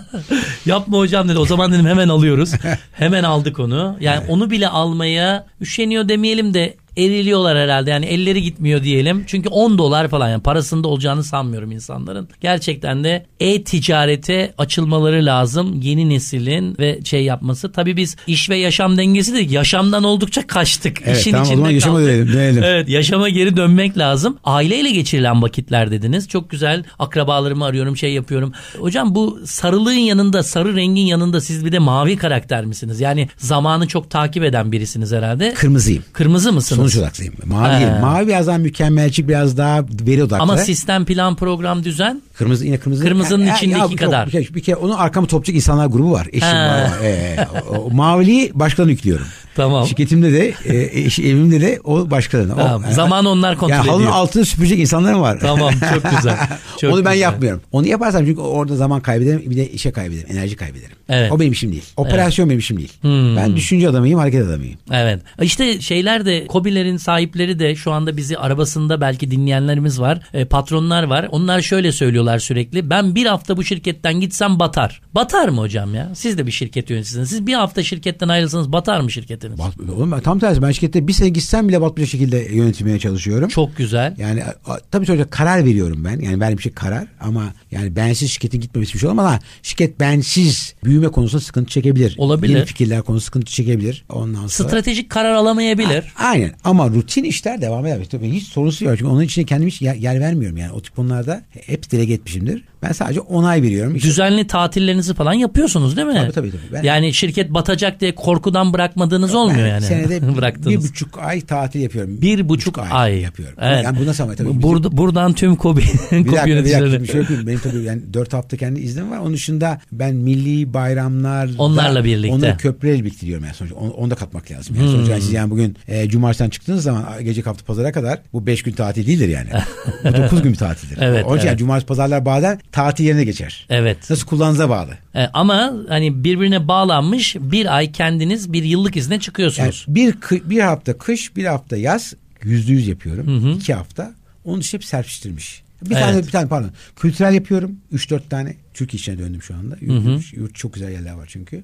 Yapma 0.65 0.97
hocam 0.97 1.30
dedi. 1.30 1.38
O 1.38 1.45
zaman 1.45 1.71
dedim 1.71 1.86
hemen 1.86 2.10
alıyoruz. 2.10 2.52
Hemen 2.93 3.23
aldık 3.23 3.60
onu. 3.60 3.97
Yani 3.99 4.26
onu 4.30 4.52
bile 4.52 4.67
almaya 4.67 5.45
üşeniyor 5.62 6.10
demeyelim 6.10 6.54
de 6.54 6.76
eriliyorlar 6.97 7.58
herhalde. 7.58 7.89
Yani 7.89 8.06
elleri 8.06 8.41
gitmiyor 8.41 8.84
diyelim. 8.84 9.23
Çünkü 9.27 9.49
10 9.49 9.77
dolar 9.77 10.08
falan 10.08 10.29
yani 10.29 10.43
parasında 10.43 10.88
olacağını 10.88 11.23
sanmıyorum 11.23 11.71
insanların. 11.71 12.29
Gerçekten 12.41 13.03
de 13.03 13.25
e-ticarete 13.39 14.53
açılmaları 14.58 15.25
lazım. 15.25 15.79
Yeni 15.82 16.10
neslin 16.10 16.75
ve 16.79 16.99
şey 17.03 17.23
yapması. 17.23 17.71
Tabii 17.71 17.97
biz 17.97 18.15
iş 18.27 18.49
ve 18.49 18.58
yaşam 18.58 18.97
dengesi 18.97 19.34
dedik. 19.34 19.51
Yaşamdan 19.51 20.03
oldukça 20.03 20.47
kaçtık. 20.47 21.01
Evet, 21.06 21.17
İşin 21.17 21.32
tamam, 21.32 21.43
o 21.43 21.47
içinde 21.47 21.58
zaman 21.58 21.71
yaşama 21.71 21.99
dönelim, 22.01 22.34
dönelim. 22.34 22.63
Evet 22.63 22.89
yaşama 22.89 23.29
geri 23.29 23.58
dönmek 23.58 23.97
lazım. 23.97 24.38
Aileyle 24.43 24.91
geçirilen 24.91 25.41
vakitler 25.41 25.91
dediniz. 25.91 26.27
Çok 26.27 26.49
güzel 26.49 26.84
akrabalarımı 26.99 27.65
arıyorum 27.65 27.97
şey 27.97 28.13
yapıyorum. 28.13 28.53
Hocam 28.79 29.15
bu 29.15 29.39
sarılığın 29.45 29.93
yanında 29.93 30.43
sarı 30.43 30.75
rengin 30.75 31.06
yanında 31.06 31.41
siz 31.41 31.65
bir 31.65 31.71
de 31.71 31.79
mavi 31.79 32.17
karakter 32.17 32.65
misiniz? 32.65 32.99
Yani 32.99 33.29
zamanı 33.38 33.88
çok 33.88 34.10
takip 34.10 34.43
eden 34.43 34.71
birisiniz 34.71 35.12
herhalde. 35.12 35.53
Kırmızıyım. 35.53 36.03
Kırmızı 36.13 36.53
mısınız? 36.53 36.83
Sonuç 36.84 36.98
odaklıyım. 36.98 37.34
Mavi 37.46 37.86
He. 37.86 38.00
Mavi 38.00 38.28
biraz 38.28 38.48
daha 38.48 38.58
mükemmelcik 38.58 39.28
biraz 39.28 39.58
daha 39.58 39.86
veri 40.08 40.24
odaklı. 40.24 40.43
Ama 40.43 40.58
sistem 40.58 41.06
plan 41.06 41.36
program 41.36 41.84
düzen 41.84 42.22
Kırmızı 42.38 42.65
yine 42.65 42.78
kırmızı. 42.78 43.04
Kırmızının 43.04 43.54
içindeki 43.56 43.91
bu- 43.91 43.96
kadar. 43.96 44.28
Bir 44.28 44.32
kere, 44.32 44.43
bir 44.56 44.63
kere 44.63 44.76
onun 44.76 44.93
arkamı 44.93 45.28
toplayacak 45.28 45.56
insanlar 45.56 45.86
grubu 45.86 46.12
var. 46.12 46.28
Eşim 46.34 46.48
He. 46.48 46.54
var. 46.54 46.82
var. 46.82 46.91
Ee, 47.04 47.48
o, 47.69 47.76
o 47.76 47.91
maviliği 47.91 48.52
başkalarına 48.54 48.91
yüklüyorum. 48.91 49.26
Tamam. 49.56 49.88
Şirketimde 49.88 50.34
de 50.34 50.54
e, 50.66 51.00
eş- 51.06 51.20
evimde 51.20 51.62
de 51.62 51.80
o 51.84 52.10
başkalarına. 52.12 52.56
Tamam. 52.56 52.84
O, 52.89 52.94
Zaman 52.94 53.26
onlar 53.26 53.58
kontrol 53.58 53.76
yani 53.76 53.88
halının 53.88 54.04
ediyor. 54.04 54.16
altını 54.16 54.46
süpürecek 54.46 54.80
insanlarım 54.80 55.22
var. 55.22 55.38
Tamam 55.42 55.74
çok 55.94 56.12
güzel. 56.16 56.38
Çok 56.82 56.94
Onu 56.94 57.06
ben 57.06 57.13
güzel. 57.13 57.24
yapmıyorum. 57.24 57.62
Onu 57.72 57.88
yaparsam 57.88 58.26
çünkü 58.26 58.42
orada 58.42 58.76
zaman 58.76 59.02
kaybederim 59.02 59.44
bir 59.50 59.56
de 59.58 59.70
işe 59.70 59.92
kaybederim. 59.92 60.28
Enerji 60.32 60.56
kaybederim. 60.56 60.96
Evet. 61.10 61.32
O 61.32 61.39
benim 61.39 61.52
işim 61.52 61.72
değil. 61.72 61.84
Operasyon 61.98 62.50
benim 62.50 62.60
işim 62.60 62.78
değil. 62.78 62.92
Hmm. 63.02 63.36
Ben 63.38 63.56
düşünce 63.56 63.89
adamıyım 63.89 64.20
hareket 64.20 64.46
adamıyım. 64.46 64.78
Evet. 64.92 65.22
İşte 65.42 65.82
şeyler 65.82 66.26
de 66.26 66.48
Kobilerin 66.48 66.98
sahipleri 66.98 67.60
de 67.60 67.76
şu 67.76 67.92
anda 67.92 68.18
bizi 68.18 68.38
arabasında 68.38 69.02
belki 69.02 69.32
dinleyenlerimiz 69.32 70.00
var. 70.02 70.20
E, 70.34 70.46
patronlar 70.46 71.04
var. 71.04 71.28
Onlar 71.32 71.62
şöyle 71.62 71.92
söylüyorlar 71.92 72.39
sürekli. 72.39 72.89
Ben 72.89 73.16
bir 73.16 73.26
hafta 73.26 73.58
bu 73.58 73.63
şirketten 73.63 74.20
gitsem 74.20 74.60
batar. 74.60 75.02
Batar 75.16 75.50
mı 75.50 75.62
hocam 75.62 75.96
ya? 75.96 76.10
Siz 76.16 76.38
de 76.38 76.48
bir 76.48 76.52
şirket 76.52 76.89
yöneticisiniz. 76.89 77.30
Siz 77.30 77.48
bir 77.48 77.54
hafta 77.54 77.84
şirketten 77.84 78.28
ayrılsanız 78.28 78.72
batar 78.72 79.00
mı 79.00 79.12
şirketiniz? 79.43 79.60
Bat- 79.89 79.89
Oğlum 79.97 80.12
ben 80.12 80.19
tam 80.19 80.39
tersi 80.39 80.62
ben 80.62 80.71
şirkette 80.71 81.08
bir 81.08 81.13
sene 81.13 81.29
gitsem 81.29 81.67
bile 81.67 81.82
batmayacak 81.82 82.12
şekilde 82.12 82.38
yönetilmeye 82.56 82.99
çalışıyorum. 82.99 83.49
Çok 83.49 83.77
güzel. 83.77 84.15
Yani 84.17 84.43
a- 84.43 84.79
tabii 84.91 85.06
sonuçta 85.06 85.29
karar 85.29 85.65
veriyorum 85.65 86.03
ben. 86.06 86.19
Yani 86.19 86.39
benim 86.41 86.58
bir 86.58 86.63
şey 86.63 86.71
karar 86.71 87.08
ama 87.19 87.53
yani 87.71 87.95
bensiz 87.95 88.32
şirketin 88.32 88.62
gitmemesi 88.62 88.93
bir 88.93 88.99
şey 88.99 89.10
olmaz 89.10 89.25
ama 89.25 89.39
şirket 89.63 89.99
bensiz 89.99 90.73
büyüme 90.84 91.08
konusunda 91.08 91.41
sıkıntı 91.41 91.71
çekebilir. 91.71 92.15
Olabilir. 92.17 92.56
Yeni 92.56 92.65
fikirler 92.65 93.01
konusunda 93.01 93.25
sıkıntı 93.25 93.51
çekebilir. 93.51 94.06
Ondan 94.10 94.47
sonra. 94.47 94.69
Stratejik 94.69 95.10
karar 95.10 95.34
alamayabilir. 95.34 96.03
Aynen 96.17 96.51
ama 96.63 96.89
rutin 96.89 97.23
işler 97.23 97.62
devam 97.62 97.86
eder. 97.86 98.06
Tabii 98.12 98.29
hiç 98.32 98.43
sorusu 98.47 98.86
yok. 98.86 98.95
Çünkü 98.97 99.12
onun 99.12 99.21
için 99.21 99.43
kendim 99.43 99.67
hiç 99.67 99.82
yer, 99.82 99.95
yer 99.95 100.19
vermiyorum 100.19 100.58
yani. 100.58 100.71
O 100.71 100.82
tip 100.82 100.95
konularda 100.95 101.41
hep 101.65 101.91
dile 101.91 102.13
etmişimdir. 102.13 102.63
Ben 102.84 102.91
sadece 102.91 103.19
onay 103.19 103.62
veriyorum. 103.62 103.96
İşte- 103.96 104.10
Düzenli 104.10 104.48
tatillerinizi 104.48 105.13
falan 105.13 105.34
yapıyorsunuz 105.34 105.98
değil 105.98 106.08
mi? 106.08 106.13
Tabii, 106.13 106.32
tabii, 106.32 106.52
tabii. 106.52 106.62
Ben- 106.74 106.84
Yani 106.84 107.13
şirket 107.13 107.54
batacak 107.54 108.00
diye 108.02 108.15
korkudan 108.15 108.74
bırakmadığınız 108.74 109.36
olmuyor 109.36 109.67
yani. 109.67 109.82
Senede 109.82 110.36
Bıraktınız. 110.38 110.67
bir 110.67 110.78
buçuk 110.89 111.17
ay 111.19 111.41
tatil 111.41 111.80
yapıyorum. 111.80 112.22
Bir 112.22 112.50
buçuk 112.50 112.80
ay. 112.91 113.19
yapıyorum. 113.22 113.56
Evet. 113.62 113.84
Yani 113.86 113.98
bu 114.00 114.06
nasıl 114.06 114.24
ama 114.24 114.36
tabii. 114.36 114.62
Burada, 114.62 114.98
buradan 114.98 115.34
tüm 115.34 115.56
kobi, 115.56 115.82
Bir 115.82 115.88
kobi 115.88 116.12
dakika, 116.12 116.26
bir 116.28 116.36
dakika 116.36 116.50
yöneticileri. 116.50 117.02
bir 117.04 117.08
şey 117.08 117.22
yapayım. 117.22 117.48
Benim 117.48 117.60
tabii 117.60 117.84
yani 117.84 118.02
dört 118.13 118.34
hafta 118.34 118.58
kendi 118.58 118.80
iznim 118.80 119.12
var. 119.12 119.17
Onun 119.17 119.34
dışında 119.34 119.82
ben 119.91 120.15
milli 120.15 120.74
bayramlar 120.74 121.50
Onlarla 121.58 122.04
birlikte. 122.04 122.36
Onları 122.36 122.58
köprüyle 122.58 123.00
birlikte 123.04 123.28
diyorum 123.28 123.43
yani 123.46 123.56
sonuçta. 123.56 123.78
Onu, 123.78 123.91
onu 123.91 124.12
da 124.12 124.15
katmak 124.15 124.52
lazım. 124.52 124.76
Yani 124.76 124.86
Hmm. 124.86 124.91
sonuçta 124.93 125.12
yani 125.13 125.22
siz 125.22 125.34
yani 125.34 125.52
bugün 125.52 125.76
e, 125.88 126.10
cumartesinden 126.10 126.50
çıktığınız 126.50 126.84
zaman 126.84 127.06
gece 127.24 127.41
kaptı 127.41 127.65
pazara 127.65 127.91
kadar 127.91 128.19
bu 128.34 128.46
beş 128.46 128.63
gün 128.63 128.72
tatil 128.72 129.08
değildir 129.08 129.30
yani. 129.30 129.50
bu 130.04 130.17
dokuz 130.24 130.41
gün 130.41 130.54
tatildir. 130.54 130.98
Evet, 131.02 131.26
Onun 131.26 131.36
için 131.38 131.39
evet. 131.39 131.46
yani 131.46 131.58
cumartesi 131.58 131.88
pazarlar 131.88 132.26
bazen 132.26 132.60
tatil 132.74 133.06
yerine 133.06 133.24
geçer. 133.24 133.66
Evet. 133.70 134.10
Nasıl 134.10 134.26
kullandığınıza 134.28 134.70
bağlı. 134.70 134.98
E, 135.16 135.24
ama 135.34 135.74
hani 135.90 136.24
birbirine 136.24 136.68
bağlanmış 136.68 137.36
bir 137.40 137.76
ay 137.76 137.92
kendiniz 137.92 138.54
bir 138.54 138.64
yıllık 138.64 138.98
izne 138.98 139.14
Yani 139.14 139.22
çıkıyorsunuz. 139.22 139.86
bir, 139.88 140.14
kı- 140.14 140.50
bir 140.50 140.60
hafta 140.60 140.98
kış 140.98 141.36
bir 141.36 141.46
hafta 141.46 141.78
yaz 141.78 142.14
yüzde 142.44 142.72
yüz 142.72 142.88
yapıyorum. 142.88 143.52
iki 143.58 143.74
hafta. 143.74 144.12
Onun 144.46 144.62
dışı 144.62 144.78
hep 144.78 144.86
serpiştirmiş. 144.86 145.62
Bir 145.89 145.96
tane 145.96 146.12
Evet. 146.12 146.26
bir 146.28 146.32
tane 146.32 146.48
pardon. 146.48 146.72
Kültürel 146.96 147.34
yapıyorum. 147.34 147.72
3-4 147.93 148.30
tane. 148.30 148.56
Türkiye 148.74 149.00
içine 149.00 149.17
döndüm 149.19 149.41
şu 149.41 149.56
anda. 149.56 149.76
Yurt, 149.82 150.34
yurt 150.34 150.56
çok 150.56 150.74
güzel 150.74 150.91
yerler 150.91 151.13
var 151.13 151.28
çünkü. 151.32 151.63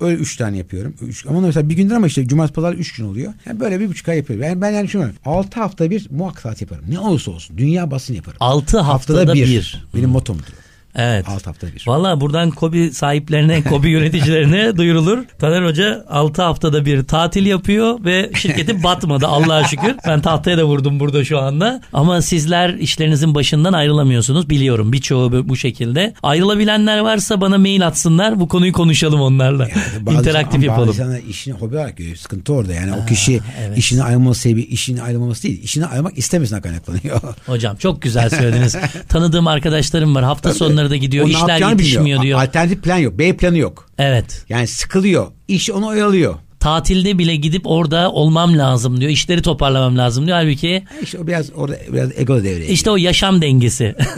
Öyle 0.00 0.16
3 0.16 0.36
tane 0.36 0.56
yapıyorum. 0.56 0.94
Üç, 1.02 1.26
ama 1.26 1.40
mesela 1.40 1.68
bir 1.68 1.76
gündür 1.76 1.94
ama 1.94 2.06
işte 2.06 2.28
cumartesi 2.28 2.54
pazar 2.54 2.74
3 2.74 2.92
gün 2.96 3.04
oluyor. 3.04 3.32
Yani 3.46 3.60
böyle 3.60 3.80
bir 3.80 3.88
buçuk 3.88 4.08
ay 4.08 4.16
yapıyorum. 4.16 4.44
Yani 4.46 4.60
ben 4.60 4.70
yani 4.70 4.88
şunu 4.88 5.10
6 5.24 5.60
hafta 5.60 5.90
bir 5.90 6.06
muhakkak 6.10 6.60
yaparım. 6.60 6.84
Ne 6.88 6.98
olursa 6.98 7.30
olsun. 7.30 7.58
Dünya 7.58 7.90
basın 7.90 8.14
yaparım. 8.14 8.36
6 8.40 8.78
haftada, 8.78 9.34
bir. 9.34 9.84
Benim 9.94 10.10
motomdur. 10.10 10.44
Evet. 10.98 11.28
6 11.28 11.44
haftada 11.50 11.74
bir. 11.74 11.84
Valla 11.86 12.20
buradan 12.20 12.50
Kobi 12.50 12.90
sahiplerine, 12.92 13.62
Kobi 13.68 13.90
yöneticilerine 13.90 14.76
duyurulur. 14.76 15.18
Taner 15.38 15.62
Hoca 15.62 16.04
6 16.08 16.42
haftada 16.42 16.84
bir 16.84 17.04
tatil 17.04 17.46
yapıyor 17.46 18.04
ve 18.04 18.30
şirketi 18.34 18.82
batmadı 18.84 19.26
Allah'a 19.26 19.64
şükür. 19.64 19.94
Ben 20.06 20.20
tahtaya 20.20 20.58
da 20.58 20.64
vurdum 20.64 21.00
burada 21.00 21.24
şu 21.24 21.38
anda. 21.38 21.80
Ama 21.92 22.22
sizler 22.22 22.74
işlerinizin 22.74 23.34
başından 23.34 23.72
ayrılamıyorsunuz 23.72 24.50
biliyorum 24.50 24.92
birçoğu 24.92 25.48
bu- 25.48 25.56
şekilde. 25.56 26.14
Ayrılabilenler 26.22 26.98
varsa 26.98 27.40
bana 27.40 27.58
mail 27.58 27.86
atsınlar 27.86 28.40
bu 28.40 28.48
konuyu 28.48 28.72
konuşalım 28.72 29.20
onlarla. 29.20 29.68
Bazı- 30.00 30.18
İnteraktif 30.18 30.64
yapalım. 30.64 30.88
Bazı 30.88 31.18
işini 31.28 31.54
hobi 31.54 31.76
olarak 31.76 31.96
görüyor. 31.96 32.16
Sıkıntı 32.16 32.52
orada. 32.52 32.74
Yani 32.74 32.92
o 33.02 33.06
kişi 33.06 33.40
evet. 33.66 33.78
işini 33.78 34.02
ayrılması 34.02 34.40
sebebi 34.40 34.62
işini 34.62 35.02
ayrılmaması 35.02 35.42
değil. 35.42 35.62
İşini 35.62 35.86
ayrılmak 35.86 36.18
istemesinden 36.18 36.62
kaynaklanıyor. 36.62 37.20
Hocam 37.46 37.76
çok 37.76 38.02
güzel 38.02 38.30
söylediniz. 38.30 38.76
Tanıdığım 39.08 39.46
arkadaşlarım 39.46 40.14
var 40.14 40.24
hafta 40.24 40.54
sonları 40.54 40.87
da 40.90 40.96
gidiyor 40.96 41.26
O 41.26 41.28
işler 41.28 41.70
yetişmiyor 41.70 42.00
bilmiyor. 42.00 42.22
diyor. 42.22 42.40
Alternatif 42.42 42.82
plan 42.82 42.98
yok. 42.98 43.18
B 43.18 43.36
planı 43.36 43.58
yok. 43.58 43.86
Evet. 43.98 44.44
Yani 44.48 44.66
sıkılıyor. 44.66 45.26
İş 45.48 45.70
onu 45.70 45.86
oyalıyor. 45.86 46.34
Tatilde 46.60 47.18
bile 47.18 47.36
gidip 47.36 47.62
orada 47.64 48.12
olmam 48.12 48.58
lazım 48.58 49.00
diyor. 49.00 49.10
İşleri 49.10 49.42
toparlamam 49.42 49.98
lazım 49.98 50.26
diyor. 50.26 50.36
Halbuki 50.38 50.82
İşte 51.02 51.18
o 51.18 51.26
biraz 51.26 51.50
orada 51.54 51.76
biraz 51.92 52.10
ego 52.18 52.44
devreye. 52.44 52.68
işte 52.68 52.90
o 52.90 52.96
yaşam 52.96 53.42
dengesi. 53.42 53.94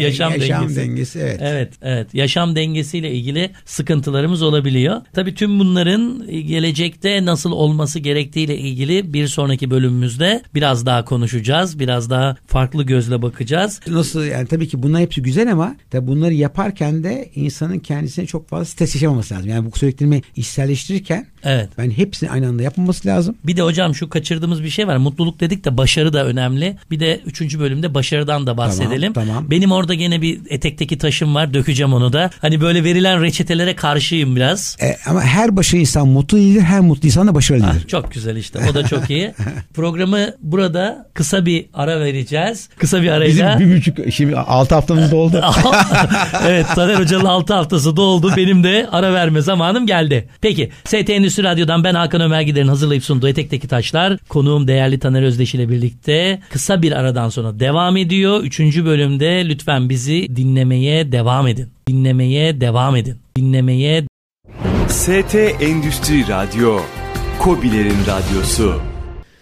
yaşam, 0.00 0.32
yaşam 0.32 0.60
dengesi. 0.62 0.76
dengesi 0.80 1.18
evet. 1.18 1.38
Evet, 1.42 1.72
evet. 1.82 2.14
Yaşam 2.14 2.56
dengesiyle 2.56 3.12
ilgili 3.12 3.50
sıkıntılarımız 3.64 4.42
olabiliyor. 4.42 5.00
Tabii 5.14 5.34
tüm 5.34 5.58
bunların 5.58 6.26
gelecekte 6.46 7.24
nasıl 7.24 7.52
olması 7.52 7.98
gerektiğiyle 7.98 8.58
ilgili 8.58 9.12
bir 9.12 9.26
sonraki 9.28 9.70
bölümümüzde 9.70 10.42
biraz 10.54 10.86
daha 10.86 11.04
konuşacağız. 11.04 11.78
Biraz 11.78 12.10
daha 12.10 12.36
farklı 12.46 12.82
gözle 12.82 13.22
bakacağız. 13.22 13.80
Nasıl 13.88 14.24
yani 14.24 14.46
tabii 14.48 14.68
ki 14.68 14.82
bunlar 14.82 15.00
hepsi 15.00 15.22
güzel 15.22 15.52
ama 15.52 15.76
tabii 15.90 16.06
bunları 16.06 16.34
yaparken 16.34 17.04
de 17.04 17.30
insanın 17.34 17.78
kendisine 17.78 18.26
çok 18.26 18.48
fazla 18.48 18.64
stres 18.64 18.94
yaşamaması 18.94 19.34
lazım. 19.34 19.48
Yani 19.50 19.72
bu 19.72 19.78
söylediklerimi 19.78 20.22
içselleştirirken 20.36 21.26
Evet. 21.44 21.68
Ben 21.82 21.90
hepsini 21.90 22.30
aynı 22.30 22.48
anda 22.48 22.62
yapmaması 22.62 23.08
lazım. 23.08 23.34
Bir 23.44 23.56
de 23.56 23.62
hocam 23.62 23.94
şu 23.94 24.08
kaçırdığımız 24.08 24.62
bir 24.62 24.70
şey 24.70 24.88
var. 24.88 24.96
Mutluluk 24.96 25.40
dedik 25.40 25.64
de 25.64 25.76
başarı 25.76 26.12
da 26.12 26.24
önemli. 26.24 26.76
Bir 26.90 27.00
de 27.00 27.20
üçüncü 27.26 27.60
bölümde 27.60 27.94
başarıdan 27.94 28.46
da 28.46 28.56
bahsedelim. 28.56 29.12
Tamam, 29.12 29.28
tamam. 29.28 29.50
Benim 29.50 29.72
orada 29.72 29.94
gene 29.94 30.22
bir 30.22 30.40
etekteki 30.48 30.98
taşım 30.98 31.34
var. 31.34 31.54
Dökeceğim 31.54 31.92
onu 31.92 32.12
da. 32.12 32.30
Hani 32.40 32.60
böyle 32.60 32.84
verilen 32.84 33.22
reçetelere 33.22 33.76
karşıyım 33.76 34.36
biraz. 34.36 34.76
E, 34.82 34.96
ama 35.06 35.22
her 35.22 35.56
başarılı 35.56 35.80
insan 35.80 36.08
mutlu 36.08 36.38
değildir. 36.38 36.60
Her 36.60 36.80
mutlu 36.80 37.06
insan 37.06 37.28
da 37.28 37.34
başarılı 37.34 37.64
değildir. 37.64 37.88
Çok 37.88 38.12
güzel 38.12 38.36
işte. 38.36 38.58
O 38.70 38.74
da 38.74 38.86
çok 38.86 39.10
iyi. 39.10 39.34
Programı 39.74 40.26
burada 40.42 41.10
kısa 41.14 41.46
bir 41.46 41.66
ara 41.74 42.00
vereceğiz. 42.00 42.68
Kısa 42.78 43.02
bir 43.02 43.08
arayla. 43.08 43.58
bir 43.60 43.76
buçuk 43.76 43.98
şimdi 44.12 44.36
altı 44.36 44.74
haftamız 44.74 45.12
doldu. 45.12 45.44
evet 46.46 46.66
Taner 46.74 46.94
Hoca'nın 46.94 47.24
6 47.24 47.54
haftası 47.54 47.96
doldu. 47.96 48.32
Benim 48.36 48.64
de 48.64 48.88
ara 48.92 49.12
verme 49.12 49.40
zamanım 49.40 49.86
geldi. 49.86 50.28
Peki 50.40 50.70
ST 50.84 51.10
Endüstri 51.10 51.48
Radyo'dan 51.72 51.84
ben 51.84 51.94
Hakan 51.94 52.20
Ömer 52.20 52.42
Gider'in 52.42 52.68
hazırlayıp 52.68 53.04
sunduğu 53.04 53.28
Etek'teki 53.28 53.68
Taşlar. 53.68 54.18
Konuğum 54.28 54.68
değerli 54.68 54.98
Taner 54.98 55.22
Özdeş 55.22 55.54
ile 55.54 55.68
birlikte 55.68 56.40
kısa 56.50 56.82
bir 56.82 56.92
aradan 56.92 57.28
sonra 57.28 57.60
devam 57.60 57.96
ediyor. 57.96 58.42
Üçüncü 58.42 58.84
bölümde 58.84 59.48
lütfen 59.48 59.88
bizi 59.88 60.36
dinlemeye 60.36 61.12
devam 61.12 61.46
edin. 61.46 61.68
Dinlemeye 61.88 62.60
devam 62.60 62.96
edin. 62.96 63.16
Dinlemeye 63.36 64.06
ST 64.88 65.34
Endüstri 65.60 66.28
Radyo, 66.28 66.80
Kobilerin 67.38 68.00
Radyosu. 68.06 68.80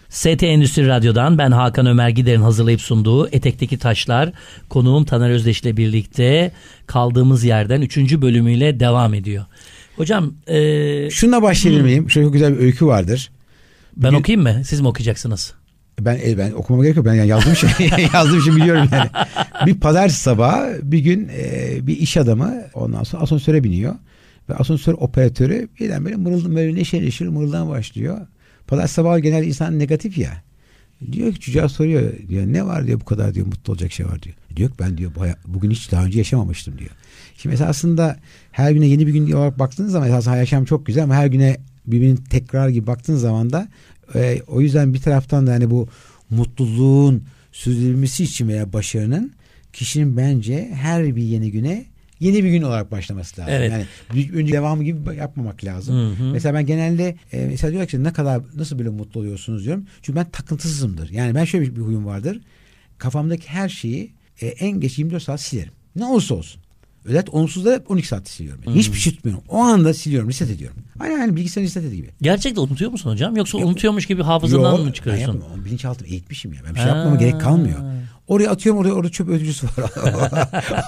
ST 0.09 0.43
Endüstri 0.43 0.87
Radyo'dan 0.87 1.39
ben 1.39 1.51
Hakan 1.51 1.87
Ömer 1.87 2.09
Gider'in 2.09 2.43
hazırlayıp 2.43 2.81
sunduğu 2.81 3.29
Etek'teki 3.29 3.79
Taşlar 3.79 4.33
konuğum 4.69 5.05
Taner 5.05 5.31
Özdeş 5.31 5.63
ile 5.63 5.77
birlikte 5.77 6.53
kaldığımız 6.87 7.45
yerden 7.45 7.81
3. 7.81 7.97
bölümüyle 7.99 8.81
devam 8.81 9.15
ediyor. 9.15 9.45
Hocam 10.01 10.35
e, 10.47 11.11
Şununla 11.11 11.43
başlayabilir 11.43 11.83
miyim? 11.85 12.11
Şöyle 12.11 12.27
çok 12.27 12.33
güzel 12.33 12.59
bir 12.59 12.63
öykü 12.65 12.87
vardır. 12.87 13.31
ben 13.97 14.13
bir- 14.13 14.17
okuyayım 14.19 14.43
mı? 14.43 14.65
Siz 14.65 14.81
mi 14.81 14.89
okuyacaksınız? 14.89 15.55
Ben 16.01 16.21
e, 16.27 16.39
ben 16.39 16.53
okumama 16.53 16.85
gerek 16.85 16.97
yok. 16.97 17.07
Ben 17.07 17.15
yani 17.15 17.29
yazdığım 17.29 17.57
şey 17.57 17.71
yazdığım 18.15 18.41
şey 18.41 18.57
biliyorum 18.57 18.89
yani. 18.93 19.11
Bir 19.67 19.75
pazartesi 19.81 20.21
sabahı 20.21 20.79
bir 20.83 20.99
gün 20.99 21.29
e, 21.39 21.79
bir 21.87 21.97
iş 21.97 22.17
adamı 22.17 22.55
ondan 22.75 23.03
sonra 23.03 23.23
asansöre 23.23 23.65
biniyor. 23.65 23.95
Ve 24.49 24.55
asansör 24.55 24.93
operatörü 24.95 25.69
birden 25.81 26.05
böyle 26.05 26.17
mırıldan 26.17 26.57
böyle 26.57 26.75
neşe 26.75 27.03
neşe 27.03 27.25
mırıldan 27.25 27.69
başlıyor. 27.69 28.19
Pazartesi 28.67 28.95
sabahı 28.95 29.19
genel 29.21 29.45
insan 29.47 29.79
negatif 29.79 30.19
ya. 30.19 30.43
Diyor 31.13 31.33
ki 31.33 31.41
çocuğa 31.41 31.69
soruyor 31.69 32.13
diyor 32.29 32.47
ne 32.47 32.67
var 32.67 32.87
diyor 32.87 33.01
bu 33.01 33.05
kadar 33.05 33.35
diyor 33.35 33.47
mutlu 33.47 33.73
olacak 33.73 33.93
şey 33.93 34.07
var 34.07 34.23
diyor. 34.23 34.37
Diyor 34.57 34.71
ki 34.71 34.77
ben 34.81 34.99
diyor 34.99 35.13
bugün 35.47 35.71
hiç 35.71 35.93
daha 35.93 36.05
önce 36.05 36.19
yaşamamıştım 36.19 36.79
diyor. 36.79 36.91
Şimdi 37.43 37.53
mesela 37.53 37.71
aslında 37.71 38.17
her 38.53 38.71
güne 38.71 38.87
yeni 38.87 39.07
bir 39.07 39.13
gün 39.13 39.33
olarak 39.33 39.59
baktığınız 39.59 39.93
zaman 39.93 40.09
esasında 40.09 40.37
yaşam 40.37 40.65
çok 40.65 40.87
güzel 40.87 41.05
ama 41.05 41.15
her 41.15 41.27
güne 41.27 41.57
birbirinin 41.87 42.17
tekrar 42.17 42.69
gibi 42.69 42.87
baktığınız 42.87 43.21
zaman 43.21 43.53
da 43.53 43.69
e, 44.15 44.43
o 44.47 44.61
yüzden 44.61 44.95
bir 44.95 44.99
taraftan 44.99 45.47
da 45.47 45.53
hani 45.53 45.71
bu 45.71 45.89
mutluluğun 46.31 47.25
sürdürülmesi 47.53 48.25
için 48.25 48.49
veya 48.49 48.73
başarının 48.73 49.33
kişinin 49.73 50.17
bence 50.17 50.71
her 50.75 51.17
bir 51.17 51.23
yeni 51.23 51.53
güne 51.53 51.85
yeni 52.21 52.45
bir 52.45 52.51
gün 52.51 52.63
olarak 52.63 52.91
başlaması 52.93 53.41
lazım. 53.41 53.55
Evet. 53.55 53.73
Yani 53.73 53.85
bir, 54.15 54.33
önce 54.33 54.53
devamı 54.53 54.85
gibi 54.85 55.17
yapmamak 55.17 55.65
lazım. 55.65 55.97
Hı 55.97 56.23
hı. 56.23 56.33
Mesela 56.33 56.55
ben 56.55 56.67
genelde 56.67 57.17
e, 57.33 57.47
mesela 57.47 57.71
diyorlar 57.71 57.89
ki 57.89 58.05
ne 58.05 58.13
kadar 58.13 58.43
nasıl 58.55 58.79
böyle 58.79 58.89
mutlu 58.89 59.21
oluyorsunuz 59.21 59.65
diyorum. 59.65 59.87
Çünkü 60.03 60.19
ben 60.19 60.31
takıntısızımdır. 60.31 61.11
Yani 61.11 61.35
ben 61.35 61.45
şöyle 61.45 61.67
bir, 61.67 61.77
bir 61.77 61.81
huyum 61.81 62.07
vardır. 62.07 62.41
Kafamdaki 62.99 63.49
her 63.49 63.69
şeyi 63.69 64.13
e, 64.41 64.47
en 64.47 64.81
geç 64.81 64.99
24 64.99 65.23
saat 65.23 65.41
silerim. 65.41 65.73
Ne 65.97 66.05
olursa 66.05 66.35
olsun. 66.35 66.63
Öyle 67.05 67.25
onsuz 67.33 67.65
da 67.65 67.83
12 67.89 68.07
saat 68.09 68.29
siliyorum. 68.29 68.63
Yani. 68.67 68.79
Hiçbir 68.79 68.99
şey 68.99 69.15
tutmuyorum. 69.15 69.45
O 69.49 69.59
anda 69.59 69.95
siliyorum, 69.95 70.29
reset 70.29 70.51
ediyorum. 70.51 70.77
Aynen 71.01 71.19
yani 71.19 71.37
bilgisayarın 71.37 71.67
reset 71.69 71.85
ediği 71.85 71.97
gibi. 71.97 72.11
Gerçekten 72.23 72.63
unutuyor 72.63 72.91
musun 72.91 73.11
hocam? 73.11 73.37
Yoksa 73.37 73.59
unutuyormuş 73.59 74.07
gibi 74.07 74.23
hafızadan 74.23 74.73
Yo, 74.73 74.79
mı 74.79 74.87
Ben 74.87 74.93
çıkarıyorsun? 74.93 75.33
yapmıyorum. 75.33 75.65
Bilinçaltım 75.65 76.07
eğitmişim 76.11 76.53
ya. 76.53 76.61
Ben 76.67 76.75
bir 76.75 76.81
şey 76.81 76.89
Ha. 76.89 76.97
yapmama 76.97 77.17
gerek 77.17 77.41
kalmıyor. 77.41 77.79
Oraya 78.29 78.51
atıyorum 78.51 78.81
oraya 78.81 78.93
orada 78.93 79.11
çöp 79.11 79.29
ödücüsü 79.29 79.67
var. 79.67 79.73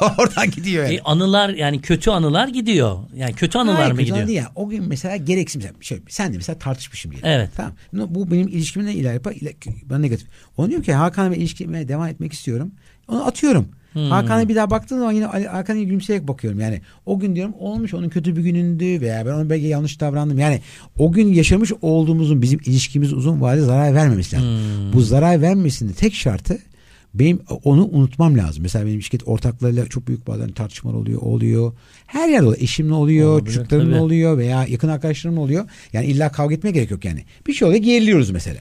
Oradan 0.18 0.50
gidiyor 0.50 0.84
yani. 0.84 0.94
E, 0.94 1.00
anılar 1.00 1.48
yani 1.48 1.80
kötü 1.80 2.10
anılar 2.10 2.48
gidiyor. 2.48 2.98
Yani 3.16 3.32
kötü 3.32 3.58
anılar 3.58 3.76
Hayır, 3.76 3.92
mı 3.92 3.98
kötü 3.98 4.10
gidiyor? 4.10 4.28
ya. 4.28 4.52
O 4.54 4.68
gün 4.68 4.88
mesela 4.88 5.16
gereksiz 5.16 5.56
mesela 5.56 5.74
şöyle, 5.80 6.02
sen 6.08 6.32
de 6.32 6.36
mesela 6.36 6.58
tartışmışım 6.58 7.10
diyelim. 7.10 7.28
Evet. 7.28 7.50
Tamam. 7.56 7.72
No, 7.92 8.06
Bu 8.10 8.30
benim 8.30 8.48
ilişkimle 8.48 8.92
ilerle 8.92 9.20
ile, 9.34 9.54
bana 9.90 9.98
negatif. 9.98 10.28
Onu 10.56 10.68
diyorum 10.68 10.84
ki 10.84 10.92
Hakan'la 10.92 11.36
ilişkime 11.36 11.88
devam 11.88 12.06
etmek 12.08 12.32
istiyorum. 12.32 12.72
Onu 13.08 13.26
atıyorum. 13.26 13.68
Hmm. 13.92 14.10
Hakan'a 14.10 14.48
bir 14.48 14.56
daha 14.56 14.70
baktığım 14.70 14.98
zaman 14.98 15.12
yine 15.12 15.24
Hakan'a 15.26 15.80
gülümseyerek 15.82 16.28
bakıyorum. 16.28 16.60
Yani 16.60 16.80
o 17.06 17.18
gün 17.18 17.36
diyorum 17.36 17.54
olmuş 17.58 17.94
onun 17.94 18.08
kötü 18.08 18.36
bir 18.36 18.42
günündü 18.42 19.00
veya 19.00 19.26
ben 19.26 19.32
ona 19.32 19.50
belki 19.50 19.66
yanlış 19.66 20.00
davrandım. 20.00 20.38
Yani 20.38 20.60
o 20.98 21.12
gün 21.12 21.32
yaşamış 21.32 21.72
olduğumuzun 21.82 22.42
bizim 22.42 22.60
ilişkimiz 22.64 23.12
uzun 23.12 23.40
vadede 23.40 23.64
zarar 23.64 23.94
vermemesi 23.94 24.36
lazım. 24.36 24.48
Hmm. 24.48 24.92
Bu 24.92 25.00
zarar 25.00 25.42
vermemesinin 25.42 25.92
tek 25.92 26.14
şartı 26.14 26.58
benim 27.14 27.40
onu 27.64 27.88
unutmam 27.92 28.38
lazım. 28.38 28.62
Mesela 28.62 28.86
benim 28.86 29.02
şirket 29.02 29.28
ortaklarıyla 29.28 29.86
çok 29.86 30.08
büyük 30.08 30.26
bazen 30.26 30.48
tartışmalar 30.52 30.94
oluyor, 30.96 31.22
oluyor. 31.22 31.72
Her 32.06 32.28
yerde 32.28 32.46
oluyor. 32.46 32.62
Eşimle 32.62 32.94
oluyor, 32.94 33.32
Olabilir, 33.32 33.54
çocuklarımla 33.54 33.92
tabii. 33.92 34.02
oluyor 34.02 34.38
veya 34.38 34.66
yakın 34.68 34.88
arkadaşlarımla 34.88 35.40
oluyor. 35.40 35.68
Yani 35.92 36.06
illa 36.06 36.32
kavga 36.32 36.54
etmeye 36.54 36.70
gerek 36.70 36.90
yok 36.90 37.04
yani. 37.04 37.24
Bir 37.46 37.52
şey 37.52 37.68
oluyor 37.68 37.82
geriliyoruz 37.82 38.30
mesela. 38.30 38.60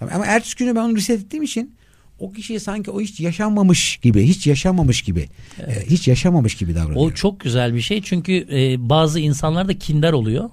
Ama 0.00 0.26
ertesi 0.26 0.56
günü 0.56 0.74
ben 0.74 0.80
onu 0.80 0.96
reset 0.96 1.20
ettiğim 1.20 1.42
için 1.42 1.74
o 2.18 2.32
kişiye 2.32 2.60
sanki 2.60 2.90
o 2.90 3.00
hiç 3.00 3.20
yaşanmamış 3.20 3.96
gibi, 3.96 4.22
hiç 4.22 4.46
yaşanmamış 4.46 5.02
gibi, 5.02 5.28
e, 5.66 5.86
hiç 5.90 6.08
yaşamamış 6.08 6.54
gibi 6.54 6.74
davranıyor. 6.74 6.96
O 7.06 7.10
çok 7.10 7.40
güzel 7.40 7.74
bir 7.74 7.80
şey 7.80 8.02
çünkü 8.02 8.46
e, 8.52 8.88
bazı 8.88 9.20
insanlar 9.20 9.68
da 9.68 9.78
kindar 9.78 10.12
oluyor. 10.12 10.50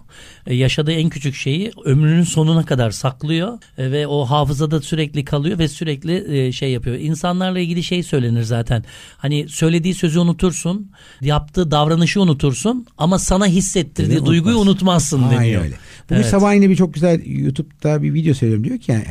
E, 0.48 0.56
yaşadığı 0.56 0.92
en 0.92 1.10
küçük 1.10 1.36
şeyi 1.36 1.72
ömrünün 1.86 2.24
sonuna 2.24 2.66
kadar 2.66 2.92
saklıyor 2.92 3.60
e, 3.78 3.92
ve 3.92 4.08
o 4.08 4.26
hafızada 4.26 4.82
sürekli 4.82 5.26
kalıyor 5.26 5.60
ve 5.60 5.68
sürekli 5.68 6.38
e, 6.38 6.52
şey 6.52 6.72
yapıyor. 6.72 6.96
İnsanlarla 7.00 7.60
ilgili 7.60 7.84
şey 7.84 8.04
söylenir 8.04 8.44
zaten. 8.44 8.84
Hani 9.18 9.50
söylediği 9.50 9.94
sözü 9.94 10.20
unutursun, 10.20 10.92
yaptığı 11.22 11.72
davranışı 11.72 12.22
unutursun 12.22 12.88
ama 12.98 13.20
sana 13.20 13.48
hissettirdiği 13.48 14.18
Unutmaz. 14.18 14.28
duyguyu 14.30 14.58
unutmazsın 14.58 15.24
Aynen 15.24 15.40
deniyor. 15.40 15.64
öyle. 15.64 15.76
Bugün 16.10 16.16
Evet. 16.22 16.26
sabah 16.32 16.54
yine 16.54 16.70
bir 16.70 16.76
çok 16.76 16.94
güzel 16.94 17.22
YouTube'da 17.26 18.04
bir 18.04 18.14
video 18.14 18.34
söylüyorum. 18.34 18.64
Diyor 18.64 18.78
ki 18.80 18.92
yani 18.92 19.04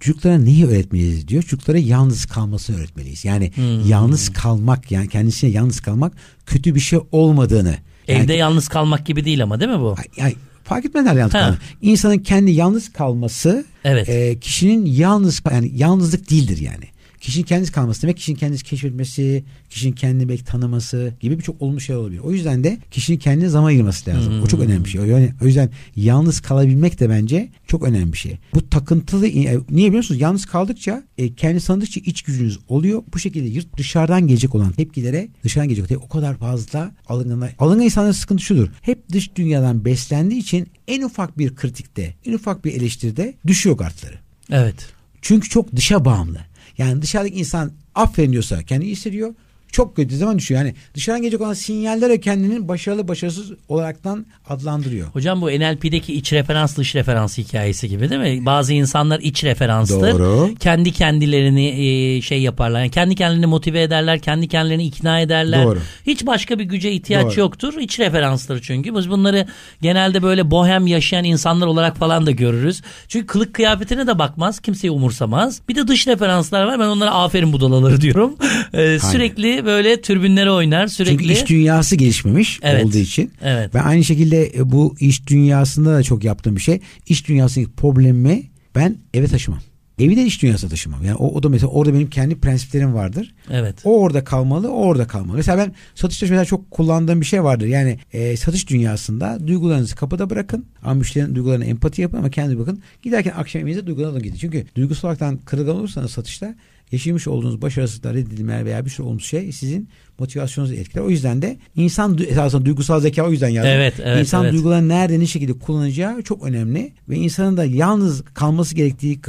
çocuklara 0.00 0.38
neyi 0.38 0.66
öğretmeliyiz 0.66 1.28
diyor. 1.28 1.42
Çocuklara 1.42 1.78
yalnız 1.78 2.26
kalmasını 2.26 2.76
öğretmeliyiz. 2.76 3.24
Yani 3.24 3.52
Hmm. 3.54 3.88
yalnız 3.88 4.32
kalmak 4.32 4.90
yani 4.90 5.08
kendisine 5.08 5.50
yalnız 5.50 5.80
kalmak 5.80 6.12
kötü 6.46 6.74
bir 6.74 6.80
şey 6.80 6.98
olmadığını. 7.12 7.76
Yani, 8.08 8.20
Evde 8.24 8.34
yalnız 8.34 8.68
kalmak 8.68 9.06
gibi 9.06 9.24
değil 9.24 9.42
ama 9.42 9.60
değil 9.60 9.70
mi 9.70 9.80
bu? 9.80 9.94
yani 10.16 10.34
fark 10.64 10.94
nerede 10.94 11.18
yalnız 11.18 11.32
kalmak. 11.32 11.58
İnsanın 11.82 12.18
kendi 12.18 12.50
yalnız 12.50 12.92
kalması 12.92 13.64
Evet. 13.84 14.08
e, 14.08 14.38
kişinin 14.40 14.86
yalnız 14.86 15.42
yani 15.52 15.70
yalnızlık 15.74 16.30
değildir 16.30 16.58
yani. 16.58 16.84
Kişinin 17.24 17.44
kendisi 17.44 17.72
kalması 17.72 18.02
demek 18.02 18.16
kişinin 18.16 18.36
kendisi 18.36 18.64
keşfetmesi, 18.64 19.44
kişinin 19.70 19.92
kendini 19.92 20.28
belki 20.28 20.44
tanıması 20.44 21.14
gibi 21.20 21.38
birçok 21.38 21.62
olumlu 21.62 21.80
şeyler 21.80 22.00
olabilir. 22.00 22.20
O 22.20 22.32
yüzden 22.32 22.64
de 22.64 22.78
kişinin 22.90 23.18
kendine 23.18 23.48
zaman 23.48 23.66
ayırması 23.66 24.10
lazım. 24.10 24.42
O 24.42 24.46
çok 24.46 24.60
önemli 24.60 24.84
bir 24.84 24.90
şey. 24.90 25.00
Yani, 25.02 25.32
o 25.42 25.46
yüzden 25.46 25.70
yalnız 25.96 26.40
kalabilmek 26.40 27.00
de 27.00 27.10
bence 27.10 27.48
çok 27.66 27.82
önemli 27.82 28.12
bir 28.12 28.18
şey. 28.18 28.38
Bu 28.54 28.70
takıntılı 28.70 29.26
e, 29.26 29.58
niye 29.70 29.88
biliyor 29.88 29.94
musunuz? 29.94 30.20
Yalnız 30.20 30.46
kaldıkça 30.46 31.02
e, 31.18 31.34
kendi 31.34 31.60
tanıdıkça 31.60 32.00
iç 32.00 32.22
gücünüz 32.22 32.58
oluyor. 32.68 33.02
Bu 33.14 33.18
şekilde 33.18 33.48
yurt 33.48 33.76
dışarıdan 33.76 34.26
gelecek 34.26 34.54
olan 34.54 34.72
tepkilere 34.72 35.28
dışarıdan 35.44 35.68
gelecek 35.68 35.88
tepki 35.88 36.04
o 36.04 36.08
kadar 36.08 36.36
fazla 36.36 36.94
alınganlar. 37.08 37.54
Alıngan 37.58 37.84
insanların 37.84 38.12
sıkıntı 38.12 38.42
şudur. 38.42 38.68
Hep 38.82 39.08
dış 39.12 39.36
dünyadan 39.36 39.84
beslendiği 39.84 40.40
için 40.40 40.66
en 40.88 41.02
ufak 41.02 41.38
bir 41.38 41.54
kritikte, 41.54 42.14
en 42.24 42.32
ufak 42.32 42.64
bir 42.64 42.72
eleştiride 42.72 43.34
düşüyor 43.46 43.76
kartları. 43.76 44.14
Evet. 44.50 44.86
Çünkü 45.22 45.48
çok 45.48 45.76
dışa 45.76 46.04
bağımlı. 46.04 46.38
Yani 46.78 47.02
dışarıdaki 47.02 47.34
insan 47.34 47.72
aferin 47.94 48.32
diyorsa 48.32 48.62
kendi 48.62 48.84
iyi 48.84 48.92
hissediyor. 48.92 49.34
Çok 49.74 49.96
kötü 49.96 50.16
zaman 50.16 50.38
düşüyor. 50.38 50.60
Yani 50.60 50.74
dışarıdan 50.94 51.22
gelecek 51.22 51.40
olan 51.40 51.54
sinyallere 51.54 52.20
kendinin 52.20 52.68
başarılı 52.68 53.08
başarısız 53.08 53.52
olaraktan 53.68 54.26
adlandırıyor. 54.48 55.08
Hocam 55.08 55.40
bu 55.40 55.46
NLP'deki 55.46 56.14
iç 56.14 56.32
referans 56.32 56.76
dış 56.76 56.94
referans 56.94 57.38
hikayesi 57.38 57.88
gibi 57.88 58.10
değil 58.10 58.20
mi? 58.20 58.46
Bazı 58.46 58.72
insanlar 58.72 59.20
iç 59.20 59.44
referanstır. 59.44 60.18
Doğru. 60.18 60.54
Kendi 60.60 60.92
kendilerini 60.92 61.66
e, 61.66 62.20
şey 62.22 62.42
yaparlar. 62.42 62.80
Yani 62.80 62.90
kendi 62.90 63.14
kendilerini 63.14 63.46
motive 63.46 63.82
ederler. 63.82 64.18
Kendi 64.18 64.48
kendilerini 64.48 64.84
ikna 64.84 65.20
ederler. 65.20 65.64
Doğru. 65.64 65.78
Hiç 66.06 66.26
başka 66.26 66.58
bir 66.58 66.64
güce 66.64 66.92
ihtiyaç 66.92 67.24
Doğru. 67.24 67.40
yoktur. 67.40 67.74
İç 67.80 68.00
referanstır 68.00 68.62
çünkü. 68.62 68.94
Biz 68.94 69.10
bunları 69.10 69.46
genelde 69.82 70.22
böyle 70.22 70.50
bohem 70.50 70.86
yaşayan 70.86 71.24
insanlar 71.24 71.66
olarak 71.66 71.96
falan 71.96 72.26
da 72.26 72.30
görürüz. 72.30 72.82
Çünkü 73.08 73.26
kılık 73.26 73.54
kıyafetine 73.54 74.06
de 74.06 74.18
bakmaz. 74.18 74.60
Kimseyi 74.60 74.90
umursamaz. 74.90 75.60
Bir 75.68 75.74
de 75.74 75.88
dış 75.88 76.06
referanslar 76.06 76.64
var. 76.64 76.78
Ben 76.78 76.86
onlara 76.86 77.10
aferin 77.10 77.52
budalaları 77.52 78.00
diyorum. 78.00 78.36
Ee, 78.74 78.98
sürekli 78.98 79.63
böyle 79.64 80.00
türbünlere 80.00 80.50
oynar. 80.50 80.86
Sürekli 80.86 81.18
Çünkü 81.18 81.32
iş 81.32 81.46
dünyası 81.46 81.96
gelişmemiş 81.96 82.60
Evet. 82.62 82.84
olduğu 82.84 82.98
için. 82.98 83.30
Evet. 83.42 83.74
Ben 83.74 83.82
aynı 83.82 84.04
şekilde 84.04 84.52
e, 84.56 84.72
bu 84.72 84.94
iş 85.00 85.26
dünyasında 85.26 85.94
da 85.94 86.02
çok 86.02 86.24
yaptığım 86.24 86.56
bir 86.56 86.60
şey. 86.60 86.80
İş 87.06 87.28
dünyasındaki 87.28 87.72
problemimi 87.72 88.42
ben 88.74 88.96
eve 89.14 89.26
taşımam. 89.26 89.60
Evi 89.98 90.16
de 90.16 90.24
iş 90.24 90.42
dünyasına 90.42 90.70
taşımam. 90.70 91.04
Yani 91.04 91.16
o, 91.16 91.34
o 91.34 91.42
da 91.42 91.48
mesela 91.48 91.70
orada 91.70 91.94
benim 91.94 92.10
kendi 92.10 92.40
prensiplerim 92.40 92.94
vardır. 92.94 93.34
Evet. 93.50 93.76
O 93.84 94.00
orada 94.00 94.24
kalmalı, 94.24 94.72
o 94.72 94.76
orada 94.76 95.06
kalmalı. 95.06 95.36
Mesela 95.36 95.58
ben 95.58 95.74
satışta 95.94 96.26
mesela 96.26 96.44
çok 96.44 96.70
kullandığım 96.70 97.20
bir 97.20 97.26
şey 97.26 97.44
vardır. 97.44 97.66
Yani 97.66 97.98
e, 98.12 98.36
satış 98.36 98.68
dünyasında 98.68 99.46
duygularınızı 99.46 99.96
kapıda 99.96 100.30
bırakın. 100.30 100.66
Ama 100.82 100.94
müşterinin 100.94 101.34
duygularına 101.34 101.64
empati 101.64 102.02
yapın 102.02 102.18
ama 102.18 102.30
kendinize 102.30 102.60
bakın. 102.60 102.82
Giderken 103.02 103.32
akşam 103.36 103.62
evinizde 103.62 103.86
duygularına 103.86 104.18
gidin. 104.18 104.36
Çünkü 104.36 104.66
duygusal 104.76 105.08
olarak 105.08 105.46
kırılgan 105.46 105.76
olursanız 105.76 106.10
satışta 106.10 106.54
yaşamış 106.94 107.28
olduğunuz 107.28 107.62
başarısızlıklar, 107.62 108.14
reddedilmeler 108.14 108.64
veya 108.64 108.84
bir 108.84 108.90
sürü 108.90 109.06
olumsuz 109.06 109.28
şey 109.28 109.52
sizin 109.52 109.88
motivasyonunuzu 110.18 110.74
etkiler. 110.74 111.02
O 111.02 111.10
yüzden 111.10 111.42
de 111.42 111.56
insan 111.76 112.18
esasında 112.28 112.64
duygusal 112.64 113.00
zeka 113.00 113.26
o 113.26 113.30
yüzden 113.30 113.48
yazdım. 113.48 113.72
Evet, 113.72 113.94
evet, 114.04 114.20
İnsan 114.20 114.44
evet. 114.44 114.52
duygularını 114.52 114.88
nerede 114.88 115.20
ne 115.20 115.26
şekilde 115.26 115.52
kullanacağı 115.52 116.22
çok 116.22 116.44
önemli 116.44 116.92
ve 117.08 117.16
insanın 117.16 117.56
da 117.56 117.64
yalnız 117.64 118.22
kalması 118.24 118.74
gerektiği 118.74 119.20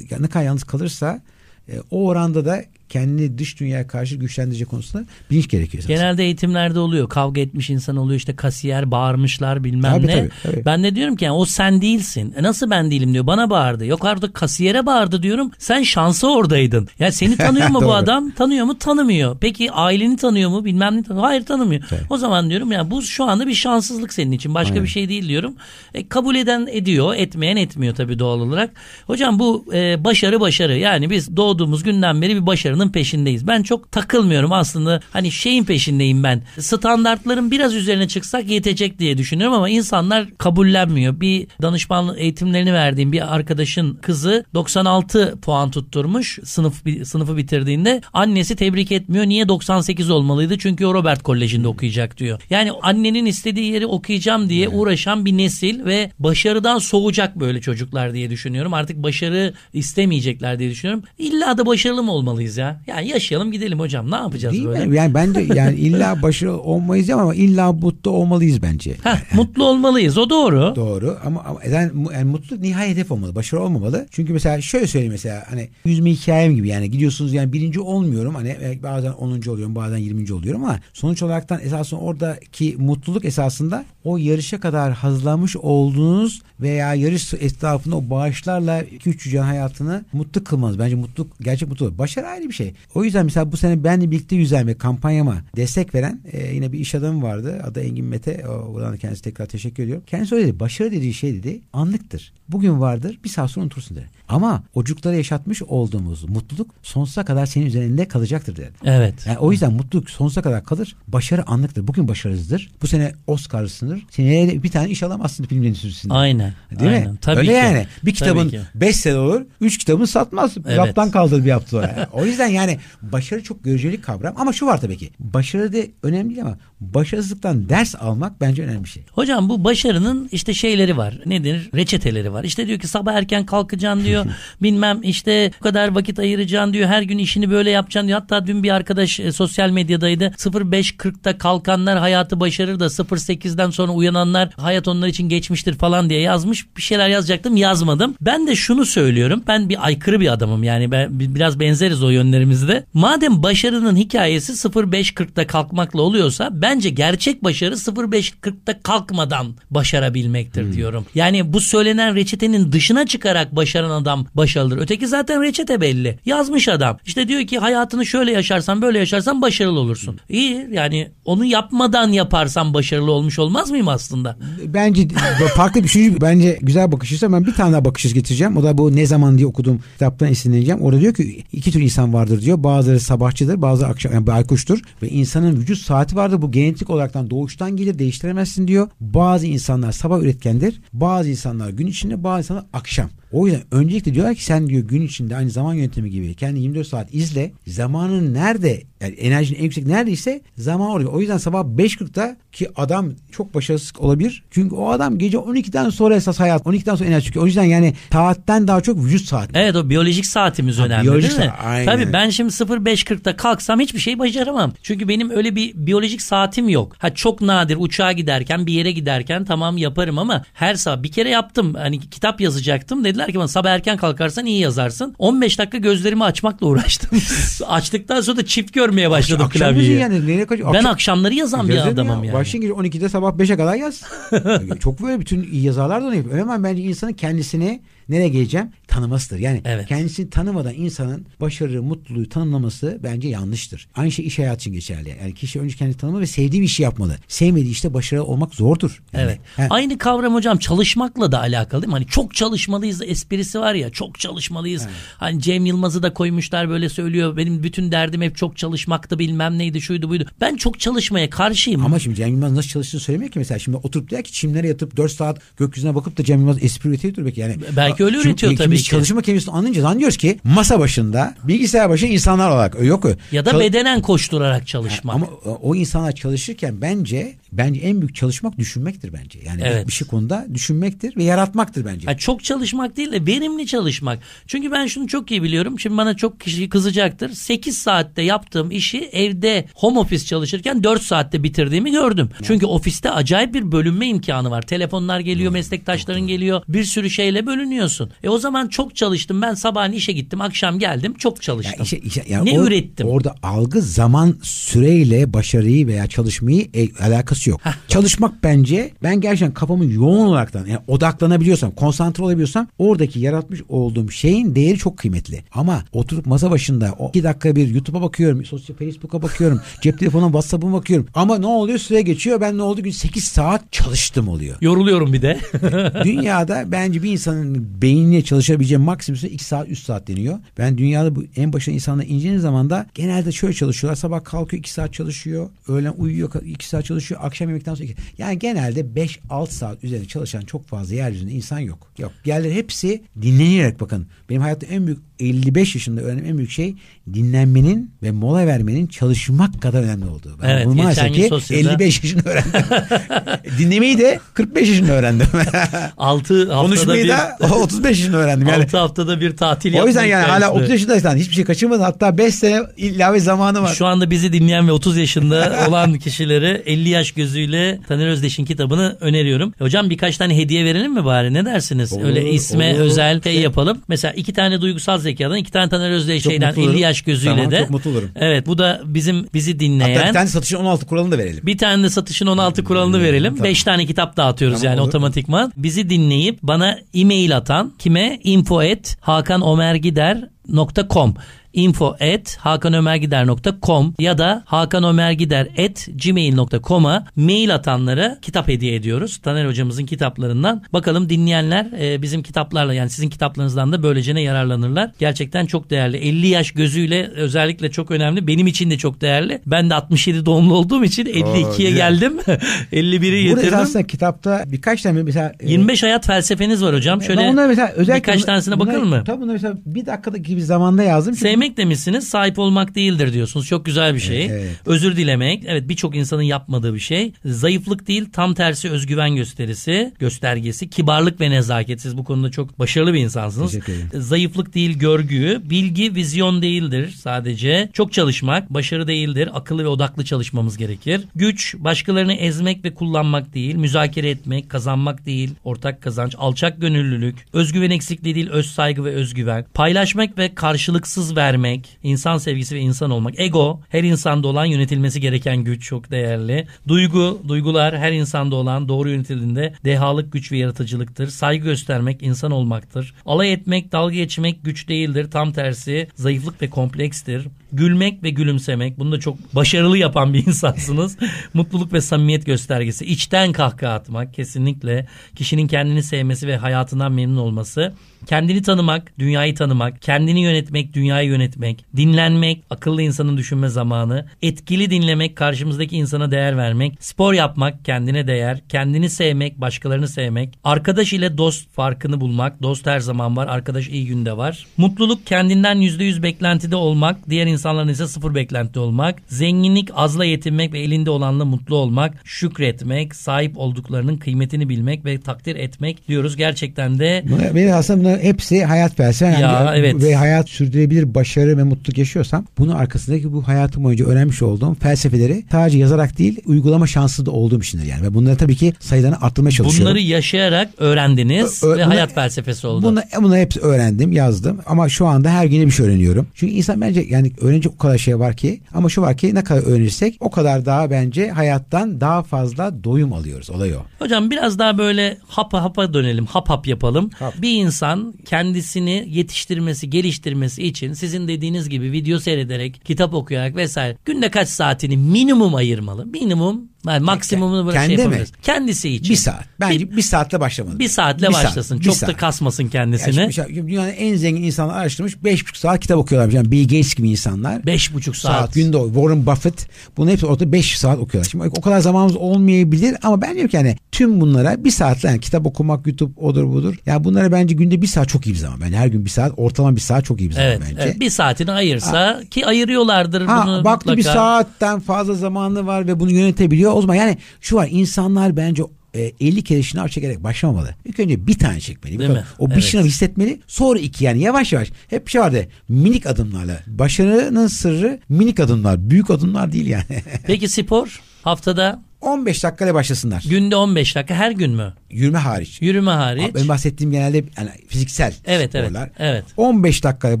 ne 0.20 0.28
kadar 0.28 0.44
yalnız 0.44 0.64
kalırsa 0.64 1.22
e, 1.68 1.80
o 1.90 2.06
oranda 2.06 2.44
da 2.44 2.64
kendini 2.90 3.38
dış 3.38 3.60
dünyaya 3.60 3.86
karşı 3.86 4.16
güçlendirecek 4.16 4.68
konusunda 4.68 5.04
bilinç 5.30 5.48
gerekiyor. 5.48 5.78
esasında. 5.78 5.96
Genelde 5.98 6.24
eğitimlerde 6.24 6.78
oluyor. 6.78 7.08
Kavga 7.08 7.40
etmiş 7.40 7.70
insan 7.70 7.96
oluyor 7.96 8.16
işte 8.16 8.36
kasiyer 8.36 8.90
bağırmışlar 8.90 9.64
bilmem 9.64 9.92
Tabii, 9.92 10.06
ne. 10.06 10.14
tabii, 10.16 10.30
tabii. 10.42 10.64
Ben 10.64 10.84
de 10.84 10.94
diyorum 10.94 11.16
ki 11.16 11.24
yani 11.24 11.34
o 11.34 11.44
sen 11.44 11.82
değilsin. 11.82 12.34
E 12.36 12.42
nasıl 12.42 12.70
ben 12.70 12.90
değilim 12.90 13.12
diyor. 13.12 13.26
Bana 13.26 13.50
bağırdı. 13.50 13.86
Yok 13.86 14.04
artık 14.04 14.34
kasiyere 14.34 14.86
bağırdı 14.86 15.22
diyorum. 15.22 15.50
Sen 15.58 15.82
şansa 15.82 16.26
oradaydın. 16.26 16.88
Ya 16.98 17.12
seni 17.12 17.36
tanıyor 17.36 17.68
mu 17.68 17.80
bu 17.84 17.94
adam? 17.94 18.30
Tanıyor 18.30 18.66
mu? 18.66 18.78
Tanımıyor. 18.78 19.36
Peki 19.40 19.72
aileni 19.72 20.16
tanıyor 20.16 20.50
mu? 20.50 20.64
Bilmem 20.64 20.96
ne 20.96 21.02
tanıyor. 21.02 21.24
Hayır 21.24 21.44
tanımıyor. 21.44 21.82
Evet. 21.92 22.02
O 22.10 22.16
zaman 22.16 22.50
diyorum 22.50 22.72
ya 22.72 22.90
bu 22.90 23.02
şu 23.02 23.24
anda 23.24 23.46
bir 23.46 23.54
şanssızlık 23.54 24.12
senin 24.12 24.32
için. 24.32 24.54
Başka 24.54 24.72
Aynen. 24.72 24.84
bir 24.84 24.88
şey 24.90 25.08
değil 25.08 25.28
diyorum. 25.28 25.54
E, 25.94 26.08
kabul 26.08 26.34
eden 26.34 26.68
ediyor. 26.72 27.14
Etmeyen 27.16 27.56
etmiyor 27.56 27.94
tabii 27.94 28.18
doğal 28.18 28.40
olarak. 28.40 28.70
Hocam 29.06 29.38
bu 29.38 29.64
e, 29.72 30.04
başarı 30.04 30.40
başarı. 30.40 30.76
Yani 30.78 31.10
biz 31.10 31.36
doğduğumuz 31.36 31.82
günden 31.82 32.22
beri 32.22 32.36
bir 32.36 32.46
başarının 32.80 32.92
peşindeyiz. 32.92 33.46
Ben 33.46 33.62
çok 33.62 33.92
takılmıyorum 33.92 34.52
aslında. 34.52 35.00
Hani 35.12 35.30
şeyin 35.32 35.64
peşindeyim 35.64 36.22
ben. 36.22 36.42
Standartların 36.58 37.50
biraz 37.50 37.74
üzerine 37.74 38.08
çıksak 38.08 38.50
yetecek 38.50 38.98
diye 38.98 39.18
düşünüyorum 39.18 39.54
ama 39.54 39.68
insanlar 39.68 40.26
kabullenmiyor. 40.38 41.20
Bir 41.20 41.46
danışman 41.62 42.16
eğitimlerini 42.16 42.72
verdiğim 42.72 43.12
bir 43.12 43.34
arkadaşın 43.34 43.94
kızı 44.02 44.44
96 44.54 45.38
puan 45.42 45.70
tutturmuş 45.70 46.38
sınıf 46.44 46.82
sınıfı 47.04 47.36
bitirdiğinde. 47.36 48.00
Annesi 48.12 48.56
tebrik 48.56 48.92
etmiyor. 48.92 49.26
Niye 49.26 49.48
98 49.48 50.10
olmalıydı? 50.10 50.58
Çünkü 50.58 50.86
o 50.86 50.94
Robert 50.94 51.22
Koleji'nde 51.22 51.68
okuyacak 51.68 52.18
diyor. 52.18 52.40
Yani 52.50 52.72
annenin 52.82 53.26
istediği 53.26 53.72
yeri 53.72 53.86
okuyacağım 53.86 54.48
diye 54.48 54.68
uğraşan 54.68 55.24
bir 55.24 55.32
nesil 55.32 55.84
ve 55.84 56.10
başarıdan 56.18 56.78
soğuyacak 56.78 57.36
böyle 57.36 57.60
çocuklar 57.60 58.14
diye 58.14 58.30
düşünüyorum. 58.30 58.74
Artık 58.74 58.96
başarı 59.02 59.54
istemeyecekler 59.72 60.58
diye 60.58 60.70
düşünüyorum. 60.70 61.04
İlla 61.18 61.58
da 61.58 61.66
başarılı 61.66 62.02
mı 62.02 62.12
olmalıyız 62.12 62.56
ya? 62.56 62.69
Yani 62.86 63.08
yaşayalım 63.08 63.52
gidelim 63.52 63.78
hocam. 63.78 64.10
Ne 64.10 64.16
yapacağız 64.16 64.54
Değil 64.54 64.66
böyle? 64.66 64.86
mi? 64.86 64.96
Yani 64.96 65.14
bence 65.14 65.40
yani 65.54 65.76
illa 65.80 66.22
başarılı 66.22 66.60
olmayız 66.60 67.10
ama 67.10 67.34
illa 67.34 67.72
mutlu 67.72 68.10
olmalıyız 68.10 68.62
bence. 68.62 68.96
Heh, 69.02 69.34
mutlu 69.34 69.64
olmalıyız. 69.64 70.18
O 70.18 70.30
doğru. 70.30 70.72
Doğru 70.76 71.18
ama, 71.24 71.44
ama 71.44 71.60
yani, 71.70 71.92
yani 72.14 72.24
mutluluk 72.24 72.62
nihai 72.62 72.88
hedef 72.88 73.10
olmalı. 73.10 73.34
Başarı 73.34 73.62
olmamalı. 73.62 74.06
Çünkü 74.10 74.32
mesela 74.32 74.60
şöyle 74.60 74.86
söyleyeyim 74.86 75.12
mesela 75.12 75.44
hani 75.50 75.68
yüzme 75.84 76.10
hikayem 76.10 76.54
gibi 76.54 76.68
yani 76.68 76.90
gidiyorsunuz 76.90 77.32
yani 77.32 77.52
birinci 77.52 77.80
olmuyorum. 77.80 78.34
Hani 78.34 78.48
e, 78.48 78.82
bazen 78.82 79.12
10. 79.12 79.30
oluyorum 79.30 79.74
bazen 79.74 79.96
20. 79.96 80.32
oluyorum 80.32 80.64
ama 80.64 80.80
sonuç 80.92 81.22
olaraktan 81.22 81.60
esasında 81.60 82.00
oradaki 82.00 82.76
mutluluk 82.78 83.24
esasında 83.24 83.84
o 84.04 84.16
yarışa 84.16 84.60
kadar 84.60 84.92
hazırlanmış 84.92 85.56
olduğunuz 85.56 86.42
veya 86.60 86.94
yarış 86.94 87.34
etrafında 87.34 87.96
o 87.96 88.10
bağışlarla 88.10 88.82
2-3 88.82 89.30
can 89.30 89.44
hayatını 89.44 90.04
mutlu 90.12 90.44
kılmanız. 90.44 90.78
Bence 90.78 90.94
mutluluk 90.94 91.32
gerçek 91.40 91.68
mutluluk. 91.68 91.98
Başarı 91.98 92.26
ayrı 92.26 92.48
bir 92.48 92.54
şey. 92.54 92.59
O 92.94 93.04
yüzden 93.04 93.24
mesela 93.24 93.52
bu 93.52 93.56
sene 93.56 93.84
benle 93.84 94.10
birlikte 94.10 94.36
yüzen 94.36 94.66
ve 94.66 94.74
kampanyama 94.74 95.42
destek 95.56 95.94
veren 95.94 96.20
e, 96.32 96.54
yine 96.54 96.72
bir 96.72 96.78
iş 96.78 96.94
adamı 96.94 97.22
vardı. 97.22 97.62
Adı 97.64 97.80
Engin 97.80 98.04
Mete. 98.04 98.48
O, 98.48 98.74
buradan 98.74 98.92
da 98.92 98.96
kendisine 98.96 99.32
tekrar 99.32 99.46
teşekkür 99.46 99.82
ediyorum. 99.82 100.04
Kendisi 100.06 100.34
öyle 100.34 100.46
dedi. 100.46 100.60
Başarı 100.60 100.92
dediği 100.92 101.14
şey 101.14 101.34
dedi 101.34 101.60
anlıktır. 101.72 102.32
Bugün 102.48 102.80
vardır 102.80 103.18
bir 103.24 103.28
saat 103.28 103.50
sonra 103.50 103.64
unutursun 103.64 103.96
dedi. 103.96 104.06
Ama 104.30 104.62
o 104.74 104.84
çocuklara 104.84 105.14
yaşatmış 105.14 105.62
olduğumuz 105.62 106.24
mutluluk 106.24 106.70
sonsuza 106.82 107.24
kadar 107.24 107.46
senin 107.46 107.66
üzerinde 107.66 108.08
kalacaktır 108.08 108.56
dedi. 108.56 108.70
Evet. 108.84 109.14
Yani 109.26 109.38
o 109.38 109.52
yüzden 109.52 109.72
mutluluk 109.72 110.10
sonsuza 110.10 110.42
kadar 110.42 110.64
kalır. 110.64 110.96
Başarı 111.08 111.46
anlıktır. 111.48 111.86
Bugün 111.86 112.08
başarısızdır. 112.08 112.70
Bu 112.82 112.86
sene 112.86 113.12
Oscar'lısındır. 113.26 114.06
Seneye 114.10 114.62
bir 114.62 114.70
tane 114.70 114.90
iş 114.90 115.02
alamazsın 115.02 115.44
film 115.44 115.64
endüstrisinde. 115.64 116.14
Aynen. 116.14 116.54
Değil 116.70 116.92
aynen. 116.92 117.10
mi? 117.10 117.18
Tabii 117.20 117.38
Öyle 117.38 117.50
ki. 117.50 117.56
yani. 117.56 117.86
Bir 118.04 118.14
kitabın 118.14 118.48
ki. 118.48 118.60
5 118.74 118.96
sene 118.96 119.16
olur. 119.16 119.42
3 119.60 119.78
kitabın 119.78 120.04
satmaz. 120.04 120.56
Evet. 120.66 120.78
Raptan 120.78 121.10
kaldırır 121.10 121.44
bir 121.44 121.50
hafta 121.50 121.68
sonra. 121.70 122.08
o 122.12 122.24
yüzden 122.24 122.48
yani 122.48 122.78
başarı 123.02 123.42
çok 123.42 123.64
göreceli 123.64 124.00
kavram. 124.00 124.34
Ama 124.36 124.52
şu 124.52 124.66
var 124.66 124.80
tabii 124.80 124.98
ki. 124.98 125.10
Başarı 125.20 125.72
da 125.72 125.78
önemli 126.02 126.28
değil 126.30 126.42
ama 126.42 126.58
başarısızlıktan 126.80 127.68
ders 127.68 127.94
almak 127.94 128.40
bence 128.40 128.62
önemli 128.62 128.84
bir 128.84 128.88
şey. 128.88 129.02
Hocam 129.12 129.48
bu 129.48 129.64
başarının 129.64 130.28
işte 130.32 130.54
şeyleri 130.54 130.96
var. 130.96 131.20
Nedir? 131.26 131.70
Reçeteleri 131.74 132.32
var. 132.32 132.44
İşte 132.44 132.66
diyor 132.66 132.78
ki 132.78 132.88
sabah 132.88 133.12
erken 133.12 133.46
kalkacaksın 133.46 134.04
diyor. 134.04 134.19
Bilmem 134.62 134.98
işte 135.02 135.50
bu 135.60 135.62
kadar 135.62 135.88
vakit 135.88 136.18
ayıracaksın 136.18 136.72
diyor. 136.72 136.88
Her 136.88 137.02
gün 137.02 137.18
işini 137.18 137.50
böyle 137.50 137.70
yapacaksın 137.70 138.08
diyor. 138.08 138.20
Hatta 138.20 138.46
dün 138.46 138.62
bir 138.62 138.70
arkadaş 138.70 139.20
e, 139.20 139.32
sosyal 139.32 139.70
medyadaydı. 139.70 140.24
05.40'da 140.24 141.38
kalkanlar 141.38 141.98
hayatı 141.98 142.40
başarır 142.40 142.80
da 142.80 142.86
08'den 142.86 143.70
sonra 143.70 143.92
uyananlar 143.92 144.48
hayat 144.56 144.88
onlar 144.88 145.08
için 145.08 145.28
geçmiştir 145.28 145.74
falan 145.74 146.10
diye 146.10 146.20
yazmış. 146.20 146.76
Bir 146.76 146.82
şeyler 146.82 147.08
yazacaktım 147.08 147.56
yazmadım. 147.56 148.14
Ben 148.20 148.46
de 148.46 148.56
şunu 148.56 148.86
söylüyorum. 148.86 149.42
Ben 149.48 149.68
bir 149.68 149.86
aykırı 149.86 150.20
bir 150.20 150.32
adamım. 150.32 150.62
Yani 150.62 150.90
ben 150.90 151.20
bi- 151.20 151.34
biraz 151.34 151.60
benzeriz 151.60 152.02
o 152.02 152.10
yönlerimizde. 152.10 152.84
Madem 152.94 153.42
başarının 153.42 153.96
hikayesi 153.96 154.52
05.40'da 154.52 155.46
kalkmakla 155.46 156.02
oluyorsa 156.02 156.48
bence 156.52 156.90
gerçek 156.90 157.44
başarı 157.44 157.74
05.40'da 157.74 158.80
kalkmadan 158.82 159.46
başarabilmektir 159.70 160.72
diyorum. 160.72 161.06
Yani 161.14 161.52
bu 161.52 161.60
söylenen 161.60 162.14
reçetenin 162.14 162.72
dışına 162.72 163.06
çıkarak 163.06 163.56
başaran 163.56 163.90
adam 163.90 164.09
başarılıdır. 164.34 164.78
Öteki 164.78 165.06
zaten 165.06 165.42
reçete 165.42 165.80
belli. 165.80 166.18
Yazmış 166.26 166.68
adam. 166.68 166.98
İşte 167.06 167.28
diyor 167.28 167.46
ki 167.46 167.58
hayatını 167.58 168.06
şöyle 168.06 168.32
yaşarsan 168.32 168.82
böyle 168.82 168.98
yaşarsan 168.98 169.42
başarılı 169.42 169.80
olursun. 169.80 170.20
İyi 170.28 170.68
yani 170.72 171.10
onu 171.24 171.44
yapmadan 171.44 172.12
yaparsan 172.12 172.74
başarılı 172.74 173.12
olmuş 173.12 173.38
olmaz 173.38 173.70
mıyım 173.70 173.88
aslında? 173.88 174.36
Bence 174.66 175.08
farklı 175.56 175.82
bir 175.82 175.88
şey. 175.88 176.20
Bence 176.20 176.58
güzel 176.62 176.92
bakış 176.92 177.12
açısı. 177.12 177.32
Ben 177.32 177.46
bir 177.46 177.54
tane 177.54 177.72
daha 177.72 177.84
bakış 177.84 178.14
getireceğim. 178.14 178.56
O 178.56 178.62
da 178.62 178.78
bu 178.78 178.96
ne 178.96 179.06
zaman 179.06 179.38
diye 179.38 179.46
okuduğum 179.46 179.80
kitaptan 179.92 180.28
esinleneceğim. 180.28 180.80
Orada 180.80 181.00
diyor 181.00 181.14
ki 181.14 181.44
iki 181.52 181.72
tür 181.72 181.80
insan 181.80 182.14
vardır 182.14 182.42
diyor. 182.42 182.64
Bazıları 182.64 183.00
sabahçıdır, 183.00 183.62
bazıları 183.62 183.90
akşam 183.90 184.12
yani 184.12 184.26
baykuştur 184.26 184.80
ve 185.02 185.08
insanın 185.08 185.56
vücut 185.56 185.78
saati 185.78 186.16
vardır. 186.16 186.42
Bu 186.42 186.50
genetik 186.52 186.90
olaraktan 186.90 187.30
doğuştan 187.30 187.76
gelir, 187.76 187.98
değiştiremezsin 187.98 188.68
diyor. 188.68 188.88
Bazı 189.00 189.46
insanlar 189.46 189.92
sabah 189.92 190.20
üretkendir. 190.20 190.80
Bazı 190.92 191.30
insanlar 191.30 191.70
gün 191.70 191.86
içinde, 191.86 192.24
bazı 192.24 192.40
insanlar 192.40 192.64
akşam. 192.72 193.10
O 193.32 193.46
yüzden 193.46 193.62
öncelikle 193.70 194.14
diyorlar 194.14 194.34
ki 194.34 194.44
sen 194.44 194.66
diyor 194.66 194.82
gün 194.82 195.02
içinde 195.02 195.36
aynı 195.36 195.50
zaman 195.50 195.74
yönetimi 195.74 196.10
gibi 196.10 196.34
kendi 196.34 196.60
24 196.60 196.86
saat 196.86 197.14
izle. 197.14 197.52
Zamanın 197.66 198.34
nerede 198.34 198.82
yani 199.00 199.14
enerjinin 199.14 199.58
en 199.58 199.64
yüksek 199.64 199.86
neredeyse 199.86 200.40
zaman 200.56 200.90
orada. 200.90 201.08
O 201.08 201.20
yüzden 201.20 201.38
sabah 201.38 201.64
5.40'da 201.64 202.36
ki 202.52 202.68
adam 202.76 203.12
çok 203.32 203.54
başarısız 203.54 203.92
olabilir. 203.98 204.42
Çünkü 204.50 204.74
o 204.74 204.90
adam 204.90 205.18
gece 205.18 205.36
12'den 205.36 205.90
sonra 205.90 206.16
esas 206.16 206.40
hayat 206.40 206.62
12'den 206.62 206.94
sonra 206.94 207.08
enerji 207.08 207.26
çıkıyor. 207.26 207.44
O 207.44 207.46
yüzden 207.46 207.64
yani 207.64 207.94
saatten 208.12 208.68
daha 208.68 208.80
çok 208.80 209.04
vücut 209.04 209.26
saati. 209.28 209.50
Evet 209.54 209.76
o 209.76 209.90
biyolojik 209.90 210.26
saatimiz 210.26 210.78
Ha, 210.78 210.84
önemli 210.84 211.02
biyolojik 211.02 211.30
değil 211.30 211.40
mi? 211.40 211.46
saat, 211.46 211.66
aynen. 211.66 211.86
Tabii 211.86 212.12
ben 212.12 212.30
şimdi 212.30 212.52
05.40'da 212.52 213.36
kalksam 213.36 213.80
hiçbir 213.80 213.98
şey 213.98 214.18
başaramam. 214.18 214.72
Çünkü 214.82 215.08
benim 215.08 215.30
öyle 215.30 215.56
bir 215.56 215.72
biyolojik 215.74 216.22
saatim 216.22 216.68
yok. 216.68 216.96
Ha 216.98 217.14
çok 217.14 217.40
nadir 217.40 217.76
uçağa 217.80 218.12
giderken 218.12 218.66
bir 218.66 218.72
yere 218.72 218.92
giderken 218.92 219.44
tamam 219.44 219.76
yaparım 219.76 220.18
ama 220.18 220.44
her 220.52 220.74
sabah 220.74 221.02
bir 221.02 221.12
kere 221.12 221.28
yaptım. 221.28 221.74
Hani 221.74 222.00
kitap 222.00 222.40
yazacaktım. 222.40 223.04
Dediler 223.04 223.32
ki 223.32 223.38
bana 223.38 223.48
sabah 223.48 223.70
erken 223.70 223.96
kalkarsan 223.96 224.46
iyi 224.46 224.60
yazarsın. 224.60 225.14
15 225.18 225.58
dakika 225.58 225.78
gözlerimi 225.78 226.24
açmakla 226.24 226.66
uğraştım. 226.66 227.18
Açtıktan 227.66 228.20
sonra 228.20 228.36
da 228.36 228.46
çift 228.46 228.72
görme 228.72 228.89
görmeye 228.90 229.10
başladım 229.10 229.46
Akşam 229.46 229.68
klavyeyi. 229.72 229.98
yani 229.98 230.26
nereye 230.26 230.46
kaç- 230.46 230.60
Ben 230.60 230.64
akşam- 230.64 230.86
akşamları 230.92 231.34
yazan 231.34 231.68
bir 231.68 231.74
Yazarım 231.74 231.94
adamım 231.94 232.24
ya. 232.24 232.30
yani. 232.30 232.34
Başlayın 232.40 232.62
gece 232.62 232.72
12'de 232.74 233.08
sabah 233.08 233.32
5'e 233.32 233.56
kadar 233.56 233.74
yaz. 233.74 234.02
Çok 234.80 235.02
böyle 235.02 235.20
bütün 235.20 235.42
iyi 235.42 235.62
yazarlar 235.62 236.02
da 236.02 236.06
onu 236.06 236.14
yapıyor. 236.14 236.34
Önemli 236.34 236.64
bence 236.64 236.82
insanın 236.82 237.12
kendisini 237.12 237.80
nereye 238.10 238.28
geleceğim 238.28 238.68
tanımasıdır. 238.88 239.38
Yani 239.38 239.60
Evet. 239.64 239.86
kendisini 239.86 240.30
tanımadan 240.30 240.74
insanın 240.74 241.26
başarı, 241.40 241.82
mutluluğu 241.82 242.28
tanımlaması 242.28 242.98
bence 243.02 243.28
yanlıştır. 243.28 243.88
Aynı 243.94 244.10
şey 244.12 244.26
iş 244.26 244.38
hayatı 244.38 244.60
için 244.60 244.72
geçerli. 244.72 245.16
Yani 245.20 245.34
kişi 245.34 245.60
önce 245.60 245.76
kendini 245.76 245.96
tanımalı 245.96 246.22
ve 246.22 246.26
sevdiği 246.26 246.62
bir 246.62 246.66
işi 246.66 246.82
yapmalı. 246.82 247.16
Sevmediği 247.28 247.72
işte 247.72 247.94
başarılı 247.94 248.24
olmak 248.24 248.54
zordur. 248.54 249.02
Yani, 249.12 249.24
Evet. 249.24 249.38
ha, 249.56 249.66
Aynı 249.70 249.98
kavram 249.98 250.34
hocam 250.34 250.58
çalışmakla 250.58 251.32
da 251.32 251.40
alakalı 251.40 251.82
değil 251.82 251.88
mi? 251.88 251.92
Hani 251.92 252.06
çok 252.06 252.34
çalışmalıyız 252.34 253.02
esprisi 253.02 253.60
var 253.60 253.74
ya 253.74 253.90
çok 253.90 254.18
çalışmalıyız. 254.20 254.86
Hani 255.16 255.40
Cem 255.42 255.66
Yılmaz'ı 255.66 256.02
da 256.02 256.14
koymuşlar 256.14 256.68
böyle 256.68 256.88
söylüyor. 256.88 257.36
Benim 257.36 257.62
bütün 257.62 257.92
derdim 257.92 258.22
hep 258.22 258.36
çok 258.36 258.56
çalışmaktı 258.56 259.18
bilmem 259.18 259.58
neydi 259.58 259.80
şuydu 259.80 260.08
buydu. 260.08 260.26
Ben 260.40 260.56
çok 260.56 260.80
çalışmaya 260.80 261.30
karşıyım. 261.30 261.84
Ama 261.86 261.98
şimdi 261.98 262.16
Cem 262.16 262.28
Yılmaz 262.28 262.52
nasıl 262.52 262.68
çalıştığını 262.68 263.00
söylemiyor 263.00 263.32
ki 263.32 263.38
mesela. 263.38 263.58
Şimdi 263.58 263.76
oturup 263.76 264.10
der 264.10 264.24
ki 264.24 264.32
çimlere 264.32 264.68
yatıp 264.68 264.96
4 264.96 265.12
saat 265.12 265.40
gökyüzüne 265.56 265.94
bakıp 265.94 266.18
da 266.18 266.24
Cem 266.24 266.38
Yılmaz 266.40 266.62
espri 266.64 266.88
üretiyordur 266.88 267.24
belki. 267.24 267.40
Yani, 267.40 267.56
Belki 267.76 267.99
öyle 268.04 268.16
Şimdi- 268.16 268.28
üretiyor 268.28 268.52
şimdi 268.52 268.64
tabii 268.64 268.76
ki. 268.76 268.84
çalışma 268.84 269.22
kelimesini 269.22 269.54
anlayınca 269.54 269.86
anlıyoruz 269.88 270.16
ki 270.16 270.38
masa 270.44 270.80
başında 270.80 271.34
bilgisayar 271.44 271.90
başında 271.90 272.10
insanlar 272.10 272.50
olarak 272.50 272.82
yok. 272.84 273.06
ya 273.32 273.44
da 273.44 273.50
Çal- 273.50 273.60
bedenen 273.60 274.02
koşturarak 274.02 274.66
çalışmak. 274.66 275.14
Ama 275.16 275.26
o- 275.44 275.58
o 275.62 275.74
insanlar 275.74 276.12
çalışırken 276.12 276.80
bence 276.80 277.34
bence 277.52 277.80
en 277.80 278.00
büyük 278.00 278.14
çalışmak 278.14 278.58
düşünmektir 278.58 279.12
bence. 279.12 279.38
Yani 279.46 279.62
Evet. 279.64 279.86
bir 279.86 279.92
şey 279.92 280.08
konuda 280.08 280.46
düşünmektir 280.54 281.16
ve 281.16 281.24
yaratmaktır 281.24 281.84
bence. 281.84 282.06
Ha, 282.06 282.16
çok 282.18 282.44
çalışmak 282.44 282.96
değil 282.96 283.12
de 283.12 283.26
verimli 283.26 283.66
çalışmak. 283.66 284.18
Çünkü 284.46 284.70
ben 284.72 284.86
şunu 284.86 285.06
çok 285.08 285.30
iyi 285.30 285.42
biliyorum. 285.42 285.80
Şimdi 285.80 285.96
bana 285.96 286.16
çok 286.16 286.40
kişi 286.40 286.68
kızacaktır. 286.68 287.30
8 287.32 287.78
saatte 287.78 288.22
yaptığım 288.22 288.70
işi 288.70 288.98
evde 289.12 289.64
home 289.74 289.98
office 289.98 290.24
çalışırken 290.24 290.84
4 290.84 291.02
saatte 291.02 291.42
bitirdiğimi 291.42 291.90
gördüm. 291.90 292.30
Çünkü 292.42 292.66
ofiste 292.66 293.10
acayip 293.10 293.54
bir 293.54 293.72
bölünme 293.72 294.06
imkanı 294.06 294.50
var. 294.50 294.62
Telefonlar 294.62 295.20
geliyor, 295.20 295.52
meslektaşların 295.52 296.26
geliyor. 296.26 296.62
Bir 296.68 296.84
sürü 296.84 297.10
şeyle 297.10 297.46
bölünüyorsun. 297.90 298.10
E 298.22 298.28
o 298.28 298.38
zaman 298.38 298.68
çok 298.68 298.96
çalıştım. 298.96 299.42
Ben 299.42 299.54
sabahın 299.54 299.92
işe 299.92 300.12
gittim, 300.12 300.40
akşam 300.40 300.78
geldim, 300.78 301.14
çok 301.14 301.42
çalıştım. 301.42 301.74
Ya 301.78 301.84
işe- 301.84 301.98
işe- 301.98 302.24
ya 302.28 302.42
ne 302.42 302.50
or- 302.50 302.66
ürettim? 302.66 303.08
Orada 303.08 303.34
algı 303.42 303.82
zaman 303.82 304.36
süreyle 304.42 305.32
başarıyı 305.32 305.86
veya 305.86 306.06
çalışmayı 306.06 306.68
e, 306.74 306.94
alakası 307.04 307.50
yok. 307.50 307.60
Çalışmak 307.88 308.42
bence 308.44 308.90
ben 309.02 309.20
gerçekten 309.20 309.54
kafamı 309.54 309.84
yoğun 309.84 310.26
olaraktan 310.26 310.66
yani 310.66 310.80
odaklanabiliyorsam, 310.88 311.70
konsantre 311.70 312.24
olabiliyorsam 312.24 312.66
oradaki 312.78 313.20
yaratmış 313.20 313.60
olduğum 313.68 314.10
şeyin 314.10 314.54
değeri 314.54 314.78
çok 314.78 314.96
kıymetli. 314.96 315.44
Ama 315.54 315.84
oturup 315.92 316.26
masa 316.26 316.50
başında 316.50 316.94
o 316.98 317.08
iki 317.08 317.24
dakika 317.24 317.56
bir 317.56 317.68
YouTube'a 317.68 318.02
bakıyorum, 318.02 318.44
sosyal 318.44 318.76
Facebook'a 318.76 319.22
bakıyorum, 319.22 319.60
cep 319.82 319.98
telefonuna 319.98 320.26
WhatsApp'ıma 320.26 320.78
bakıyorum. 320.78 321.06
Ama 321.14 321.38
ne 321.38 321.46
oluyor? 321.46 321.78
Süre 321.78 322.02
geçiyor. 322.02 322.40
Ben 322.40 322.58
ne 322.58 322.62
oldu? 322.62 322.80
Gün 322.82 322.90
8 322.90 323.24
saat 323.24 323.72
çalıştım 323.72 324.28
oluyor. 324.28 324.56
Yoruluyorum 324.60 325.12
bir 325.12 325.22
de. 325.22 325.38
dünyada 326.04 326.64
bence 326.66 327.02
bir 327.02 327.12
insanın 327.12 327.79
beynine 327.82 328.22
çalışabileceği 328.22 328.78
maksimum 328.78 329.16
süre 329.16 329.30
2 329.30 329.44
saat 329.44 329.68
3 329.68 329.78
saat 329.78 330.08
deniyor. 330.08 330.38
Ben 330.58 330.78
dünyada 330.78 331.16
bu 331.16 331.24
en 331.36 331.52
başında 331.52 331.74
insanlar 331.74 332.04
incelediğiniz 332.04 332.42
zaman 332.42 332.70
da 332.70 332.86
genelde 332.94 333.32
şöyle 333.32 333.54
çalışıyorlar. 333.54 333.96
Sabah 333.96 334.24
kalkıyor 334.24 334.60
2 334.60 334.72
saat 334.72 334.92
çalışıyor. 334.92 335.50
Öğlen 335.68 335.94
uyuyor 335.98 336.42
2 336.44 336.68
saat 336.68 336.84
çalışıyor. 336.84 337.20
Akşam 337.24 337.48
yemekten 337.48 337.74
sonra 337.74 337.84
2. 337.84 337.96
Yani 338.18 338.38
genelde 338.38 338.80
5-6 338.80 339.50
saat 339.50 339.84
üzerinde 339.84 340.08
çalışan 340.08 340.40
çok 340.40 340.66
fazla 340.66 340.94
yeryüzünde 340.94 341.32
insan 341.32 341.58
yok. 341.58 341.92
Yok. 341.98 342.12
Diğerleri 342.24 342.54
hepsi 342.54 343.02
dinlenerek 343.22 343.80
bakın. 343.80 344.06
Benim 344.30 344.42
hayatta 344.42 344.66
en 344.66 344.86
büyük 344.86 345.09
55 345.20 345.74
yaşında 345.74 346.00
öğrendiğim 346.00 346.30
en 346.30 346.38
büyük 346.38 346.50
şey 346.50 346.74
dinlenmenin 347.14 347.90
ve 348.02 348.10
mola 348.10 348.46
vermenin 348.46 348.86
çalışmak 348.86 349.62
kadar 349.62 349.82
önemli 349.82 350.04
olduğu. 350.06 350.38
Ben 350.42 350.48
Evet, 350.48 350.66
maalesef 350.66 351.12
ki 351.14 351.26
sosyalde- 351.28 351.70
55 351.70 352.04
yaşında 352.04 352.30
öğrendim. 352.30 352.52
Dinlemeyi 353.58 353.98
de 353.98 354.20
45 354.34 354.68
yaşında 354.68 354.92
öğrendim. 354.92 355.26
6 355.98 356.34
haftada 356.38 356.62
Konuşmayı 356.62 357.04
bir 357.04 357.08
da 357.08 357.36
35 357.62 357.98
yaşında 357.98 358.16
öğrendim. 358.16 358.48
Yani 358.48 358.62
6 358.64 358.78
haftada 358.78 359.20
bir 359.20 359.36
tatil 359.36 359.74
o 359.80 359.86
yüzden 359.86 360.04
yani 360.04 360.24
hala 360.26 360.36
hikayesi. 360.36 360.58
30 360.58 360.70
yaşındaysan 360.70 361.16
hiçbir 361.16 361.34
şey 361.34 361.44
kaçırmadın. 361.44 361.82
Hatta 361.82 362.18
5 362.18 362.34
sene 362.34 362.60
ilave 362.76 363.20
zamanı 363.20 363.62
var. 363.62 363.74
Şu 363.74 363.86
anda 363.86 364.10
bizi 364.10 364.32
dinleyen 364.32 364.68
ve 364.68 364.72
30 364.72 364.96
yaşında 364.96 365.64
olan 365.68 365.98
kişilere 365.98 366.62
50 366.66 366.88
yaş 366.88 367.12
gözüyle 367.12 367.80
Taner 367.88 368.06
Özdeş'in 368.08 368.44
kitabını 368.44 368.96
öneriyorum. 369.00 369.54
Hocam 369.58 369.90
birkaç 369.90 370.16
tane 370.16 370.36
hediye 370.36 370.64
verelim 370.64 370.94
mi 370.94 371.04
bari? 371.04 371.34
Ne 371.34 371.44
dersiniz? 371.44 371.92
Olur, 371.92 372.04
Öyle 372.04 372.30
isme 372.32 372.72
olur. 372.74 372.80
özel 372.80 373.22
şey 373.22 373.40
yapalım. 373.40 373.78
Mesela 373.88 374.12
iki 374.14 374.32
tane 374.32 374.60
duygusal 374.60 374.98
zekadan, 375.10 375.36
iki 375.36 375.50
tane 375.52 375.68
Taner 375.68 375.90
Özdeş 375.90 376.22
Çok 376.22 376.32
şeyden 376.32 376.48
mutlu 376.48 376.62
olurum. 376.62 376.74
50 376.74 376.82
yaş 376.82 377.02
gözüyle 377.02 377.36
Tamam, 377.36 377.50
de. 377.50 377.58
çok 377.58 377.70
mutlu 377.70 377.90
olurum. 377.90 378.10
Evet 378.16 378.46
bu 378.46 378.58
da 378.58 378.80
bizim 378.84 379.26
bizi 379.34 379.50
Hatta 379.52 379.60
dinleyen. 379.60 380.08
bir 380.08 380.12
tane 380.12 380.26
satışın 380.28 380.56
16 380.56 380.86
kuralını 380.86 381.12
da 381.12 381.18
verelim. 381.18 381.46
Bir 381.46 381.58
tane 381.58 381.82
de 381.82 381.90
satışın 381.90 382.26
16 382.26 382.64
kuralını 382.64 383.00
verelim. 383.02 383.32
tamam. 383.34 383.44
5 383.44 383.64
tane 383.64 383.86
kitap 383.86 384.16
dağıtıyoruz 384.16 384.60
Tamam, 384.60 384.72
yani 384.72 384.80
olur. 384.80 384.88
otomatikman. 384.88 385.52
Bizi 385.56 385.90
dinleyip 385.90 386.38
bana 386.42 386.78
e-mail 386.94 387.36
atan 387.36 387.72
kime? 387.78 388.20
info 388.24 388.58
at 388.58 388.96
hakanomergider.com 389.00 391.14
info 391.52 391.86
at 392.00 392.36
hakanomergider.com 392.36 393.94
ya 393.98 394.18
da 394.18 394.42
hakanomergider 394.46 395.46
at 395.58 395.88
gmail.com'a 396.04 397.04
mail 397.16 397.54
atanlara 397.54 398.18
kitap 398.22 398.48
hediye 398.48 398.74
ediyoruz. 398.74 399.16
Taner 399.18 399.46
hocamızın 399.46 399.86
kitaplarından. 399.86 400.62
Bakalım 400.72 401.08
dinleyenler 401.08 401.66
e, 401.80 402.02
bizim 402.02 402.22
kitaplarla 402.22 402.74
yani 402.74 402.90
sizin 402.90 403.10
kitaplarınızdan 403.10 403.72
da 403.72 403.82
böylecene 403.82 404.22
yararlanırlar. 404.22 404.90
Gerçekten 404.98 405.46
çok 405.46 405.70
değerli. 405.70 405.96
50 405.96 406.26
yaş 406.26 406.50
gözüyle 406.52 407.10
özellikle 407.16 407.70
çok 407.70 407.90
önemli. 407.90 408.26
Benim 408.26 408.46
için 408.46 408.70
de 408.70 408.78
çok 408.78 409.00
değerli. 409.00 409.40
Ben 409.46 409.70
de 409.70 409.74
67 409.74 410.26
doğumlu 410.26 410.54
olduğum 410.54 410.84
için 410.84 411.04
52'ye 411.06 411.70
güzel. 411.70 411.72
geldim. 411.76 412.18
51'i 412.72 413.30
Burada 413.30 413.40
getirdim. 413.40 413.58
aslında 413.58 413.86
kitapta 413.86 414.44
birkaç 414.46 414.82
tane 414.82 415.02
mesela 415.02 415.32
e, 415.40 415.50
25 415.50 415.82
hayat 415.82 416.06
felsefeniz 416.06 416.62
var 416.64 416.74
hocam. 416.74 417.02
Şöyle 417.02 417.32
mesela 417.32 417.68
özellikle 417.68 418.12
birkaç 418.12 418.24
tanesine 418.24 418.60
bakalım 418.60 418.88
mı? 418.88 419.02
Tabii 419.06 419.20
bunları 419.20 419.32
mesela 419.32 419.54
bir 419.66 419.86
dakikadaki 419.86 420.36
bir 420.36 420.40
zamanda 420.40 420.82
yazdım. 420.82 421.14
Çünkü 421.14 421.39
Sevmek 421.40 421.56
demişsiniz, 421.56 422.08
sahip 422.08 422.38
olmak 422.38 422.74
değildir 422.74 423.12
diyorsunuz. 423.12 423.46
Çok 423.46 423.64
güzel 423.64 423.94
bir 423.94 424.00
şey. 424.00 424.24
Evet. 424.24 424.50
Özür 424.66 424.96
dilemek, 424.96 425.44
evet 425.46 425.68
birçok 425.68 425.96
insanın 425.96 426.22
yapmadığı 426.22 426.74
bir 426.74 426.80
şey. 426.80 427.12
Zayıflık 427.24 427.88
değil, 427.88 428.04
tam 428.12 428.34
tersi 428.34 428.70
özgüven 428.70 429.16
gösterisi, 429.16 429.94
göstergesi. 429.98 430.70
Kibarlık 430.70 431.20
ve 431.20 431.30
nezaket. 431.30 431.80
Siz 431.80 431.96
bu 431.96 432.04
konuda 432.04 432.30
çok 432.30 432.58
başarılı 432.58 432.94
bir 432.94 432.98
insansınız. 432.98 433.52
Teşekkür 433.52 433.72
ederim. 433.72 433.88
Zayıflık 433.94 434.54
değil, 434.54 434.78
görgü. 434.78 435.40
Bilgi, 435.44 435.94
vizyon 435.94 436.42
değildir 436.42 436.94
sadece. 436.96 437.70
Çok 437.72 437.92
çalışmak, 437.92 438.54
başarı 438.54 438.88
değildir. 438.88 439.28
Akıllı 439.34 439.64
ve 439.64 439.68
odaklı 439.68 440.04
çalışmamız 440.04 440.56
gerekir. 440.56 441.00
Güç, 441.14 441.54
başkalarını 441.58 442.14
ezmek 442.14 442.64
ve 442.64 442.74
kullanmak 442.74 443.34
değil. 443.34 443.54
Müzakere 443.54 444.10
etmek, 444.10 444.50
kazanmak 444.50 445.06
değil. 445.06 445.30
Ortak 445.44 445.82
kazanç, 445.82 446.14
alçak 446.18 446.60
gönüllülük. 446.60 447.16
Özgüven 447.32 447.70
eksikliği 447.70 448.14
değil, 448.14 448.30
öz 448.30 448.46
saygı 448.46 448.84
ve 448.84 448.90
özgüven. 448.90 449.46
Paylaşmak 449.54 450.18
ve 450.18 450.34
karşılıksız 450.34 451.16
vermek. 451.30 451.78
insan 451.82 452.18
sevgisi 452.18 452.54
ve 452.54 452.60
insan 452.60 452.90
olmak. 452.90 453.20
Ego, 453.20 453.60
her 453.68 453.84
insanda 453.84 454.28
olan 454.28 454.44
yönetilmesi 454.44 455.00
gereken 455.00 455.36
güç 455.36 455.64
çok 455.64 455.90
değerli. 455.90 456.46
Duygu, 456.68 457.22
duygular 457.28 457.78
her 457.78 457.92
insanda 457.92 458.36
olan 458.36 458.68
doğru 458.68 458.90
yönetildiğinde 458.90 459.54
dehalık, 459.64 460.12
güç 460.12 460.32
ve 460.32 460.38
yaratıcılıktır. 460.38 461.06
Saygı 461.06 461.44
göstermek 461.44 462.02
insan 462.02 462.30
olmaktır. 462.30 462.94
Alay 463.06 463.32
etmek, 463.32 463.72
dalga 463.72 463.94
geçmek 463.94 464.44
güç 464.44 464.68
değildir. 464.68 465.10
Tam 465.10 465.32
tersi 465.32 465.88
zayıflık 465.94 466.42
ve 466.42 466.50
komplekstir. 466.50 467.26
Gülmek 467.52 468.02
ve 468.02 468.10
gülümsemek. 468.10 468.78
Bunu 468.78 468.92
da 468.92 469.00
çok 469.00 469.34
başarılı 469.34 469.78
yapan 469.78 470.14
bir 470.14 470.26
insansınız. 470.26 470.96
Mutluluk 471.34 471.72
ve 471.72 471.80
samimiyet 471.80 472.26
göstergesi. 472.26 472.84
İçten 472.84 473.32
kahkaha 473.32 473.74
atmak 473.74 474.14
kesinlikle. 474.14 474.86
Kişinin 475.16 475.46
kendini 475.46 475.82
sevmesi 475.82 476.26
ve 476.26 476.36
hayatından 476.36 476.92
memnun 476.92 477.16
olması. 477.16 477.74
Kendini 478.06 478.42
tanımak, 478.42 478.92
dünyayı 478.98 479.34
tanımak, 479.34 479.82
kendini 479.82 480.20
yönetmek, 480.20 480.74
dünyayı 480.74 481.08
yönetmek, 481.08 481.64
dinlenmek, 481.76 482.44
akıllı 482.50 482.82
insanın 482.82 483.16
düşünme 483.16 483.48
zamanı, 483.48 484.06
etkili 484.22 484.70
dinlemek, 484.70 485.16
karşımızdaki 485.16 485.76
insana 485.76 486.10
değer 486.10 486.36
vermek, 486.36 486.72
spor 486.80 487.12
yapmak, 487.12 487.64
kendine 487.64 488.06
değer, 488.06 488.40
kendini 488.48 488.90
sevmek, 488.90 489.40
başkalarını 489.40 489.88
sevmek, 489.88 490.38
arkadaş 490.44 490.92
ile 490.92 491.18
dost 491.18 491.50
farkını 491.50 492.00
bulmak, 492.00 492.42
dost 492.42 492.66
her 492.66 492.80
zaman 492.80 493.16
var, 493.16 493.26
arkadaş 493.26 493.68
iyi 493.68 493.86
günde 493.86 494.16
var. 494.16 494.46
Mutluluk 494.56 495.06
kendinden 495.06 495.56
%100 495.56 496.02
beklentide 496.02 496.56
olmak, 496.56 497.10
diğer 497.10 497.26
insanların 497.26 497.68
ise 497.68 497.86
sıfır 497.86 498.14
beklentide 498.14 498.60
olmak, 498.60 498.98
zenginlik 499.08 499.68
azla 499.74 500.04
yetinmek 500.04 500.52
ve 500.52 500.60
elinde 500.60 500.90
olanla 500.90 501.24
mutlu 501.24 501.56
olmak, 501.56 501.94
şükretmek, 502.04 502.94
sahip 502.94 503.38
olduklarının 503.38 503.96
kıymetini 503.96 504.48
bilmek 504.48 504.84
ve 504.84 505.00
takdir 505.00 505.36
etmek 505.36 505.88
diyoruz. 505.88 506.16
Gerçekten 506.16 506.78
de 506.78 507.04
benim 507.34 507.54
aslında 507.54 507.89
Bunu 507.90 507.98
hepsi 508.02 508.44
hayat 508.44 508.76
felsefe 508.76 509.12
Ya, 509.12 509.18
yani 509.20 509.58
evet. 509.58 509.82
ve 509.82 509.94
hayat 509.94 510.28
sürdürülebilir 510.28 510.94
başarı 510.94 511.38
ve 511.38 511.42
mutluluk 511.42 511.78
yaşıyorsam 511.78 512.24
bunun 512.38 512.52
arkasındaki 512.52 513.12
bu 513.12 513.28
hayatım 513.28 513.64
boyunca 513.64 513.84
öğrenmiş 513.86 514.22
olduğum 514.22 514.54
felsefeleri 514.54 515.24
sadece 515.32 515.58
yazarak 515.58 515.98
değil 515.98 516.20
uygulama 516.26 516.66
şansı 516.66 517.06
da 517.06 517.10
olduğum 517.10 517.40
içindir 517.40 517.64
yani. 517.66 517.82
Ve 517.82 517.94
bunları 517.94 518.16
tabii 518.16 518.36
ki 518.36 518.52
sayılarını 518.60 519.00
arttırmaya 519.00 519.30
çalışıyorum. 519.30 519.66
Bunları 519.74 519.80
yaşayarak 519.84 520.48
öğrendiniz 520.58 521.44
Ö- 521.44 521.48
ve 521.50 521.54
bunlar- 521.54 521.66
hayat 521.68 521.94
felsefesi 521.94 522.46
oldu. 522.46 522.62
Bunu, 522.66 522.80
bunu 523.02 523.16
hepsi 523.16 523.40
öğrendim, 523.40 523.92
yazdım 523.92 524.40
ama 524.46 524.68
şu 524.68 524.86
anda 524.86 525.10
her 525.10 525.26
gün 525.26 525.46
bir 525.46 525.50
şey 525.50 525.66
öğreniyorum. 525.66 526.06
Çünkü 526.14 526.32
insan 526.34 526.60
bence 526.60 526.86
yani 526.88 527.12
öğrenecek 527.20 527.52
o 527.54 527.58
kadar 527.58 527.78
şey 527.78 527.98
var 527.98 528.16
ki 528.16 528.40
ama 528.54 528.68
şu 528.68 528.82
var 528.82 528.96
ki 528.96 529.14
ne 529.14 529.24
kadar 529.24 529.42
öğrenirsek 529.42 529.96
o 530.00 530.10
kadar 530.10 530.46
daha 530.46 530.70
bence 530.70 531.08
hayattan 531.10 531.80
daha 531.80 532.02
fazla 532.02 532.64
doyum 532.64 532.92
alıyoruz. 532.92 533.30
Olay 533.30 533.54
o. 533.54 533.58
Hocam 533.78 534.10
biraz 534.10 534.38
daha 534.38 534.58
böyle 534.58 534.96
hapa 535.08 535.42
hapa 535.42 535.74
dönelim. 535.74 536.06
Hap 536.06 536.28
hap 536.30 536.46
yapalım. 536.46 536.90
Hap. 536.98 537.14
Bir 537.22 537.30
insan 537.44 537.79
kendisini 538.04 538.84
yetiştirmesi, 538.88 539.70
geliştirmesi 539.70 540.42
için 540.42 540.72
sizin 540.72 541.08
dediğiniz 541.08 541.48
gibi 541.48 541.72
video 541.72 541.98
seyrederek, 541.98 542.64
kitap 542.64 542.94
okuyarak 542.94 543.36
vesaire 543.36 543.76
günde 543.84 544.10
kaç 544.10 544.28
saatini 544.28 544.76
minimum 544.76 545.34
ayırmalı? 545.34 545.86
Minimum 545.86 546.48
yani 546.66 546.84
maksimumunu 546.84 547.46
böyle 547.46 547.58
şey 547.58 547.66
Kendi 547.66 547.76
mi? 547.76 547.82
yapabiliriz. 547.82 548.12
Kendisi 548.22 548.68
için. 548.70 548.92
Bir 548.92 548.96
saat. 548.98 549.24
Bence 549.40 549.70
bir, 549.70 549.76
bir, 549.76 549.82
saatle 549.82 550.20
başlamalı. 550.20 550.58
bir 550.58 550.68
saatle 550.68 551.08
Bir 551.08 551.12
saat, 551.12 551.24
başlasın. 551.24 551.58
bir 551.58 551.64
Çok 551.64 551.76
saat. 551.76 551.88
da 551.90 551.96
kasmasın 551.96 552.42
Ya 552.44 552.50
kendisini. 552.50 552.94
şimdi 552.94 553.06
mesela 553.06 553.28
dünyanın 553.28 553.70
en 553.70 553.96
zengin 553.96 554.22
insanları 554.22 554.56
araştırmış 554.58 554.94
5,5 554.94 555.38
saat 555.38 555.60
kitap 555.60 555.78
okuyorlar. 555.78 556.12
Yani 556.12 556.32
Bill 556.32 556.42
Gates 556.42 556.74
gibi 556.74 556.90
insanlar. 556.90 557.46
Beş 557.46 557.74
buçuk 557.74 557.96
saat. 557.96 558.20
saat. 558.20 558.34
günde. 558.34 558.58
Warren 558.74 559.06
Buffett 559.06 559.46
bunu 559.76 559.90
hepsi 559.90 560.06
orada 560.06 560.32
5 560.32 560.58
saat 560.58 560.78
okuyorlar. 560.78 561.10
Şimdi 561.10 561.24
o 561.36 561.40
kadar 561.40 561.60
zamanımız 561.60 561.96
olmayabilir 561.96 562.76
ama 562.82 563.02
ben 563.02 563.12
diyorum 563.14 563.30
ki 563.30 563.36
hani 563.36 563.56
tüm 563.72 564.00
bunlara 564.00 564.44
bir 564.44 564.50
saatle 564.50 564.88
yani 564.88 565.00
kitap 565.00 565.26
okumak, 565.26 565.66
YouTube 565.66 566.00
odur 566.00 566.24
budur. 566.24 566.54
Yani 566.66 566.84
bunlara 566.84 567.12
bence 567.12 567.34
günde 567.34 567.62
bir 567.62 567.66
saat 567.66 567.88
çok 567.88 568.06
iyi 568.06 568.12
bir 568.12 568.18
zaman. 568.18 568.40
Ben 568.40 568.52
her 568.52 568.66
gün 568.66 568.84
bir 568.84 568.90
saat 568.90 569.12
ortalama 569.16 569.56
bir 569.56 569.60
saat 569.60 569.84
çok 569.84 570.00
iyi 570.00 570.08
bir 570.10 570.14
zaman 570.14 570.28
Evet, 570.28 570.40
bence. 570.50 570.62
evet, 570.62 570.80
bir 570.80 570.90
saatini 570.90 571.32
ayırsa 571.32 572.00
ki 572.10 572.26
ayırıyorlardır 572.26 573.06
Ha, 573.06 573.22
bunu 573.26 573.44
baktı 573.44 573.72
bir 573.72 573.76
mutlaka. 573.76 573.98
saatten 573.98 574.60
fazla 574.60 574.94
zamanı 574.94 575.46
var 575.46 575.66
ve 575.66 575.80
bunu 575.80 575.90
yönetebiliyor. 575.92 576.49
O 576.54 576.60
zaman 576.60 576.74
yani 576.74 576.98
şu 577.20 577.36
var 577.36 577.48
insanlar 577.50 578.16
bence 578.16 578.42
e, 578.74 578.92
50 579.00 579.24
kere 579.24 579.42
şınav 579.42 579.68
çekerek 579.68 580.02
başlamamalı. 580.04 580.54
İlk 580.64 580.80
önce 580.80 581.06
bir 581.06 581.18
tane 581.18 581.40
çekmeli. 581.40 581.78
Değil 581.78 581.90
mi? 581.90 582.04
O 582.18 582.28
bir 582.28 582.32
Evet. 582.34 582.44
şınav 582.44 582.64
hissetmeli. 582.64 583.20
Sonra 583.26 583.58
iki 583.58 583.84
yani 583.84 584.00
yavaş 584.02 584.32
yavaş. 584.32 584.50
Hep 584.68 584.86
bir 584.86 584.90
şey 584.90 585.00
vardı. 585.00 585.28
Minik 585.48 585.86
adımlarla. 585.86 586.40
Başarının 586.46 587.26
sırrı 587.26 587.78
minik 587.88 588.20
adımlar. 588.20 588.70
Büyük 588.70 588.90
adımlar 588.90 589.32
değil 589.32 589.46
yani. 589.46 589.64
Peki 590.06 590.28
spor 590.28 590.80
haftada 591.02 591.62
15 591.80 592.24
dakikayla 592.24 592.54
başlasınlar. 592.54 593.04
günde 593.10 593.36
15 593.36 593.76
dakika 593.76 593.94
her 593.94 594.10
gün 594.10 594.30
mü? 594.30 594.54
Yürüme 594.70 594.98
hariç. 594.98 595.42
Yürüme 595.42 595.70
hariç. 595.70 596.14
Benim 596.14 596.28
bahsettiğim 596.28 596.70
genelde 596.72 596.96
yani 597.18 597.30
fiziksel 597.48 597.94
Evet, 598.06 598.34
evet, 598.34 598.48
sporlar. 598.48 598.70
evet. 598.78 599.04
15 599.16 599.64
dakikaya 599.64 600.00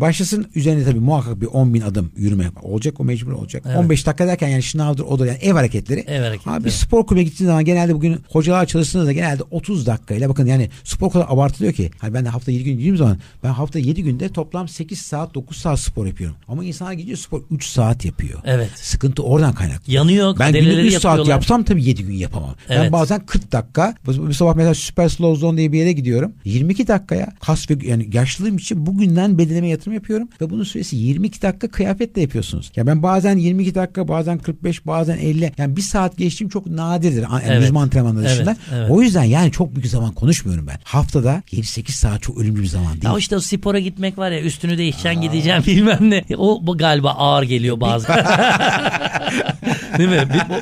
başlasın. 0.00 0.46
Üzerine 0.54 0.84
tabii 0.84 1.00
muhakkak 1.00 1.40
bir 1.40 1.46
10 1.46 1.74
bin 1.74 1.80
adım 1.80 2.12
yürüme 2.16 2.44
olacak. 2.62 3.00
O 3.00 3.04
mecbur 3.04 3.32
olacak. 3.32 3.62
Evet. 3.66 3.76
15 3.76 4.06
dakika 4.06 4.26
derken 4.26 4.48
yani 4.48 4.62
şınavdır 4.62 5.02
odur 5.04 5.26
yani 5.26 5.38
ev 5.42 5.52
hareketleri. 5.52 6.00
Ev 6.00 6.22
hareketleri. 6.22 6.54
Abi 6.56 6.70
spor 6.70 7.06
kulübüne 7.06 7.24
gittiğiniz 7.24 7.50
zaman 7.50 7.64
genelde 7.64 7.94
bugün 7.94 8.18
hocalar 8.28 8.66
çalıştığınızda 8.66 9.12
genelde 9.12 9.42
30 9.50 9.86
dakikayla 9.86 10.28
bakın 10.28 10.46
yani 10.46 10.70
spor 10.84 11.10
kadar 11.10 11.26
abartılıyor 11.28 11.72
ki. 11.72 11.90
Hani 11.98 12.14
ben 12.14 12.24
de 12.24 12.28
hafta 12.28 12.52
7 12.52 12.64
gün 12.64 12.72
gideceğim 12.72 12.96
zaman 12.96 13.18
ben 13.44 13.48
hafta 13.48 13.78
7 13.78 14.02
günde 14.02 14.28
toplam 14.28 14.68
8 14.68 14.98
saat 15.00 15.34
9 15.34 15.56
saat 15.56 15.78
spor 15.80 16.06
yapıyorum. 16.06 16.36
Ama 16.48 16.64
insanlar 16.64 16.92
gidiyor 16.92 17.18
spor 17.18 17.42
3 17.50 17.66
saat 17.66 18.04
yapıyor. 18.04 18.40
Evet. 18.44 18.70
Sıkıntı 18.74 19.22
oradan 19.22 19.52
kaynaklı. 19.54 19.92
Yanıyor. 19.92 20.38
Ben 20.38 20.52
günde 20.52 20.60
kadeleleri 20.64 20.86
3 20.86 21.00
saat 21.02 21.28
yapsam 21.28 21.64
tabii 21.70 21.84
7 21.84 22.02
gün 22.04 22.14
yapamam. 22.14 22.54
Evet. 22.68 22.80
Ben 22.82 22.92
bazen 22.92 23.26
40 23.26 23.52
dakika 23.52 23.94
bir 24.08 24.32
sabah 24.32 24.54
mesela 24.54 24.74
Super 24.74 25.08
Slow 25.08 25.40
Zone 25.40 25.58
diye 25.58 25.72
bir 25.72 25.78
yere 25.78 25.92
gidiyorum. 25.92 26.32
22 26.44 26.88
dakikaya 26.88 27.32
kas 27.40 27.70
ve 27.70 27.74
yani 27.86 28.08
yaşlılığım 28.12 28.56
için 28.56 28.86
bugünden 28.86 29.38
bedenime 29.38 29.68
yatırım 29.68 29.94
yapıyorum 29.94 30.28
ve 30.40 30.50
bunun 30.50 30.64
süresi 30.64 30.96
22 30.96 31.42
dakika 31.42 31.68
kıyafetle 31.68 32.22
yapıyorsunuz. 32.22 32.72
Ya 32.76 32.86
ben 32.86 33.02
bazen 33.02 33.36
22 33.36 33.74
dakika 33.74 34.08
bazen 34.08 34.38
45 34.38 34.86
bazen 34.86 35.18
50 35.18 35.52
yani 35.58 35.76
bir 35.76 35.82
saat 35.82 36.16
geçtiğim 36.18 36.48
çok 36.50 36.66
nadirdir. 36.66 37.22
Yani 37.22 37.42
Evet. 37.46 37.62
yüzme 37.62 37.78
antrenmanları 37.78 38.24
Evet, 38.26 38.34
dışında. 38.36 38.56
evet. 38.74 38.90
O 38.90 39.02
yüzden 39.02 39.24
yani 39.24 39.52
çok 39.52 39.74
büyük 39.74 39.86
zaman 39.86 40.12
konuşmuyorum 40.12 40.66
ben. 40.66 40.78
Haftada 40.84 41.42
7-8 41.52 41.90
saat 41.92 42.22
çok 42.22 42.38
ölümlü 42.38 42.62
bir 42.62 42.66
zaman 42.66 42.92
değil. 42.92 43.04
Ya 43.04 43.18
işte 43.18 43.36
o 43.36 43.40
spora 43.40 43.78
gitmek 43.78 44.18
var 44.18 44.30
ya 44.30 44.40
üstünü 44.40 44.78
değişeceksin 44.78 45.20
gideceksin 45.20 45.66
bilmem 45.76 46.10
ne. 46.10 46.24
O 46.36 46.66
bu 46.66 46.78
galiba 46.78 47.10
ağır 47.10 47.42
geliyor 47.42 47.80
bazen. 47.80 48.16
Değil 49.98 50.08
mi? 50.10 50.28
Bir- 50.34 50.48
bu- 50.54 50.60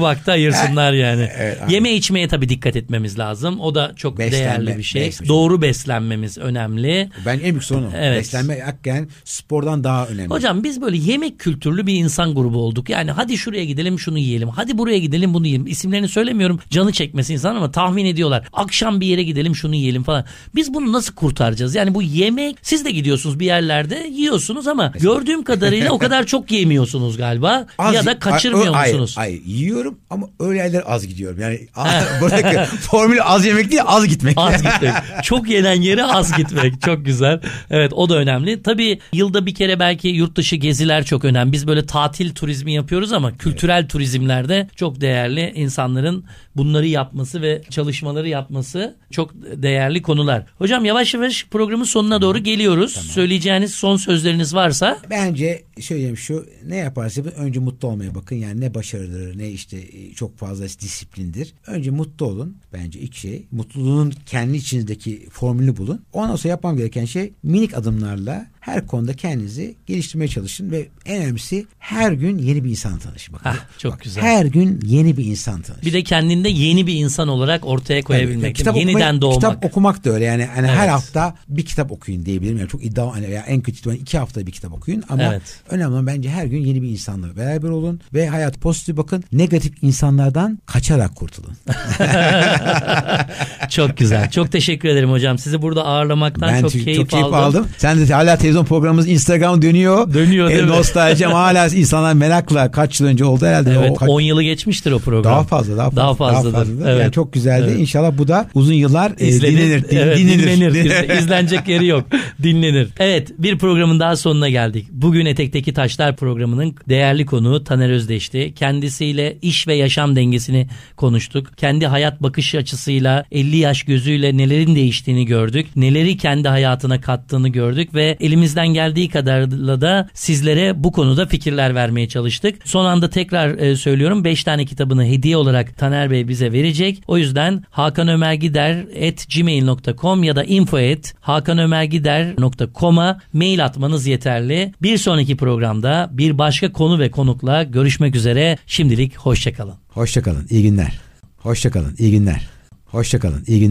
bu 0.00 0.04
vakti 0.04 0.30
ayırsınlar 0.30 0.92
yani. 1.06 1.28
Evet. 1.38 1.58
Yeme 1.68 1.92
içmeye 1.92 2.28
tabii 2.28 2.48
dikkat 2.48 2.76
etmemiz 2.76 3.18
lazım. 3.18 3.60
O 3.60 3.74
da 3.74 3.92
çok 3.96 4.18
Beslenme, 4.18 4.44
değerli 4.66 4.78
bir 4.78 4.82
şey. 4.82 5.02
beslenme. 5.02 5.28
Doğru 5.28 5.62
beslenmemiz 5.62 6.38
önemli. 6.38 7.10
Bence 7.26 7.44
en 7.46 7.50
büyük 7.50 7.64
sorun. 7.64 7.90
Evet. 7.96 8.18
Beslenme 8.18 8.60
hakikaten 8.60 9.08
spordan 9.24 9.84
daha 9.84 10.06
önemli. 10.06 10.28
Hocam 10.30 10.64
biz 10.64 10.80
böyle 10.82 10.96
yemek 10.96 11.38
kültürlü 11.38 11.86
bir 11.86 11.94
insan 11.94 12.34
grubu 12.34 12.58
olduk. 12.58 12.90
Yani 12.90 13.10
hadi 13.10 13.38
şuraya 13.38 13.64
gidelim 13.64 13.98
şunu 13.98 14.18
yiyelim. 14.18 14.48
Hadi 14.48 14.78
buraya 14.78 14.98
gidelim 14.98 15.34
bunu 15.34 15.46
yiyelim. 15.46 15.66
İsimlerini 15.66 16.08
söylemiyorum. 16.08 16.60
Canı 16.70 16.92
çekmesi 16.92 17.32
insan 17.32 17.56
ama 17.56 17.70
tahmin 17.70 18.04
ediyorlar. 18.06 18.48
Akşam 18.52 19.00
bir 19.00 19.06
yere 19.06 19.22
gidelim 19.22 19.56
şunu 19.56 19.74
yiyelim 19.74 20.02
falan. 20.02 20.24
Biz 20.54 20.74
bunu 20.74 20.92
nasıl 20.92 21.14
kurtaracağız? 21.14 21.74
Yani 21.74 21.94
bu 21.94 22.02
yemek 22.02 22.56
siz 22.62 22.84
de 22.84 22.90
gidiyorsunuz 22.90 23.40
bir 23.40 23.46
yerlerde 23.46 24.06
yiyorsunuz 24.12 24.66
ama 24.68 24.92
gördüğüm 25.00 25.44
kadarıyla 25.44 25.92
o 25.92 25.98
kadar 25.98 26.26
çok 26.26 26.50
yemiyorsunuz 26.52 27.16
galiba. 27.16 27.66
Az- 27.78 27.94
ya 27.94 28.06
da 28.06 28.18
kaçırmıyor 28.18 28.74
Ay- 28.74 28.86
musunuz? 28.92 29.14
Hayır, 29.16 29.40
hayır, 29.44 29.56
yiyorum 29.58 29.89
ama 30.10 30.26
öyle 30.40 30.58
yerlere 30.58 30.82
az 30.82 31.06
gidiyorum. 31.06 31.40
Yani 31.40 31.60
buradaki 32.20 32.76
formül 32.76 33.18
az 33.22 33.46
yemek 33.46 33.70
değil 33.70 33.82
az 33.86 34.08
gitmek. 34.08 34.34
Az 34.36 34.62
gitmek. 34.62 34.92
Çok 35.22 35.50
yenen 35.50 35.80
yere 35.82 36.04
az 36.04 36.36
gitmek. 36.36 36.80
Çok 36.82 37.04
güzel. 37.04 37.40
Evet 37.70 37.92
o 37.92 38.08
da 38.08 38.16
önemli. 38.16 38.62
Tabii 38.62 38.98
yılda 39.12 39.46
bir 39.46 39.54
kere 39.54 39.80
belki 39.80 40.08
yurt 40.08 40.36
dışı 40.36 40.56
geziler 40.56 41.04
çok 41.04 41.24
önemli. 41.24 41.52
Biz 41.52 41.66
böyle 41.66 41.86
tatil 41.86 42.34
turizmi 42.34 42.72
yapıyoruz 42.72 43.12
ama 43.12 43.36
kültürel 43.36 43.88
turizmlerde 43.88 44.68
çok 44.76 45.00
değerli 45.00 45.52
insanların 45.54 46.24
bunları 46.56 46.86
yapması 46.86 47.42
ve 47.42 47.62
çalışmaları 47.70 48.28
yapması 48.28 48.96
çok 49.10 49.34
değerli 49.34 50.02
konular. 50.02 50.46
Hocam 50.58 50.84
yavaş 50.84 51.14
yavaş 51.14 51.46
programın 51.50 51.84
sonuna 51.84 52.22
doğru 52.22 52.38
geliyoruz. 52.38 52.92
Söyleyeceğiniz 52.92 53.74
son 53.74 53.96
sözleriniz 53.96 54.54
varsa 54.54 54.98
Bence 55.10 55.64
söyleyeyim 55.80 56.16
şu 56.16 56.46
ne 56.66 56.76
yaparsa 56.76 57.20
yapın, 57.20 57.42
önce 57.42 57.60
mutlu 57.60 57.88
olmaya 57.88 58.14
bakın. 58.14 58.36
Yani 58.36 58.60
ne 58.60 58.74
başarıdır 58.74 59.38
ne 59.38 59.48
işte 59.48 59.78
e, 59.80 60.14
çok 60.14 60.38
fazla 60.38 60.64
disiplindir. 60.64 61.54
Önce 61.66 61.90
mutlu 61.90 62.26
olun. 62.26 62.56
Bence 62.72 63.00
ilk 63.00 63.14
şey. 63.14 63.46
Mutluluğun 63.50 64.12
kendi 64.26 64.56
içinizdeki 64.56 65.28
formülünü 65.30 65.76
bulun. 65.76 66.04
Ondan 66.12 66.36
sonra 66.36 66.50
yapmam 66.50 66.76
gereken 66.76 67.04
şey 67.04 67.32
minik 67.42 67.74
adımlarla 67.78 68.46
her 68.60 68.86
konuda 68.86 69.12
kendinizi 69.14 69.74
geliştirmeye 69.86 70.28
çalışın 70.28 70.70
ve 70.70 70.88
en 71.06 71.22
önemlisi 71.22 71.66
her 71.78 72.12
gün 72.12 72.38
yeni 72.38 72.64
bir 72.64 72.70
insan 72.70 72.98
tanışın. 72.98 73.34
Bakın. 73.34 73.50
Hah, 73.50 73.56
çok 73.78 73.92
Bak, 73.92 74.00
güzel. 74.02 74.22
Her 74.22 74.44
gün 74.46 74.80
yeni 74.86 75.16
bir 75.16 75.24
insan 75.24 75.62
tanışın. 75.62 75.86
bir 75.86 75.92
de 75.92 76.02
kendinde 76.04 76.48
yeni 76.48 76.86
bir 76.86 76.94
insan 76.94 77.28
olarak 77.28 77.66
ortaya 77.66 78.02
koyabilmek. 78.02 78.44
Evet, 78.44 78.56
kitap 78.56 78.76
Yeniden 78.76 79.14
okumayı- 79.14 79.20
doğmak. 79.20 79.34
Kitap 79.34 79.64
okumak 79.64 80.04
da 80.04 80.10
öyle 80.10 80.24
yani 80.24 80.46
her 80.46 80.64
Evet. 80.78 80.90
hafta 80.90 81.34
bir 81.48 81.64
kitap 81.64 81.92
okuyun 81.92 82.26
diyebilirim. 82.26 82.58
Yani 82.58 82.68
çok 82.68 82.84
iddia 82.84 83.14
hani 83.14 83.30
ya 83.30 83.40
en 83.46 83.60
kötü 83.60 83.78
ihtimalle 83.78 83.98
iki 83.98 84.18
hafta 84.18 84.46
bir 84.46 84.52
kitap 84.52 84.72
okuyun 84.72 85.02
ama 85.08 85.22
Evet. 85.24 85.42
önemli 85.70 85.92
olan 85.92 86.06
bence 86.06 86.30
her 86.30 86.46
gün 86.46 86.64
yeni 86.64 86.82
bir 86.82 86.88
insanla 86.88 87.36
beraber 87.36 87.68
olun 87.68 88.00
ve 88.14 88.28
hayat 88.28 88.60
pozitif 88.60 88.96
bakın. 88.96 89.24
Negatif 89.32 89.72
insanlardan 89.82 90.58
kaçarak 90.66 91.16
kurtulun. 91.16 91.52
çok 93.70 93.96
güzel. 93.96 94.30
Çok 94.30 94.52
teşekkür 94.52 94.88
ederim 94.88 95.10
hocam. 95.10 95.38
Sizi 95.38 95.62
burada 95.62 95.84
ağırlamaktan 95.84 96.48
ben 96.52 96.60
çok, 96.60 96.72
çok, 96.72 96.84
keyif, 96.84 97.08
keyif 97.10 97.24
aldım. 97.26 97.34
aldım. 97.34 97.66
Sen 97.78 97.98
de 98.08 98.14
hala 98.14 98.36
televizyon 98.50 98.64
programımız 98.64 99.08
Instagram 99.08 99.62
dönüyor. 99.62 100.14
Dönüyor, 100.14 100.48
değil 100.48 100.62
mi? 100.62 100.68
Nostalji 100.68 101.26
ama 101.26 101.38
hala 101.38 101.66
insanlar 101.74 102.12
merakla 102.12 102.70
kaç 102.70 103.00
yıl 103.00 103.06
önce 103.08 103.24
oldu 103.24 103.46
herhalde. 103.46 103.74
Evet 103.80 103.90
O 103.90 103.94
kaç- 103.94 104.08
10 104.08 104.20
yılı 104.20 104.42
geçmiştir 104.42 104.92
o 104.92 104.98
program. 104.98 105.24
daha 105.32 105.42
fazla 105.44 105.76
daha 105.76 105.90
fazla. 105.90 105.96
Daha 106.02 106.14
fazladır. 106.14 106.52
fazladır. 106.52 106.86
Evet. 106.88 107.02
Yani 107.02 107.12
çok 107.12 107.32
güzeldi. 107.32 107.66
Evet. 107.70 107.80
İnşallah 107.80 108.18
bu 108.18 108.28
da 108.28 108.48
uzun 108.54 108.72
yıllar 108.74 109.12
e, 109.18 109.26
İzlenir. 109.28 109.52
dinlenir. 109.58 109.82
din- 109.90 109.96
Evet, 109.96 110.18
dinlenir. 110.18 110.42
dinlenir. 110.56 110.84
İzle- 110.84 111.18
İzlenecek 111.18 111.68
yeri 111.68 111.86
yok. 111.86 112.04
Dinlenir. 112.42 112.88
Evet 112.98 113.28
bir 113.38 113.58
programın 113.58 114.00
daha 114.00 114.16
sonuna 114.16 114.48
geldik. 114.48 114.86
Bugün 114.92 115.26
Etek'teki 115.26 115.72
Taşlar 115.74 116.16
programının 116.16 116.74
değerli 116.88 117.26
konuğu 117.26 117.64
Taner 117.64 117.90
Özdeş'ti. 117.90 118.52
Kendisiyle 118.56 119.36
iş 119.42 119.68
ve 119.68 119.74
yaşam 119.74 120.16
dengesini 120.16 120.66
konuştuk. 120.96 121.46
Kendi 121.56 121.86
hayat 121.86 122.22
bakış 122.22 122.54
açısıyla 122.54 123.24
50 123.32 123.56
yaş 123.56 123.82
gözüyle 123.82 124.36
nelerin 124.36 124.74
değiştiğini 124.74 125.26
gördük. 125.26 125.66
Neleri 125.76 126.16
kendi 126.16 126.48
hayatına 126.48 127.00
kattığını 127.00 127.48
gördük 127.48 127.94
ve 127.94 128.16
elimizden 128.40 128.68
geldiği 128.68 129.08
kadarıyla 129.08 129.80
da 129.80 130.08
sizlere 130.14 130.84
bu 130.84 130.92
konuda 130.92 131.26
fikirler 131.26 131.74
vermeye 131.74 132.08
çalıştık. 132.08 132.58
Son 132.64 132.84
anda 132.84 133.10
tekrar 133.10 133.58
e, 133.58 133.76
söylüyorum 133.76 134.24
5 134.24 134.44
tane 134.44 134.64
kitabını 134.64 135.04
hediye 135.04 135.36
olarak 135.36 135.78
Taner 135.78 136.10
Bey 136.10 136.28
bize 136.28 136.52
verecek. 136.52 137.02
O 137.06 137.18
yüzden 137.18 137.64
Hakan 137.70 138.08
Ömer 138.08 138.34
Gider 138.34 138.86
at 139.08 139.26
gmail.com 139.34 140.24
ya 140.24 140.36
da 140.36 140.44
info 140.44 140.76
at 140.76 141.14
hakanömergider.com'a 141.20 143.20
mail 143.32 143.64
atmanız 143.64 144.06
yeterli. 144.06 144.72
Bir 144.82 144.98
sonraki 144.98 145.36
programda 145.36 146.10
bir 146.12 146.38
başka 146.38 146.72
konu 146.72 146.98
ve 146.98 147.10
konukla 147.10 147.62
görüşmek 147.62 148.14
üzere. 148.14 148.58
Şimdilik 148.66 149.16
hoşçakalın. 149.16 149.74
Hoşçakalın. 149.88 150.46
İyi 150.50 150.62
günler. 150.62 150.98
Hoşçakalın. 151.36 151.94
İyi 151.98 152.10
günler. 152.10 152.48
Hoşçakalın. 152.84 153.44
İyi 153.46 153.60
günler. 153.60 153.68